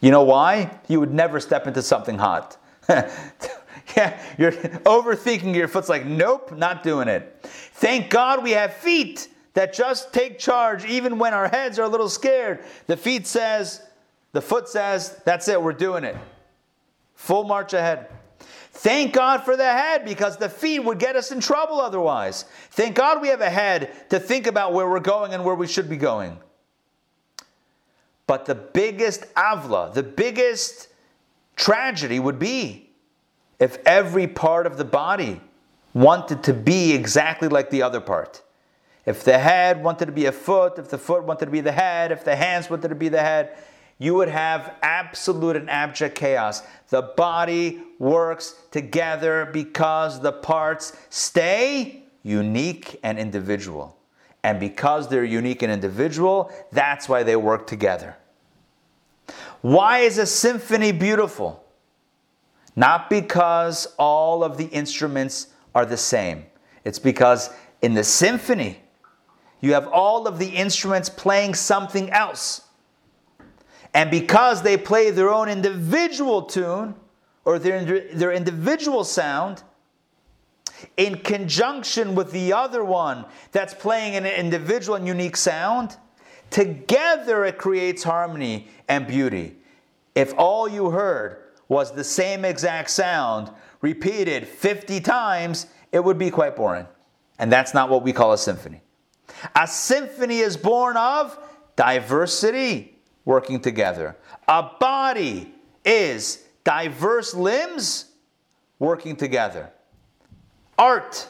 You 0.00 0.10
know 0.10 0.22
why? 0.22 0.78
You 0.88 1.00
would 1.00 1.12
never 1.12 1.40
step 1.40 1.66
into 1.66 1.82
something 1.82 2.18
hot. 2.18 2.56
yeah, 2.88 4.20
you're 4.36 4.52
overthinking 4.52 5.54
your 5.54 5.68
foot's 5.68 5.88
like, 5.88 6.04
nope, 6.04 6.56
not 6.56 6.82
doing 6.82 7.08
it. 7.08 7.40
Thank 7.42 8.10
God 8.10 8.42
we 8.42 8.52
have 8.52 8.74
feet 8.74 9.28
that 9.54 9.72
just 9.72 10.12
take 10.12 10.38
charge 10.38 10.84
even 10.84 11.18
when 11.18 11.34
our 11.34 11.48
heads 11.48 11.78
are 11.78 11.84
a 11.84 11.88
little 11.88 12.08
scared. 12.08 12.64
The 12.86 12.96
feet 12.96 13.26
says, 13.26 13.82
the 14.32 14.40
foot 14.40 14.68
says, 14.68 15.20
that's 15.24 15.48
it, 15.48 15.60
we're 15.60 15.72
doing 15.72 16.04
it. 16.04 16.16
Full 17.14 17.44
march 17.44 17.72
ahead. 17.72 18.06
Thank 18.72 19.12
God 19.12 19.44
for 19.44 19.56
the 19.56 19.64
head 19.64 20.04
because 20.04 20.36
the 20.36 20.48
feet 20.48 20.80
would 20.80 20.98
get 20.98 21.16
us 21.16 21.32
in 21.32 21.40
trouble 21.40 21.80
otherwise. 21.80 22.44
Thank 22.70 22.94
God 22.94 23.20
we 23.20 23.28
have 23.28 23.40
a 23.40 23.50
head 23.50 24.08
to 24.10 24.20
think 24.20 24.46
about 24.46 24.72
where 24.72 24.88
we're 24.88 25.00
going 25.00 25.34
and 25.34 25.44
where 25.44 25.54
we 25.54 25.66
should 25.66 25.88
be 25.88 25.96
going. 25.96 26.38
But 28.26 28.44
the 28.44 28.54
biggest 28.54 29.34
avla, 29.34 29.92
the 29.92 30.02
biggest 30.02 30.88
tragedy 31.56 32.20
would 32.20 32.38
be 32.38 32.90
if 33.58 33.78
every 33.84 34.26
part 34.26 34.66
of 34.66 34.76
the 34.76 34.84
body 34.84 35.40
wanted 35.94 36.44
to 36.44 36.54
be 36.54 36.92
exactly 36.92 37.48
like 37.48 37.70
the 37.70 37.82
other 37.82 38.00
part. 38.00 38.42
If 39.06 39.24
the 39.24 39.38
head 39.38 39.82
wanted 39.82 40.06
to 40.06 40.12
be 40.12 40.26
a 40.26 40.32
foot, 40.32 40.78
if 40.78 40.90
the 40.90 40.98
foot 40.98 41.24
wanted 41.24 41.46
to 41.46 41.50
be 41.50 41.62
the 41.62 41.72
head, 41.72 42.12
if 42.12 42.24
the 42.24 42.36
hands 42.36 42.68
wanted 42.68 42.88
to 42.88 42.94
be 42.94 43.08
the 43.08 43.22
head, 43.22 43.56
you 43.98 44.14
would 44.14 44.28
have 44.28 44.74
absolute 44.82 45.56
and 45.56 45.68
abject 45.68 46.14
chaos. 46.14 46.62
The 46.88 47.02
body 47.02 47.82
works 47.98 48.54
together 48.70 49.50
because 49.52 50.20
the 50.20 50.32
parts 50.32 50.96
stay 51.10 52.04
unique 52.22 53.00
and 53.02 53.18
individual. 53.18 53.96
And 54.44 54.60
because 54.60 55.08
they're 55.08 55.24
unique 55.24 55.62
and 55.62 55.72
individual, 55.72 56.52
that's 56.70 57.08
why 57.08 57.24
they 57.24 57.34
work 57.34 57.66
together. 57.66 58.16
Why 59.62 59.98
is 60.00 60.18
a 60.18 60.26
symphony 60.26 60.92
beautiful? 60.92 61.64
Not 62.76 63.10
because 63.10 63.88
all 63.98 64.44
of 64.44 64.56
the 64.56 64.66
instruments 64.66 65.48
are 65.74 65.84
the 65.84 65.96
same. 65.96 66.46
It's 66.84 67.00
because 67.00 67.50
in 67.82 67.94
the 67.94 68.04
symphony, 68.04 68.80
you 69.60 69.72
have 69.72 69.88
all 69.88 70.28
of 70.28 70.38
the 70.38 70.48
instruments 70.48 71.08
playing 71.08 71.54
something 71.54 72.10
else. 72.10 72.67
And 73.98 74.12
because 74.12 74.62
they 74.62 74.76
play 74.76 75.10
their 75.10 75.28
own 75.28 75.48
individual 75.48 76.42
tune 76.42 76.94
or 77.44 77.58
their, 77.58 77.84
their 78.14 78.30
individual 78.30 79.02
sound, 79.02 79.64
in 80.96 81.16
conjunction 81.18 82.14
with 82.14 82.30
the 82.30 82.52
other 82.52 82.84
one 82.84 83.24
that's 83.50 83.74
playing 83.74 84.14
an 84.14 84.24
individual 84.24 84.94
and 84.94 85.04
unique 85.04 85.36
sound, 85.36 85.96
together 86.50 87.44
it 87.44 87.58
creates 87.58 88.04
harmony 88.04 88.68
and 88.86 89.04
beauty. 89.04 89.56
If 90.14 90.32
all 90.38 90.68
you 90.68 90.90
heard 90.90 91.38
was 91.66 91.92
the 91.92 92.04
same 92.04 92.44
exact 92.44 92.90
sound 92.90 93.50
repeated 93.80 94.46
50 94.46 95.00
times, 95.00 95.66
it 95.90 96.04
would 96.04 96.18
be 96.18 96.30
quite 96.30 96.54
boring. 96.54 96.86
And 97.40 97.50
that's 97.50 97.74
not 97.74 97.90
what 97.90 98.04
we 98.04 98.12
call 98.12 98.32
a 98.32 98.38
symphony. 98.38 98.80
A 99.56 99.66
symphony 99.66 100.38
is 100.38 100.56
born 100.56 100.96
of 100.96 101.36
diversity 101.74 102.94
working 103.28 103.60
together. 103.60 104.16
A 104.48 104.62
body 104.80 105.52
is 105.84 106.42
diverse 106.64 107.34
limbs 107.34 108.06
working 108.78 109.16
together. 109.16 109.68
Art, 110.78 111.28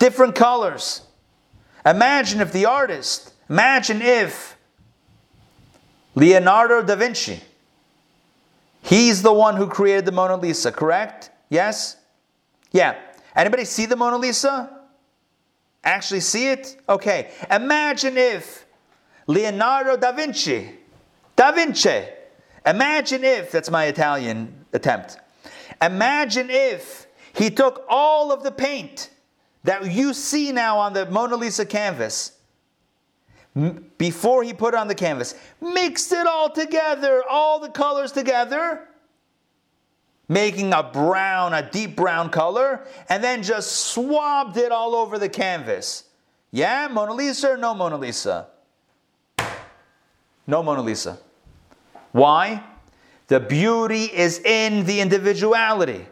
different 0.00 0.34
colors. 0.34 1.02
Imagine 1.86 2.40
if 2.40 2.52
the 2.52 2.66
artist, 2.66 3.32
imagine 3.48 4.02
if 4.02 4.56
Leonardo 6.16 6.82
da 6.82 6.96
Vinci, 6.96 7.40
he's 8.82 9.22
the 9.22 9.32
one 9.32 9.54
who 9.54 9.68
created 9.68 10.06
the 10.06 10.12
Mona 10.12 10.36
Lisa, 10.36 10.72
correct? 10.72 11.30
Yes? 11.48 11.96
Yeah. 12.72 12.96
Anybody 13.36 13.66
see 13.66 13.86
the 13.86 13.94
Mona 13.94 14.18
Lisa? 14.18 14.68
Actually 15.84 16.20
see 16.20 16.48
it? 16.48 16.76
Okay. 16.88 17.30
Imagine 17.52 18.18
if 18.18 18.66
Leonardo 19.28 19.96
da 19.96 20.10
Vinci, 20.10 20.80
da 21.36 21.52
Vinci, 21.52 22.04
imagine 22.66 23.24
if, 23.24 23.50
that's 23.50 23.70
my 23.70 23.84
Italian 23.86 24.64
attempt, 24.72 25.18
imagine 25.82 26.48
if 26.50 27.06
he 27.32 27.50
took 27.50 27.84
all 27.88 28.32
of 28.32 28.42
the 28.42 28.52
paint 28.52 29.10
that 29.64 29.90
you 29.90 30.14
see 30.14 30.52
now 30.52 30.78
on 30.78 30.92
the 30.92 31.06
Mona 31.06 31.36
Lisa 31.36 31.66
canvas 31.66 32.32
before 33.98 34.42
he 34.42 34.52
put 34.52 34.74
it 34.74 34.76
on 34.76 34.88
the 34.88 34.94
canvas, 34.94 35.34
mixed 35.60 36.12
it 36.12 36.26
all 36.26 36.50
together, 36.50 37.22
all 37.28 37.60
the 37.60 37.68
colors 37.68 38.10
together, 38.12 38.88
making 40.28 40.72
a 40.72 40.82
brown, 40.82 41.52
a 41.54 41.70
deep 41.70 41.94
brown 41.94 42.30
color, 42.30 42.86
and 43.08 43.22
then 43.22 43.42
just 43.42 43.70
swabbed 43.70 44.56
it 44.56 44.72
all 44.72 44.94
over 44.94 45.18
the 45.18 45.28
canvas. 45.28 46.04
Yeah, 46.50 46.88
Mona 46.90 47.12
Lisa 47.12 47.52
or 47.52 47.56
no 47.56 47.74
Mona 47.74 47.96
Lisa? 47.96 48.48
No 50.46 50.62
Mona 50.62 50.82
Lisa. 50.82 51.18
Why? 52.12 52.62
The 53.28 53.40
beauty 53.40 54.04
is 54.04 54.40
in 54.40 54.84
the 54.84 55.00
individuality. 55.00 56.06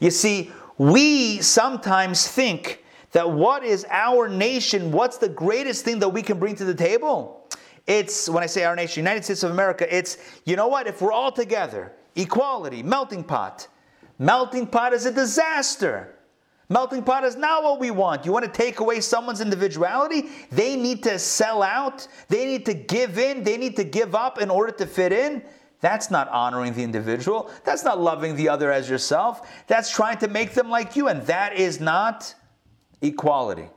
You 0.00 0.10
see, 0.10 0.52
we 0.78 1.40
sometimes 1.40 2.26
think 2.26 2.84
that 3.12 3.30
what 3.30 3.64
is 3.64 3.86
our 3.90 4.28
nation, 4.28 4.92
what's 4.92 5.18
the 5.18 5.28
greatest 5.28 5.84
thing 5.84 5.98
that 6.00 6.08
we 6.08 6.22
can 6.22 6.38
bring 6.38 6.54
to 6.56 6.64
the 6.64 6.74
table? 6.74 7.46
It's, 7.86 8.28
when 8.28 8.42
I 8.42 8.46
say 8.46 8.64
our 8.64 8.76
nation, 8.76 9.00
United 9.00 9.24
States 9.24 9.42
of 9.42 9.50
America, 9.50 9.94
it's, 9.94 10.18
you 10.44 10.56
know 10.56 10.68
what, 10.68 10.86
if 10.86 11.00
we're 11.00 11.12
all 11.12 11.32
together, 11.32 11.92
equality, 12.14 12.82
melting 12.82 13.24
pot. 13.24 13.68
Melting 14.18 14.66
pot 14.66 14.92
is 14.92 15.06
a 15.06 15.12
disaster. 15.12 16.14
Melting 16.72 17.02
pot 17.02 17.22
is 17.22 17.36
not 17.36 17.62
what 17.62 17.78
we 17.78 17.90
want. 17.90 18.24
You 18.24 18.32
want 18.32 18.46
to 18.46 18.50
take 18.50 18.80
away 18.80 19.00
someone's 19.00 19.42
individuality? 19.42 20.30
They 20.50 20.74
need 20.74 21.02
to 21.02 21.18
sell 21.18 21.62
out. 21.62 22.08
They 22.28 22.46
need 22.46 22.64
to 22.64 22.72
give 22.72 23.18
in. 23.18 23.44
They 23.44 23.58
need 23.58 23.76
to 23.76 23.84
give 23.84 24.14
up 24.14 24.40
in 24.40 24.48
order 24.48 24.72
to 24.72 24.86
fit 24.86 25.12
in. 25.12 25.42
That's 25.80 26.10
not 26.10 26.28
honoring 26.30 26.72
the 26.72 26.82
individual. 26.82 27.50
That's 27.64 27.84
not 27.84 28.00
loving 28.00 28.36
the 28.36 28.48
other 28.48 28.72
as 28.72 28.88
yourself. 28.88 29.46
That's 29.66 29.90
trying 29.90 30.16
to 30.18 30.28
make 30.28 30.54
them 30.54 30.70
like 30.70 30.96
you. 30.96 31.08
And 31.08 31.20
that 31.26 31.58
is 31.58 31.78
not 31.78 32.34
equality. 33.02 33.68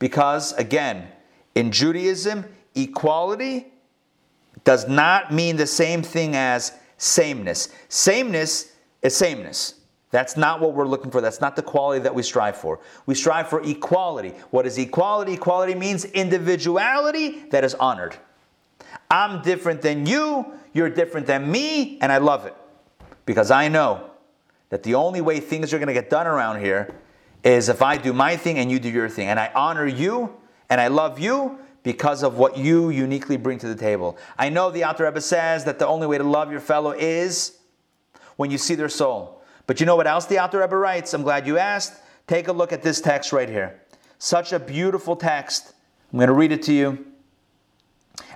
Because, 0.00 0.54
again, 0.54 1.06
in 1.54 1.70
Judaism, 1.70 2.46
equality 2.74 3.72
does 4.64 4.88
not 4.88 5.32
mean 5.32 5.54
the 5.54 5.68
same 5.68 6.02
thing 6.02 6.34
as 6.34 6.72
sameness. 6.96 7.68
Sameness 7.88 8.72
is 9.02 9.14
sameness. 9.14 9.74
That's 10.14 10.36
not 10.36 10.60
what 10.60 10.74
we're 10.74 10.86
looking 10.86 11.10
for. 11.10 11.20
That's 11.20 11.40
not 11.40 11.56
the 11.56 11.62
quality 11.62 12.04
that 12.04 12.14
we 12.14 12.22
strive 12.22 12.56
for. 12.56 12.78
We 13.04 13.16
strive 13.16 13.48
for 13.48 13.60
equality. 13.64 14.28
What 14.52 14.64
is 14.64 14.78
equality? 14.78 15.32
Equality 15.32 15.74
means 15.74 16.04
individuality 16.04 17.40
that 17.50 17.64
is 17.64 17.74
honored. 17.74 18.14
I'm 19.10 19.42
different 19.42 19.82
than 19.82 20.06
you, 20.06 20.52
you're 20.72 20.88
different 20.88 21.26
than 21.26 21.50
me, 21.50 21.98
and 22.00 22.12
I 22.12 22.18
love 22.18 22.46
it. 22.46 22.54
Because 23.26 23.50
I 23.50 23.66
know 23.66 24.08
that 24.68 24.84
the 24.84 24.94
only 24.94 25.20
way 25.20 25.40
things 25.40 25.74
are 25.74 25.78
going 25.78 25.88
to 25.88 25.94
get 25.94 26.10
done 26.10 26.28
around 26.28 26.60
here 26.60 26.94
is 27.42 27.68
if 27.68 27.82
I 27.82 27.96
do 27.96 28.12
my 28.12 28.36
thing 28.36 28.58
and 28.58 28.70
you 28.70 28.78
do 28.78 28.90
your 28.90 29.08
thing. 29.08 29.26
And 29.26 29.40
I 29.40 29.50
honor 29.52 29.84
you 29.84 30.32
and 30.70 30.80
I 30.80 30.86
love 30.86 31.18
you 31.18 31.58
because 31.82 32.22
of 32.22 32.38
what 32.38 32.56
you 32.56 32.90
uniquely 32.90 33.36
bring 33.36 33.58
to 33.58 33.66
the 33.66 33.74
table. 33.74 34.16
I 34.38 34.48
know 34.48 34.70
the 34.70 34.84
Alter 34.84 35.06
Rebbe 35.06 35.20
says 35.20 35.64
that 35.64 35.80
the 35.80 35.88
only 35.88 36.06
way 36.06 36.18
to 36.18 36.24
love 36.24 36.52
your 36.52 36.60
fellow 36.60 36.92
is 36.92 37.58
when 38.36 38.52
you 38.52 38.58
see 38.58 38.76
their 38.76 38.88
soul. 38.88 39.33
But 39.66 39.80
you 39.80 39.86
know 39.86 39.96
what 39.96 40.06
else 40.06 40.26
the 40.26 40.38
Alter 40.38 40.60
Rebbe 40.60 40.76
writes? 40.76 41.14
I'm 41.14 41.22
glad 41.22 41.46
you 41.46 41.58
asked. 41.58 41.94
Take 42.26 42.48
a 42.48 42.52
look 42.52 42.72
at 42.72 42.82
this 42.82 43.00
text 43.00 43.32
right 43.32 43.48
here. 43.48 43.80
Such 44.18 44.52
a 44.52 44.58
beautiful 44.58 45.16
text. 45.16 45.72
I'm 46.12 46.18
going 46.18 46.28
to 46.28 46.34
read 46.34 46.52
it 46.52 46.62
to 46.64 46.72
you. 46.72 47.06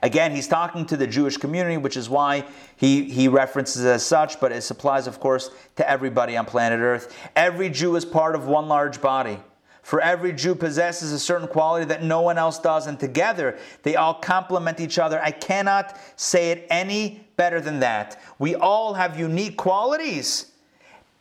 Again, 0.02 0.34
he's 0.34 0.48
talking 0.48 0.86
to 0.86 0.96
the 0.96 1.06
Jewish 1.06 1.36
community, 1.36 1.76
which 1.76 1.96
is 1.96 2.08
why 2.08 2.44
he, 2.76 3.04
he 3.04 3.28
references 3.28 3.84
it 3.84 3.88
as 3.88 4.04
such, 4.04 4.40
but 4.40 4.52
it 4.52 4.68
applies, 4.70 5.06
of 5.06 5.20
course, 5.20 5.50
to 5.76 5.88
everybody 5.88 6.36
on 6.36 6.46
planet 6.46 6.80
Earth. 6.80 7.16
Every 7.36 7.68
Jew 7.68 7.96
is 7.96 8.04
part 8.04 8.34
of 8.34 8.46
one 8.46 8.68
large 8.68 9.00
body. 9.00 9.38
For 9.82 10.00
every 10.00 10.32
Jew 10.32 10.54
possesses 10.54 11.12
a 11.12 11.18
certain 11.18 11.48
quality 11.48 11.86
that 11.86 12.02
no 12.02 12.20
one 12.20 12.36
else 12.36 12.58
does, 12.58 12.86
and 12.86 13.00
together 13.00 13.58
they 13.84 13.96
all 13.96 14.14
complement 14.14 14.80
each 14.80 14.98
other. 14.98 15.20
I 15.22 15.30
cannot 15.30 15.98
say 16.16 16.50
it 16.50 16.66
any 16.68 17.26
better 17.36 17.60
than 17.60 17.80
that. 17.80 18.20
We 18.38 18.54
all 18.54 18.94
have 18.94 19.18
unique 19.18 19.56
qualities. 19.56 20.52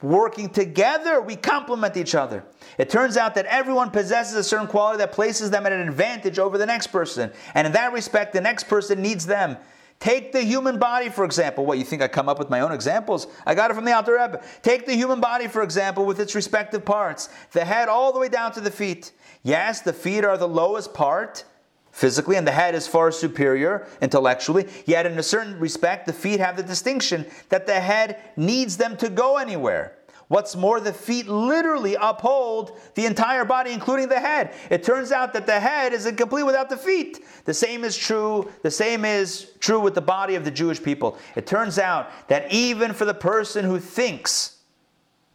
Working 0.01 0.49
together, 0.49 1.21
we 1.21 1.35
complement 1.35 1.97
each 1.97 2.13
other. 2.13 2.43
It 2.77 2.89
turns 2.89 3.17
out 3.17 3.33
that 3.33 3.47
everyone 3.47 3.89
possesses 3.89 4.35
a 4.35 4.43
certain 4.43 4.67
quality 4.67 4.99
that 4.99 5.11
places 5.11 5.49
them 5.49 5.65
at 5.65 5.71
an 5.71 5.87
advantage 5.87 6.37
over 6.37 6.59
the 6.59 6.67
next 6.67 6.87
person. 6.87 7.31
And 7.55 7.65
in 7.65 7.73
that 7.73 7.93
respect, 7.93 8.33
the 8.33 8.41
next 8.41 8.65
person 8.65 9.01
needs 9.01 9.25
them. 9.25 9.57
Take 9.99 10.31
the 10.31 10.43
human 10.43 10.77
body, 10.77 11.09
for 11.09 11.25
example. 11.25 11.65
What, 11.65 11.79
you 11.79 11.83
think 11.83 12.03
I 12.03 12.07
come 12.07 12.29
up 12.29 12.37
with 12.37 12.51
my 12.51 12.59
own 12.59 12.71
examples? 12.71 13.25
I 13.47 13.55
got 13.55 13.71
it 13.71 13.73
from 13.73 13.85
the 13.85 13.93
Alter 13.93 14.13
Rebbe. 14.13 14.43
Take 14.61 14.85
the 14.85 14.93
human 14.93 15.19
body, 15.19 15.47
for 15.47 15.63
example, 15.63 16.05
with 16.05 16.19
its 16.19 16.35
respective 16.35 16.85
parts. 16.85 17.29
The 17.53 17.65
head 17.65 17.89
all 17.89 18.13
the 18.13 18.19
way 18.19 18.29
down 18.29 18.51
to 18.51 18.61
the 18.61 18.69
feet. 18.69 19.11
Yes, 19.41 19.81
the 19.81 19.93
feet 19.93 20.23
are 20.23 20.37
the 20.37 20.47
lowest 20.47 20.93
part 20.93 21.45
physically, 21.91 22.35
and 22.35 22.45
the 22.47 22.51
head 22.51 22.75
is 22.75 22.87
far 22.87 23.11
superior 23.11 23.87
intellectually. 24.01 24.67
Yet, 24.85 25.05
in 25.05 25.17
a 25.17 25.23
certain 25.23 25.59
respect, 25.59 26.05
the 26.05 26.13
feet 26.13 26.39
have 26.39 26.57
the 26.57 26.63
distinction 26.63 27.25
that 27.49 27.65
the 27.65 27.79
head 27.79 28.21
needs 28.35 28.77
them 28.77 28.97
to 28.97 29.09
go 29.09 29.37
anywhere. 29.37 29.97
What's 30.27 30.57
more, 30.57 30.81
the 30.81 30.91
feet 30.91 31.27
literally 31.27 31.95
uphold 31.99 32.77
the 32.95 33.05
entire 33.05 33.45
body, 33.45 33.71
including 33.71 34.09
the 34.09 34.19
head. 34.19 34.53
It 34.69 34.83
turns 34.83 35.13
out 35.13 35.31
that 35.33 35.45
the 35.45 35.59
head 35.59 35.93
is 35.93 36.05
incomplete 36.05 36.45
without 36.45 36.69
the 36.69 36.75
feet. 36.75 37.23
The 37.45 37.53
same 37.53 37.85
is 37.85 37.95
true, 37.95 38.51
the 38.61 38.71
same 38.71 39.05
is 39.05 39.51
true 39.61 39.79
with 39.79 39.95
the 39.95 40.01
body 40.01 40.35
of 40.35 40.43
the 40.43 40.51
Jewish 40.51 40.83
people. 40.83 41.17
It 41.37 41.47
turns 41.47 41.79
out 41.79 42.09
that 42.27 42.51
even 42.51 42.91
for 42.93 43.05
the 43.05 43.13
person 43.13 43.63
who 43.63 43.79
thinks 43.79 44.57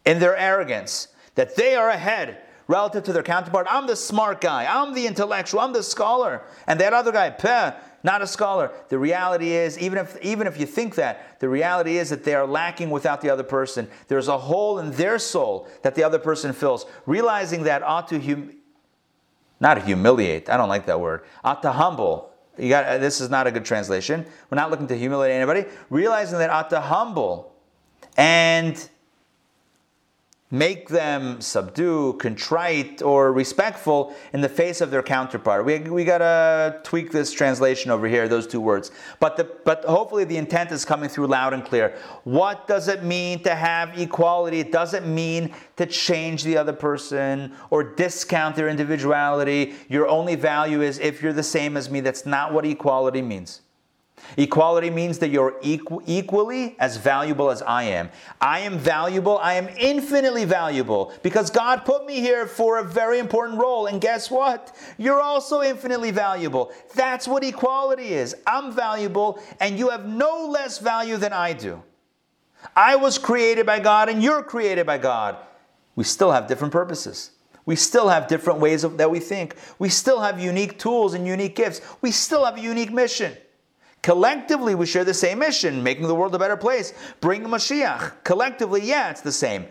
in 0.05 0.19
their 0.19 0.37
arrogance 0.37 1.09
that 1.37 1.57
they 1.57 1.75
are 1.75 1.89
ahead 1.89 2.43
relative 2.73 3.05
to 3.05 3.13
their 3.13 3.23
counterpart, 3.23 3.67
I'm 3.69 3.87
the 3.87 3.95
smart 3.95 4.41
guy, 4.41 4.65
I'm 4.65 4.95
the 4.95 5.07
intellectual, 5.07 5.61
I'm 5.61 5.75
the 5.75 5.83
scholar, 5.83 6.43
and 6.67 6.81
that 6.81 6.95
other 6.95 7.13
guy, 7.13 7.29
peh, 7.29 7.73
not 8.03 8.23
a 8.23 8.27
scholar. 8.27 8.73
The 8.89 8.99
reality 8.99 9.51
is, 9.51 9.79
even 9.79 9.99
if, 9.99 10.19
even 10.23 10.47
if 10.47 10.59
you 10.59 10.65
think 10.65 10.95
that, 10.95 11.39
the 11.39 11.51
reality 11.51 11.99
is 11.99 12.09
that 12.09 12.25
they 12.25 12.35
are 12.35 12.47
lacking 12.47 12.89
without 12.89 13.21
the 13.21 13.29
other 13.29 13.43
person. 13.43 13.89
There's 14.09 14.29
a 14.29 14.39
hole 14.39 14.79
in 14.79 14.91
their 14.93 15.19
soul 15.19 15.69
that 15.83 15.95
the 15.95 16.03
other 16.03 16.19
person 16.19 16.55
fills. 16.55 16.87
Realizing 17.05 17.65
that 17.65 17.83
ought 17.83 18.09
to, 18.09 18.19
hum- 18.19 18.57
not 19.61 19.83
humiliate, 19.83 20.49
I 20.49 20.57
don't 20.57 20.71
like 20.71 20.87
that 20.87 20.99
word, 20.99 21.25
ought 21.45 21.63
to 21.63 21.73
humble. 21.73 22.33
You 22.59 22.71
got, 22.71 22.87
uh, 22.87 22.99
this 22.99 23.21
is 23.21 23.29
not 23.29 23.47
a 23.47 23.51
good 23.51 23.67
translation. 23.67 24.25
We're 24.51 24.57
not 24.57 24.71
looking 24.71 24.89
to 24.89 24.97
humiliate 24.97 25.33
anybody. 25.33 25.67
Realizing 25.91 26.39
that 26.39 26.51
ought 26.51 26.71
to 26.71 26.81
humble 26.81 27.55
and 28.17 28.89
make 30.53 30.91
them 30.91 31.41
subdue, 31.41 32.13
contrite, 32.21 33.01
or 33.01 33.33
respectful 33.33 34.15
in 34.35 34.43
the 34.43 34.49
face 34.49 34.83
of 34.83 34.91
their 34.91 35.03
counterpart. 35.03 35.65
We, 35.65 35.79
we 35.79 36.05
gotta 36.05 36.79
tweak 36.85 37.11
this 37.11 37.33
translation 37.33 37.91
over 37.91 38.07
here, 38.07 38.29
those 38.29 38.47
two 38.47 38.61
words. 38.61 38.91
But, 39.19 39.39
the, 39.39 39.45
but 39.65 39.83
hopefully 39.85 40.25
the 40.25 40.37
intent 40.37 40.71
is 40.71 40.85
coming 40.85 41.09
through 41.09 41.29
loud 41.29 41.55
and 41.55 41.65
clear. 41.65 41.97
What 42.25 42.69
does 42.69 42.89
it 42.89 43.03
mean 43.03 43.43
to 43.45 43.55
have 43.55 43.99
equality? 43.99 44.61
It 44.61 44.71
doesn't 44.71 45.13
mean 45.13 45.55
to 45.77 45.87
change 45.87 46.45
the 46.45 46.59
other 46.59 46.75
person 46.75 47.55
or 47.71 47.83
discount 47.83 48.55
their 48.55 48.69
individuality. 48.69 49.75
Your 49.89 50.07
only 50.07 50.35
value 50.35 50.83
is 50.83 50.99
if 50.99 51.23
you're 51.23 51.33
the 51.33 51.43
same 51.43 51.79
as 51.79 51.91
me. 51.91 52.01
That's 52.01 52.27
not 52.27 52.53
what 52.53 52.67
equality 52.67 53.23
means. 53.23 53.63
Equality 54.37 54.91
means 54.91 55.19
that 55.19 55.31
you're 55.31 55.53
equ- 55.63 56.03
equally 56.07 56.77
as 56.79 56.97
valuable 56.97 57.51
as 57.51 57.61
I 57.63 57.85
am. 57.85 58.11
I 58.41 58.61
am 58.61 58.79
valuable. 58.79 59.39
I 59.39 59.55
am 59.55 59.69
infinitely 59.79 60.45
valuable 60.45 61.13
because 61.23 61.51
God 61.51 61.85
put 61.85 62.07
me 62.07 62.21
here 62.21 62.47
for 62.47 62.79
a 62.79 62.85
very 62.85 63.19
important 63.19 63.61
role. 63.61 63.87
And 63.87 64.01
guess 64.01 64.31
what? 64.31 64.75
You're 64.97 65.21
also 65.21 65.61
infinitely 65.63 66.11
valuable. 66.11 66.73
That's 66.95 67.29
what 67.29 67.45
equality 67.45 68.15
is. 68.15 68.35
I'm 68.47 68.73
valuable 68.73 69.43
and 69.61 69.79
you 69.79 69.91
have 69.91 70.07
no 70.07 70.47
less 70.49 70.79
value 70.79 71.17
than 71.17 71.33
I 71.33 71.53
do. 71.53 71.83
I 72.77 72.97
was 72.97 73.19
created 73.19 73.67
by 73.67 73.81
God 73.81 74.09
and 74.09 74.23
you're 74.23 74.43
created 74.43 74.87
by 74.87 74.99
God. 74.99 75.37
We 75.95 76.05
still 76.05 76.31
have 76.31 76.47
different 76.47 76.73
purposes. 76.73 77.33
We 77.65 77.77
still 77.77 78.09
have 78.09 78.27
different 78.29 78.61
ways 78.61 78.83
of, 78.83 78.97
that 78.99 79.11
we 79.11 79.21
think. 79.21 79.57
We 79.79 79.89
still 79.89 80.21
have 80.21 80.41
unique 80.41 80.79
tools 80.79 81.15
and 81.15 81.27
unique 81.27 81.55
gifts. 81.55 81.81
We 82.01 82.11
still 82.11 82.45
have 82.45 82.57
a 82.57 82.61
unique 82.61 82.93
mission. 82.93 83.37
Collectively, 84.03 84.75
we 84.75 84.85
share 84.85 85.05
the 85.05 85.15
same 85.15 85.39
mission, 85.39 85.83
making 85.83 86.09
the 86.09 86.15
world 86.15 86.35
a 86.35 86.39
better 86.39 86.57
place, 86.57 86.93
bringing 87.21 87.49
Mashiach. 87.49 88.25
Collectively, 88.25 88.83
yeah, 88.83 89.11
it's 89.11 89.21
the 89.21 89.33
same. 89.33 89.65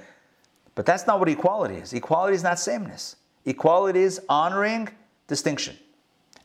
But 0.74 0.86
that's 0.86 1.06
not 1.06 1.20
what 1.20 1.28
equality 1.28 1.76
is. 1.76 1.92
Equality 1.92 2.36
is 2.36 2.44
not 2.44 2.58
sameness. 2.58 3.18
Equality 3.46 4.00
is 4.00 4.22
honoring 4.30 4.88
distinction 5.28 5.76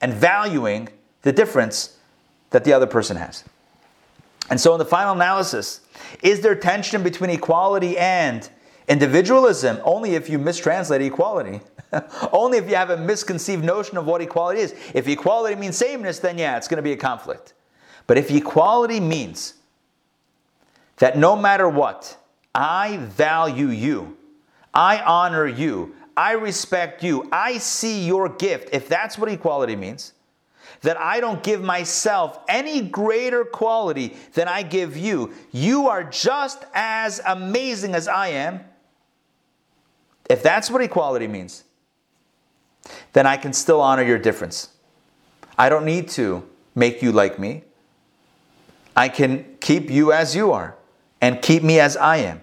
and 0.00 0.12
valuing 0.12 0.88
the 1.22 1.32
difference 1.32 1.96
that 2.50 2.64
the 2.64 2.72
other 2.72 2.86
person 2.86 3.16
has. 3.16 3.44
And 4.50 4.60
so, 4.60 4.72
in 4.72 4.78
the 4.78 4.84
final 4.84 5.14
analysis, 5.14 5.80
is 6.22 6.40
there 6.40 6.54
tension 6.54 7.02
between 7.02 7.30
equality 7.30 7.98
and 7.98 8.48
individualism? 8.88 9.78
Only 9.84 10.14
if 10.14 10.28
you 10.28 10.38
mistranslate 10.38 11.00
equality. 11.00 11.60
Only 12.32 12.58
if 12.58 12.68
you 12.68 12.76
have 12.76 12.90
a 12.90 12.96
misconceived 12.96 13.64
notion 13.64 13.96
of 13.96 14.06
what 14.06 14.20
equality 14.20 14.60
is. 14.60 14.74
If 14.94 15.08
equality 15.08 15.56
means 15.56 15.76
sameness, 15.76 16.18
then 16.18 16.38
yeah, 16.38 16.56
it's 16.56 16.68
going 16.68 16.78
to 16.78 16.82
be 16.82 16.92
a 16.92 16.96
conflict. 16.96 17.54
But 18.06 18.18
if 18.18 18.30
equality 18.30 19.00
means 19.00 19.54
that 20.98 21.18
no 21.18 21.36
matter 21.36 21.68
what, 21.68 22.16
I 22.54 22.96
value 22.98 23.68
you, 23.68 24.16
I 24.72 25.00
honor 25.00 25.46
you, 25.46 25.94
I 26.16 26.32
respect 26.32 27.02
you, 27.02 27.28
I 27.30 27.58
see 27.58 28.06
your 28.06 28.28
gift, 28.28 28.70
if 28.72 28.88
that's 28.88 29.18
what 29.18 29.30
equality 29.30 29.76
means, 29.76 30.12
that 30.82 30.98
I 30.98 31.20
don't 31.20 31.42
give 31.42 31.62
myself 31.62 32.38
any 32.48 32.80
greater 32.80 33.44
quality 33.44 34.16
than 34.34 34.48
I 34.48 34.62
give 34.62 34.96
you, 34.96 35.32
you 35.52 35.88
are 35.88 36.04
just 36.04 36.64
as 36.74 37.20
amazing 37.26 37.94
as 37.94 38.08
I 38.08 38.28
am. 38.28 38.60
If 40.28 40.42
that's 40.42 40.70
what 40.70 40.82
equality 40.82 41.28
means, 41.28 41.64
then 43.12 43.26
I 43.26 43.36
can 43.36 43.52
still 43.52 43.80
honor 43.80 44.02
your 44.02 44.18
difference. 44.18 44.68
I 45.58 45.68
don't 45.68 45.84
need 45.84 46.08
to 46.10 46.48
make 46.74 47.02
you 47.02 47.12
like 47.12 47.38
me. 47.38 47.64
I 48.96 49.10
can 49.10 49.44
keep 49.60 49.90
you 49.90 50.10
as 50.10 50.34
you 50.34 50.52
are 50.52 50.74
and 51.20 51.42
keep 51.42 51.62
me 51.62 51.78
as 51.78 51.96
I 51.96 52.16
am. 52.16 52.42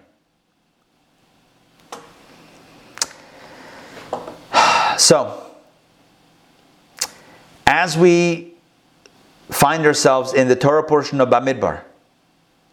So, 4.96 5.44
as 7.66 7.98
we 7.98 8.54
find 9.50 9.88
ourselves 9.88 10.34
in 10.34 10.48
the 10.48 10.56
Torah 10.56 10.84
portion 10.84 11.20
of 11.20 11.30
Bamidbar, 11.30 11.82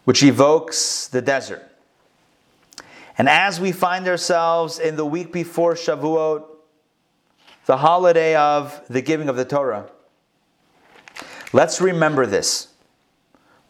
which 0.05 0.23
evokes 0.23 1.09
the 1.09 1.23
desert, 1.23 1.67
and 3.17 3.27
as 3.29 3.59
we 3.59 3.73
find 3.73 4.07
ourselves 4.07 4.79
in 4.79 4.97
the 4.97 5.07
week 5.07 5.33
before 5.33 5.75
Shavuot, 5.75 6.45
the 7.65 7.79
holiday 7.79 8.37
of 8.37 8.83
the 8.89 9.01
giving 9.01 9.31
of 9.31 9.37
the 9.37 9.45
Torah, 9.47 9.91
let's 11.55 11.81
remember 11.81 12.27
this. 12.27 12.70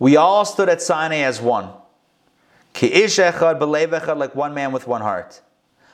We 0.01 0.17
all 0.17 0.45
stood 0.45 0.69
at 0.69 0.83
Sinai 0.83 1.19
as 1.19 1.41
one. 1.41 1.69
like 4.17 4.35
one 4.35 4.55
man 4.55 4.73
with 4.73 4.89
one 4.89 5.03
heart. 5.03 5.41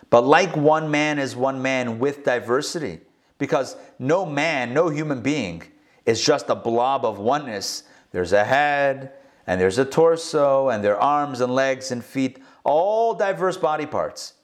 But 0.08 0.22
like 0.22 0.56
one 0.56 0.90
man 0.90 1.18
is 1.18 1.34
one 1.34 1.60
man 1.60 1.98
with 1.98 2.24
diversity. 2.24 3.00
Because 3.38 3.76
no 3.98 4.24
man, 4.24 4.72
no 4.72 4.88
human 4.88 5.20
being 5.20 5.62
is 6.06 6.24
just 6.24 6.48
a 6.48 6.54
blob 6.54 7.04
of 7.04 7.18
oneness. 7.18 7.82
There's 8.12 8.32
a 8.32 8.44
head, 8.44 9.12
and 9.46 9.60
there's 9.60 9.78
a 9.78 9.84
torso, 9.84 10.68
and 10.68 10.82
there 10.82 10.96
are 10.96 11.00
arms 11.00 11.40
and 11.40 11.52
legs 11.52 11.90
and 11.90 12.04
feet, 12.04 12.38
all 12.64 13.12
diverse 13.12 13.56
body 13.56 13.86
parts. 13.86 14.34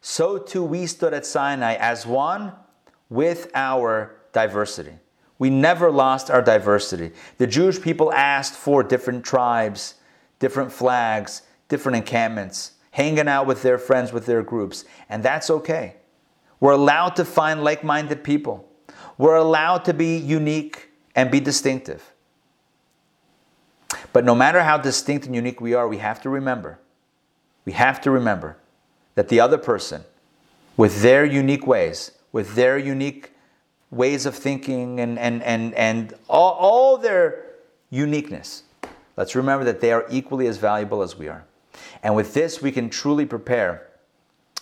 So 0.00 0.38
too 0.38 0.64
we 0.64 0.86
stood 0.86 1.12
at 1.12 1.26
Sinai 1.26 1.74
as 1.74 2.06
one 2.06 2.52
with 3.10 3.50
our 3.54 4.16
diversity. 4.32 4.94
We 5.42 5.50
never 5.50 5.90
lost 5.90 6.30
our 6.30 6.40
diversity. 6.40 7.10
The 7.38 7.48
Jewish 7.48 7.80
people 7.80 8.12
asked 8.12 8.54
for 8.54 8.84
different 8.84 9.24
tribes, 9.24 9.94
different 10.38 10.70
flags, 10.70 11.42
different 11.68 11.96
encampments, 11.96 12.74
hanging 12.92 13.26
out 13.26 13.48
with 13.48 13.60
their 13.62 13.76
friends, 13.76 14.12
with 14.12 14.24
their 14.24 14.44
groups, 14.44 14.84
and 15.08 15.20
that's 15.20 15.50
okay. 15.50 15.96
We're 16.60 16.74
allowed 16.74 17.16
to 17.16 17.24
find 17.24 17.64
like 17.64 17.82
minded 17.82 18.22
people. 18.22 18.68
We're 19.18 19.34
allowed 19.34 19.84
to 19.86 19.92
be 19.92 20.16
unique 20.16 20.90
and 21.16 21.28
be 21.28 21.40
distinctive. 21.40 22.12
But 24.12 24.24
no 24.24 24.36
matter 24.36 24.62
how 24.62 24.78
distinct 24.78 25.26
and 25.26 25.34
unique 25.34 25.60
we 25.60 25.74
are, 25.74 25.88
we 25.88 25.98
have 25.98 26.22
to 26.22 26.30
remember, 26.30 26.78
we 27.64 27.72
have 27.72 28.00
to 28.02 28.12
remember 28.12 28.58
that 29.16 29.26
the 29.26 29.40
other 29.40 29.58
person, 29.58 30.04
with 30.76 31.02
their 31.02 31.24
unique 31.24 31.66
ways, 31.66 32.12
with 32.30 32.54
their 32.54 32.78
unique 32.78 33.32
ways 33.92 34.26
of 34.26 34.34
thinking 34.34 34.98
and, 34.98 35.18
and, 35.18 35.42
and, 35.44 35.74
and 35.74 36.14
all, 36.28 36.52
all 36.52 36.98
their 36.98 37.44
uniqueness, 37.90 38.64
let's 39.16 39.36
remember 39.36 39.64
that 39.64 39.80
they 39.80 39.92
are 39.92 40.06
equally 40.10 40.48
as 40.48 40.56
valuable 40.56 41.02
as 41.02 41.16
we 41.16 41.28
are. 41.28 41.44
And 42.02 42.16
with 42.16 42.34
this, 42.34 42.60
we 42.60 42.72
can 42.72 42.90
truly 42.90 43.26
prepare 43.26 43.86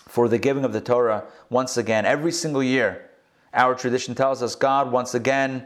for 0.07 0.27
the 0.27 0.37
giving 0.37 0.65
of 0.65 0.73
the 0.73 0.81
Torah 0.81 1.23
once 1.49 1.77
again. 1.77 2.05
Every 2.05 2.31
single 2.31 2.61
year, 2.61 3.09
our 3.53 3.73
tradition 3.73 4.13
tells 4.13 4.43
us 4.43 4.55
God 4.55 4.91
once 4.91 5.15
again 5.15 5.65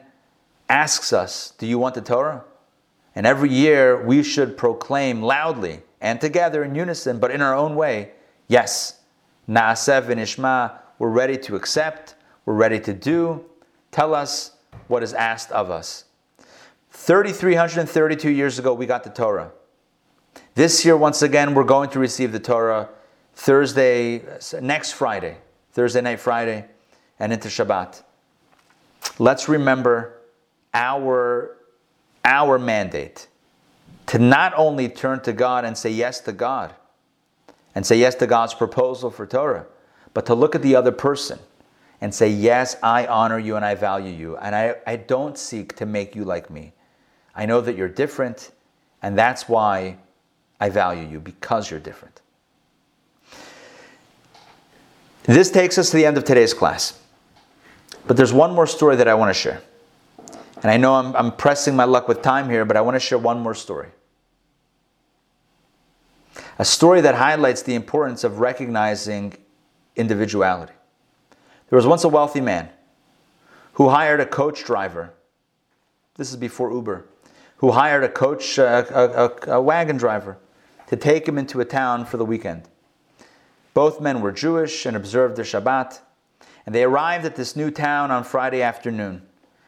asks 0.70 1.12
us, 1.12 1.54
Do 1.58 1.66
you 1.66 1.80
want 1.80 1.96
the 1.96 2.02
Torah? 2.02 2.44
And 3.16 3.26
every 3.26 3.50
year 3.50 4.04
we 4.06 4.24
should 4.24 4.58
proclaim 4.58 5.22
loudly 5.22 5.82
and 6.02 6.22
together 6.22 6.64
in 6.64 6.76
unison, 6.76 7.20
but 7.20 7.32
in 7.32 7.42
our 7.42 7.56
own 7.56 7.76
way, 7.76 8.12
yes, 8.48 9.00
Na'asev 9.50 10.10
and 10.10 10.20
v'nishma, 10.20 10.80
we're 11.00 11.10
ready 11.10 11.38
to 11.38 11.56
accept, 11.56 12.16
we're 12.46 12.54
ready 12.54 12.80
to 12.80 12.94
do. 12.94 13.44
Tell 13.96 14.14
us 14.14 14.52
what 14.90 15.04
is 15.04 15.14
asked 15.14 15.54
of 15.54 15.72
us. 15.72 16.04
3,332 16.92 18.30
years 18.30 18.60
ago, 18.60 18.74
we 18.74 18.86
got 18.86 19.06
the 19.06 19.10
Torah. 19.10 19.54
This 20.54 20.84
year, 20.84 20.98
once 20.98 21.22
again, 21.22 21.54
we're 21.54 21.64
going 21.64 21.90
to 21.92 22.00
receive 22.00 22.34
the 22.34 22.40
Torah 22.42 22.90
Thursday, 23.36 24.22
next 24.62 24.92
Friday, 24.92 25.38
Thursday 25.72 26.02
night, 26.02 26.20
Friday, 26.20 26.66
and 27.20 27.32
into 27.32 27.48
Shabbat. 27.48 28.04
Let's 29.18 29.48
remember 29.48 30.18
our, 30.74 31.56
our 32.26 32.60
mandate 32.60 33.30
to 34.08 34.20
not 34.20 34.52
only 34.58 34.90
turn 34.90 35.22
to 35.22 35.32
God 35.32 35.64
and 35.64 35.78
say 35.78 35.92
yes 35.92 36.20
to 36.20 36.34
God 36.34 36.76
and 37.74 37.86
say 37.86 37.98
yes 37.98 38.16
to 38.16 38.28
God's 38.28 38.56
proposal 38.56 39.10
for 39.10 39.26
Torah, 39.26 39.68
but 40.14 40.26
to 40.26 40.36
look 40.36 40.54
at 40.54 40.64
the 40.64 40.76
other 40.76 40.92
person 40.92 41.40
and 42.02 42.14
say, 42.14 42.30
Yes, 42.30 42.76
I 42.84 43.06
honor 43.08 43.40
you 43.40 43.56
and 43.56 43.66
I 43.66 43.76
value 43.76 44.12
you, 44.12 44.38
and 44.38 44.56
I, 44.56 44.76
I 44.86 44.96
don't 44.96 45.38
seek 45.38 45.76
to 45.78 45.86
make 45.86 46.16
you 46.16 46.24
like 46.24 46.50
me. 46.50 46.74
I 47.36 47.46
know 47.46 47.62
that 47.62 47.76
you're 47.76 47.90
different, 47.90 48.52
and 49.02 49.18
that's 49.18 49.50
why 49.50 49.98
I 50.60 50.70
value 50.70 51.08
you, 51.08 51.20
because 51.20 51.70
you're 51.70 51.80
different. 51.80 52.22
This 55.24 55.50
takes 55.50 55.78
us 55.78 55.90
to 55.90 55.98
the 55.98 56.06
end 56.06 56.18
of 56.18 56.24
today's 56.24 56.54
class. 56.54 57.00
But 58.08 58.16
there's 58.16 58.32
one 58.32 58.54
more 58.54 58.68
story 58.68 58.96
that 58.98 59.08
I 59.08 59.16
want 59.16 59.30
to 59.30 59.34
share. 59.34 59.62
And 60.62 60.72
I 60.72 60.78
know 60.78 60.96
I'm, 60.96 61.16
I'm 61.16 61.32
pressing 61.32 61.76
my 61.76 61.86
luck 61.86 62.08
with 62.08 62.22
time 62.22 62.50
here, 62.50 62.66
but 62.66 62.78
I 62.78 62.82
want 62.82 62.96
to 62.96 63.00
share 63.00 63.18
one 63.18 63.40
more 63.40 63.56
story. 63.56 63.90
A 66.60 66.66
story 66.66 67.02
that 67.02 67.16
highlights 67.16 67.64
the 67.64 67.76
importance 67.76 68.24
of 68.24 68.40
recognizing 68.40 69.34
individuality. 69.96 70.74
There 71.70 71.78
was 71.78 71.88
once 71.88 72.04
a 72.04 72.10
wealthy 72.10 72.42
man 72.42 72.70
who 73.74 73.90
hired 73.90 74.20
a 74.20 74.26
coach 74.26 74.64
driver. 74.64 75.14
This 76.16 76.30
is 76.30 76.38
before 76.38 76.72
Uber. 76.72 77.06
Who 77.58 77.72
hired 77.72 78.04
a 78.04 78.10
coach, 78.10 78.60
uh, 78.60 78.86
a, 78.90 79.52
a, 79.52 79.56
a 79.58 79.62
wagon 79.62 79.98
driver, 79.98 80.38
to 80.88 80.96
take 80.96 81.28
him 81.28 81.38
into 81.38 81.62
a 81.62 81.66
town 81.66 82.06
for 82.06 82.18
the 82.18 82.26
weekend. 82.26 82.64
Both 83.74 84.00
men 84.00 84.22
were 84.22 84.32
Jewish 84.32 84.86
and 84.86 84.96
observed 84.96 85.36
their 85.36 85.46
Shabbat, 85.46 86.00
and 86.66 86.76
they 86.76 86.84
arrived 86.84 87.26
at 87.26 87.36
this 87.36 87.56
new 87.56 87.72
town 87.72 88.12
on 88.12 88.24
Friday 88.24 88.62
afternoon. 88.62 89.22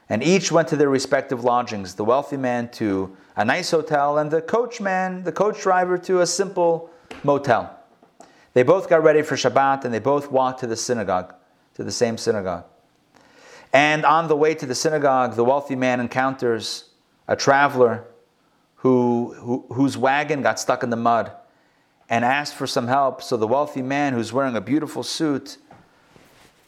And 0.09 0.23
each 0.23 0.51
went 0.51 0.67
to 0.69 0.77
their 0.77 0.89
respective 0.89 1.43
lodgings, 1.43 1.95
the 1.95 2.05
wealthy 2.05 2.37
man 2.37 2.69
to 2.71 3.15
a 3.35 3.43
nice 3.43 3.71
hotel, 3.71 4.17
and 4.17 4.31
the 4.31 4.41
coachman, 4.41 5.23
the 5.23 5.31
coach 5.31 5.61
driver, 5.61 5.97
to 5.99 6.21
a 6.21 6.27
simple 6.27 6.89
motel. 7.23 7.77
They 8.53 8.63
both 8.63 8.89
got 8.89 9.03
ready 9.03 9.21
for 9.21 9.35
Shabbat 9.35 9.85
and 9.85 9.93
they 9.93 9.99
both 9.99 10.31
walked 10.31 10.61
to 10.61 10.67
the 10.67 10.77
synagogue, 10.77 11.33
to 11.77 11.83
the 11.83 11.91
same 11.91 12.17
synagogue. 12.17 12.65
And 13.71 14.03
on 14.03 14.27
the 14.27 14.35
way 14.35 14.55
to 14.55 14.65
the 14.65 14.75
synagogue, 14.75 15.35
the 15.35 15.43
wealthy 15.43 15.75
man 15.75 15.99
encounters 15.99 16.85
a 17.27 17.35
traveler 17.35 18.03
who, 18.77 19.35
who, 19.37 19.65
whose 19.73 19.95
wagon 19.95 20.41
got 20.41 20.59
stuck 20.59 20.81
in 20.81 20.89
the 20.89 20.97
mud 20.97 21.31
and 22.09 22.25
asked 22.25 22.55
for 22.55 22.65
some 22.65 22.87
help. 22.87 23.21
So 23.21 23.37
the 23.37 23.47
wealthy 23.47 23.83
man 23.83 24.13
who's 24.13 24.33
wearing 24.33 24.55
a 24.55 24.61
beautiful 24.61 25.03
suit 25.03 25.57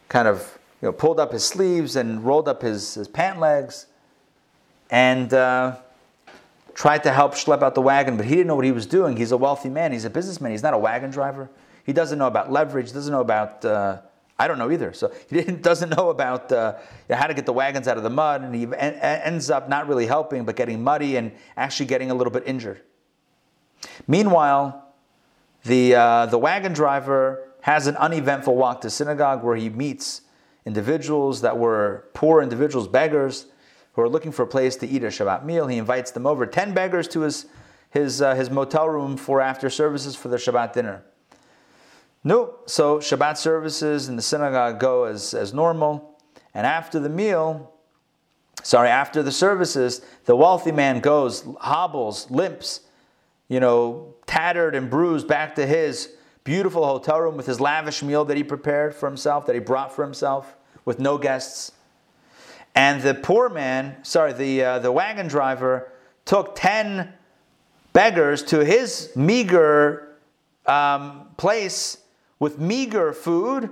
kind 0.10 0.28
of 0.28 0.60
you 0.82 0.88
know, 0.88 0.92
pulled 0.92 1.20
up 1.20 1.32
his 1.32 1.44
sleeves 1.44 1.96
and 1.96 2.24
rolled 2.24 2.48
up 2.48 2.62
his, 2.62 2.94
his 2.94 3.08
pant 3.08 3.40
legs 3.40 3.88
and 4.92 5.34
uh, 5.34 5.76
tried 6.76 7.04
to 7.04 7.12
help 7.12 7.34
schlep 7.34 7.64
out 7.64 7.74
the 7.74 7.82
wagon, 7.82 8.16
but 8.16 8.28
he 8.28 8.36
didn't 8.36 8.48
know 8.48 8.56
what 8.56 8.66
he 8.66 8.72
was 8.72 8.86
doing. 8.86 9.18
He's 9.18 9.32
a 9.32 9.38
wealthy 9.38 9.70
man, 9.70 9.92
he's 9.92 10.06
a 10.06 10.10
businessman, 10.10 10.52
he's 10.52 10.64
not 10.64 10.76
a 10.76 10.78
wagon 10.78 11.10
driver. 11.10 11.50
He 11.84 11.94
doesn't 11.94 12.20
know 12.20 12.28
about 12.28 12.52
leverage, 12.52 12.94
doesn't 12.94 13.12
know 13.12 13.22
about, 13.22 13.66
uh, 13.66 14.02
I 14.40 14.48
don't 14.48 14.58
know 14.58 14.72
either. 14.72 14.94
So 14.94 15.12
he 15.30 15.44
doesn't 15.44 15.96
know 15.96 16.10
about 16.10 16.52
uh, 16.52 16.78
how 17.10 17.28
to 17.28 17.34
get 17.34 17.46
the 17.46 17.54
wagons 17.54 17.88
out 17.88 17.98
of 17.98 18.04
the 18.04 18.10
mud, 18.10 18.42
and 18.42 18.56
he 18.56 18.68
ends 18.78 19.50
up 19.50 19.70
not 19.70 19.88
really 19.88 20.08
helping, 20.08 20.46
but 20.46 20.56
getting 20.56 20.84
muddy 20.84 21.18
and 21.18 21.34
actually 21.58 21.88
getting 21.88 22.10
a 22.10 22.16
little 22.16 22.32
bit 22.32 22.44
injured. 22.46 22.82
Meanwhile, 24.08 24.86
the, 25.66 25.96
uh, 25.96 26.26
the 26.28 26.38
wagon 26.38 26.74
driver 26.74 27.52
has 27.62 27.88
an 27.88 27.98
uneventful 27.98 28.56
walk 28.56 28.82
to 28.82 28.90
synagogue 28.90 29.44
where 29.44 29.58
he 29.58 29.70
meets 29.70 30.22
individuals 30.66 31.42
that 31.42 31.58
were 31.58 32.06
poor 32.14 32.42
individuals, 32.42 32.88
beggars, 32.88 33.48
who 33.94 34.02
are 34.02 34.10
looking 34.10 34.32
for 34.32 34.44
a 34.44 34.48
place 34.48 34.76
to 34.78 34.88
eat 34.88 35.04
a 35.04 35.08
Shabbat 35.08 35.44
meal. 35.44 35.68
He 35.68 35.78
invites 35.78 36.12
them 36.12 36.26
over, 36.26 36.46
10 36.46 36.74
beggars 36.74 37.08
to 37.10 37.22
his, 37.22 37.48
his, 37.90 38.22
uh, 38.22 38.36
his 38.36 38.50
motel 38.50 38.88
room 38.88 39.18
for 39.18 39.42
after 39.42 39.70
services 39.70 40.16
for 40.16 40.30
the 40.30 40.38
Shabbat 40.38 40.74
dinner. 40.74 41.04
No, 42.24 42.56
so 42.66 43.00
Shabbat 43.00 43.38
services 43.38 44.10
in 44.10 44.16
the 44.16 44.22
synagogue 44.22 44.80
go 44.80 45.06
as, 45.06 45.34
as 45.34 45.54
normal. 45.54 46.20
And 46.54 46.68
after 46.68 47.00
the 47.00 47.10
meal, 47.10 47.72
sorry, 48.62 48.90
after 48.90 49.24
the 49.24 49.32
services, 49.32 50.02
the 50.26 50.36
wealthy 50.36 50.72
man 50.72 51.00
goes, 51.00 51.48
hobbles, 51.60 52.30
limps, 52.30 52.82
you 53.48 53.60
know, 53.60 54.16
tattered 54.26 54.76
and 54.76 54.90
bruised 54.90 55.28
back 55.28 55.56
to 55.56 55.66
his 55.66 56.14
beautiful 56.44 56.86
hotel 56.86 57.22
room 57.22 57.38
with 57.38 57.46
his 57.46 57.62
lavish 57.62 58.04
meal 58.04 58.26
that 58.26 58.36
he 58.36 58.44
prepared 58.44 58.94
for 58.94 59.08
himself, 59.08 59.46
that 59.46 59.56
he 59.56 59.60
brought 59.60 59.94
for 59.94 60.04
himself 60.04 60.58
with 60.84 61.00
no 61.00 61.18
guests. 61.18 61.72
And 62.76 63.02
the 63.02 63.14
poor 63.14 63.50
man, 63.50 64.04
sorry, 64.04 64.34
the, 64.34 64.64
uh, 64.64 64.80
the 64.80 64.92
wagon 64.92 65.28
driver 65.28 65.92
took 66.26 66.56
10 66.56 67.14
beggars 67.94 68.44
to 68.44 68.64
his 68.64 69.12
meager 69.16 70.18
um, 70.66 71.28
place 71.38 71.98
with 72.40 72.58
meager 72.58 73.14
food, 73.14 73.70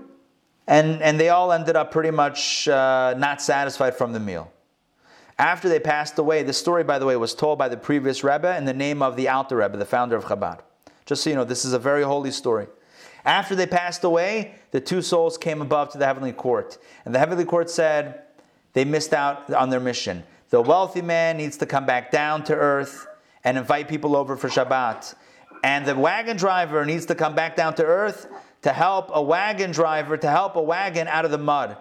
and, 0.68 1.01
and 1.01 1.20
they 1.20 1.30
all 1.30 1.51
ended 1.51 1.76
up 1.76 1.91
pretty 1.91 2.11
much 2.11 2.68
uh, 2.68 3.15
not 3.18 3.41
satisfied 3.41 3.95
from 3.95 4.13
the 4.13 4.20
meal. 4.20 4.51
After 5.39 5.70
they 5.70 5.80
passed 5.80 6.18
away, 6.18 6.43
this 6.43 6.57
story, 6.57 6.84
by 6.84 6.99
the 6.99 7.05
way, 7.05 7.15
was 7.15 7.34
told 7.34 7.57
by 7.57 7.70
the 7.70 7.78
previous 7.78 8.24
Rebbe 8.24 8.57
in 8.57 8.65
the 8.65 8.74
name 8.74 9.01
of 9.01 9.15
the 9.15 9.30
Alter 9.30 9.57
Rebbe, 9.57 9.78
the 9.78 9.86
founder 9.86 10.15
of 10.15 10.26
Chabad. 10.26 10.59
Just 11.05 11.24
so 11.24 11.30
you 11.30 11.36
know, 11.36 11.43
this 11.43 11.63
is 11.63 11.74
a 11.74 11.80
very 11.80 12.03
holy 12.03 12.32
story. 12.32 12.68
After 13.24 13.55
they 13.55 13.68
passed 13.68 14.03
away, 14.03 14.55
the 14.72 14.82
two 14.82 15.01
souls 15.01 15.38
came 15.38 15.61
above 15.61 15.91
to 15.91 15.97
the 15.97 16.05
heavenly 16.05 16.32
court. 16.32 16.78
And 17.05 17.13
the 17.13 17.20
heavenly 17.20 17.45
court 17.45 17.70
said 17.70 18.24
they 18.74 18.84
missed 18.84 19.13
out 19.13 19.51
on 19.53 19.70
their 19.70 19.80
mission. 19.80 20.24
The 20.49 20.61
wealthy 20.61 21.01
man 21.01 21.38
needs 21.38 21.57
to 21.57 21.65
come 21.65 21.86
back 21.86 22.09
down 22.09 22.43
to 22.45 22.55
earth 22.55 23.05
and 23.43 23.57
invite 23.57 23.88
people 23.88 24.15
over 24.15 24.38
for 24.38 24.49
Shabbat. 24.49 25.13
And 25.63 25.86
the 25.86 25.95
wagon 25.95 26.38
driver 26.38 26.86
needs 26.86 27.05
to 27.07 27.15
come 27.15 27.36
back 27.36 27.55
down 27.55 27.76
to 27.76 27.86
earth 27.86 28.28
to 28.61 28.73
help 28.73 29.09
a 29.13 29.21
wagon 29.21 29.71
driver, 29.71 30.17
to 30.17 30.29
help 30.29 30.55
a 30.55 30.61
wagon 30.61 31.07
out 31.07 31.25
of 31.25 31.31
the 31.31 31.37
mud. 31.37 31.77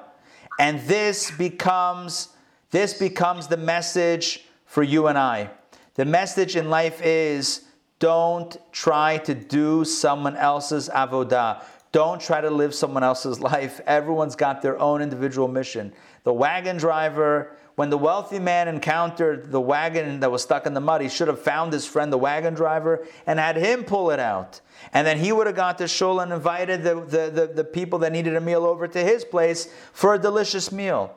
And 0.58 0.80
this 0.82 1.30
becomes, 1.30 2.28
this 2.70 2.94
becomes 2.94 3.46
the 3.48 3.56
message 3.56 4.44
for 4.64 4.82
you 4.82 5.06
and 5.06 5.18
I. 5.18 5.50
The 5.94 6.04
message 6.04 6.56
in 6.56 6.70
life 6.70 7.00
is 7.02 7.62
don't 7.98 8.56
try 8.72 9.18
to 9.18 9.34
do 9.34 9.84
someone 9.84 10.36
else's 10.36 10.88
avodah. 10.88 11.64
Don't 11.92 12.20
try 12.20 12.42
to 12.42 12.50
live 12.50 12.74
someone 12.74 13.02
else's 13.02 13.40
life. 13.52 13.80
Everyone's 13.86 14.36
got 14.36 14.60
their 14.60 14.78
own 14.78 15.00
individual 15.00 15.48
mission. 15.48 15.92
The 16.24 16.32
wagon 16.32 16.76
driver, 16.76 17.56
when 17.76 17.90
the 17.90 17.98
wealthy 17.98 18.38
man 18.38 18.68
encountered 18.68 19.52
the 19.52 19.60
wagon 19.60 20.20
that 20.20 20.32
was 20.32 20.42
stuck 20.42 20.66
in 20.66 20.72
the 20.72 20.80
mud, 20.80 21.02
he 21.02 21.10
should 21.10 21.28
have 21.28 21.40
found 21.40 21.74
his 21.74 21.86
friend, 21.86 22.10
the 22.10 22.18
wagon 22.18 22.54
driver, 22.54 23.06
and 23.26 23.38
had 23.38 23.56
him 23.56 23.84
pull 23.84 24.10
it 24.10 24.18
out. 24.18 24.62
And 24.94 25.06
then 25.06 25.18
he 25.18 25.30
would 25.30 25.46
have 25.46 25.56
got 25.56 25.76
to 25.78 25.86
shul 25.86 26.20
and 26.20 26.32
invited 26.32 26.82
the, 26.82 26.94
the, 26.94 27.30
the, 27.30 27.46
the 27.54 27.64
people 27.64 27.98
that 28.00 28.12
needed 28.12 28.34
a 28.34 28.40
meal 28.40 28.64
over 28.64 28.88
to 28.88 28.98
his 28.98 29.26
place 29.26 29.68
for 29.92 30.14
a 30.14 30.18
delicious 30.18 30.72
meal. 30.72 31.14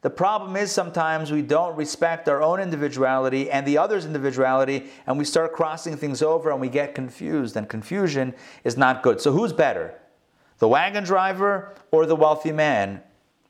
The 0.00 0.08
problem 0.08 0.56
is 0.56 0.72
sometimes 0.72 1.30
we 1.30 1.42
don't 1.42 1.76
respect 1.76 2.26
our 2.28 2.40
own 2.40 2.58
individuality 2.60 3.50
and 3.50 3.66
the 3.66 3.76
other's 3.76 4.06
individuality, 4.06 4.86
and 5.06 5.18
we 5.18 5.26
start 5.26 5.52
crossing 5.52 5.96
things 5.96 6.22
over 6.22 6.50
and 6.50 6.60
we 6.60 6.70
get 6.70 6.94
confused, 6.94 7.54
and 7.56 7.68
confusion 7.68 8.32
is 8.64 8.78
not 8.78 9.02
good. 9.02 9.20
So, 9.20 9.32
who's 9.32 9.52
better, 9.52 9.94
the 10.58 10.68
wagon 10.68 11.04
driver 11.04 11.74
or 11.90 12.06
the 12.06 12.16
wealthy 12.16 12.52
man? 12.52 13.02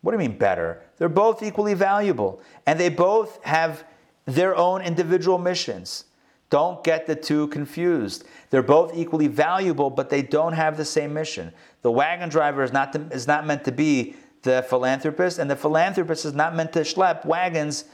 What 0.08 0.16
do 0.16 0.24
you 0.24 0.30
mean 0.30 0.38
better? 0.38 0.80
They're 0.96 1.10
both 1.10 1.42
equally 1.42 1.74
valuable, 1.74 2.40
and 2.64 2.80
they 2.80 2.88
both 2.88 3.44
have 3.44 3.84
their 4.24 4.56
own 4.56 4.80
individual 4.80 5.36
missions. 5.36 6.06
Don't 6.48 6.82
get 6.82 7.06
the 7.06 7.14
two 7.14 7.48
confused. 7.48 8.24
They're 8.48 8.62
both 8.62 8.96
equally 8.96 9.28
valuable, 9.28 9.90
but 9.90 10.08
they 10.08 10.22
don't 10.22 10.54
have 10.54 10.78
the 10.78 10.84
same 10.86 11.12
mission. 11.12 11.52
The 11.82 11.90
wagon 11.90 12.30
driver 12.30 12.62
is 12.62 12.72
not, 12.72 12.94
the, 12.94 13.00
is 13.14 13.26
not 13.26 13.46
meant 13.46 13.64
to 13.64 13.70
be 13.70 14.16
the 14.44 14.64
philanthropist, 14.66 15.38
and 15.38 15.50
the 15.50 15.56
philanthropist 15.56 16.24
is 16.24 16.32
not 16.32 16.56
meant 16.56 16.72
to 16.72 16.78
schlep 16.78 17.26
wagons 17.26 17.84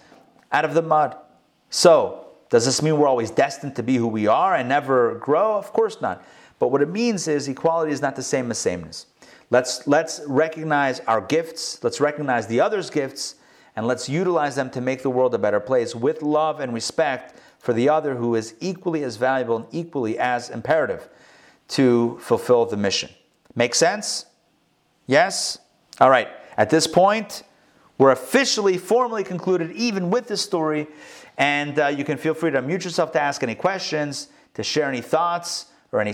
out 0.53 0.65
of 0.65 0.75
the 0.75 0.83
mud. 0.83 1.17
So, 1.69 2.29
does 2.49 2.65
this 2.65 2.81
mean 2.81 2.97
we're 2.97 3.09
always 3.09 3.33
destined 3.33 3.75
to 3.75 3.83
be 3.83 3.97
who 3.97 4.07
we 4.07 4.29
are 4.29 4.55
and 4.55 4.69
never 4.69 5.17
grow? 5.17 5.57
Of 5.57 5.73
course 5.73 6.01
not. 6.01 6.25
But 6.61 6.71
what 6.71 6.81
it 6.81 6.91
means 6.91 7.27
is 7.27 7.49
equality 7.49 7.91
is 7.91 8.01
not 8.01 8.15
the 8.15 8.23
same 8.23 8.53
as 8.53 8.59
sameness. 8.59 9.07
Let's, 9.51 9.87
let's 9.87 10.21
recognize 10.27 11.01
our 11.01 11.21
gifts, 11.21 11.83
let's 11.83 12.01
recognize 12.01 12.47
the 12.47 12.61
other's 12.61 12.91
gifts, 12.91 13.37
and 13.77 13.87
let's 13.87 14.09
utilize 14.09 14.55
them 14.55 14.71
to 14.71 14.81
make 14.81 15.03
the 15.03 15.11
world 15.11 15.35
a 15.35 15.39
better 15.39 15.61
place 15.61 15.95
with 15.95 16.23
love 16.23 16.61
and 16.61 16.73
respect 16.73 17.35
for 17.59 17.73
the 17.73 17.89
other 17.89 18.15
who 18.17 18.35
is 18.35 18.55
equally 18.61 19.03
as 19.03 19.17
valuable 19.17 19.57
and 19.57 19.67
equally 19.73 20.19
as 20.19 20.51
imperative 20.51 21.09
to 21.69 22.19
fulfill 22.21 22.67
the 22.67 22.77
mission. 22.77 23.11
Make 23.55 23.75
sense? 23.75 24.27
Yes? 25.07 25.59
All 26.01 26.11
right. 26.11 26.29
At 26.57 26.71
this 26.71 26.87
point, 26.87 27.43
we're 27.99 28.11
officially, 28.11 28.77
formally 28.79 29.25
concluded, 29.25 29.73
even 29.73 30.11
with 30.11 30.29
this 30.29 30.43
story. 30.43 30.89
And 31.39 31.79
uh, 31.79 31.89
you 31.89 32.05
can 32.05 32.19
feel 32.19 32.35
free 32.35 32.51
to 32.51 32.63
mute 32.63 32.85
yourself 32.85 33.13
to 33.13 33.21
ask 33.21 33.43
any 33.43 33.55
questions, 33.55 34.29
to 34.55 34.63
share 34.63 34.89
any 34.89 35.01
thoughts 35.01 35.67
or 35.93 36.01
any 36.01 36.13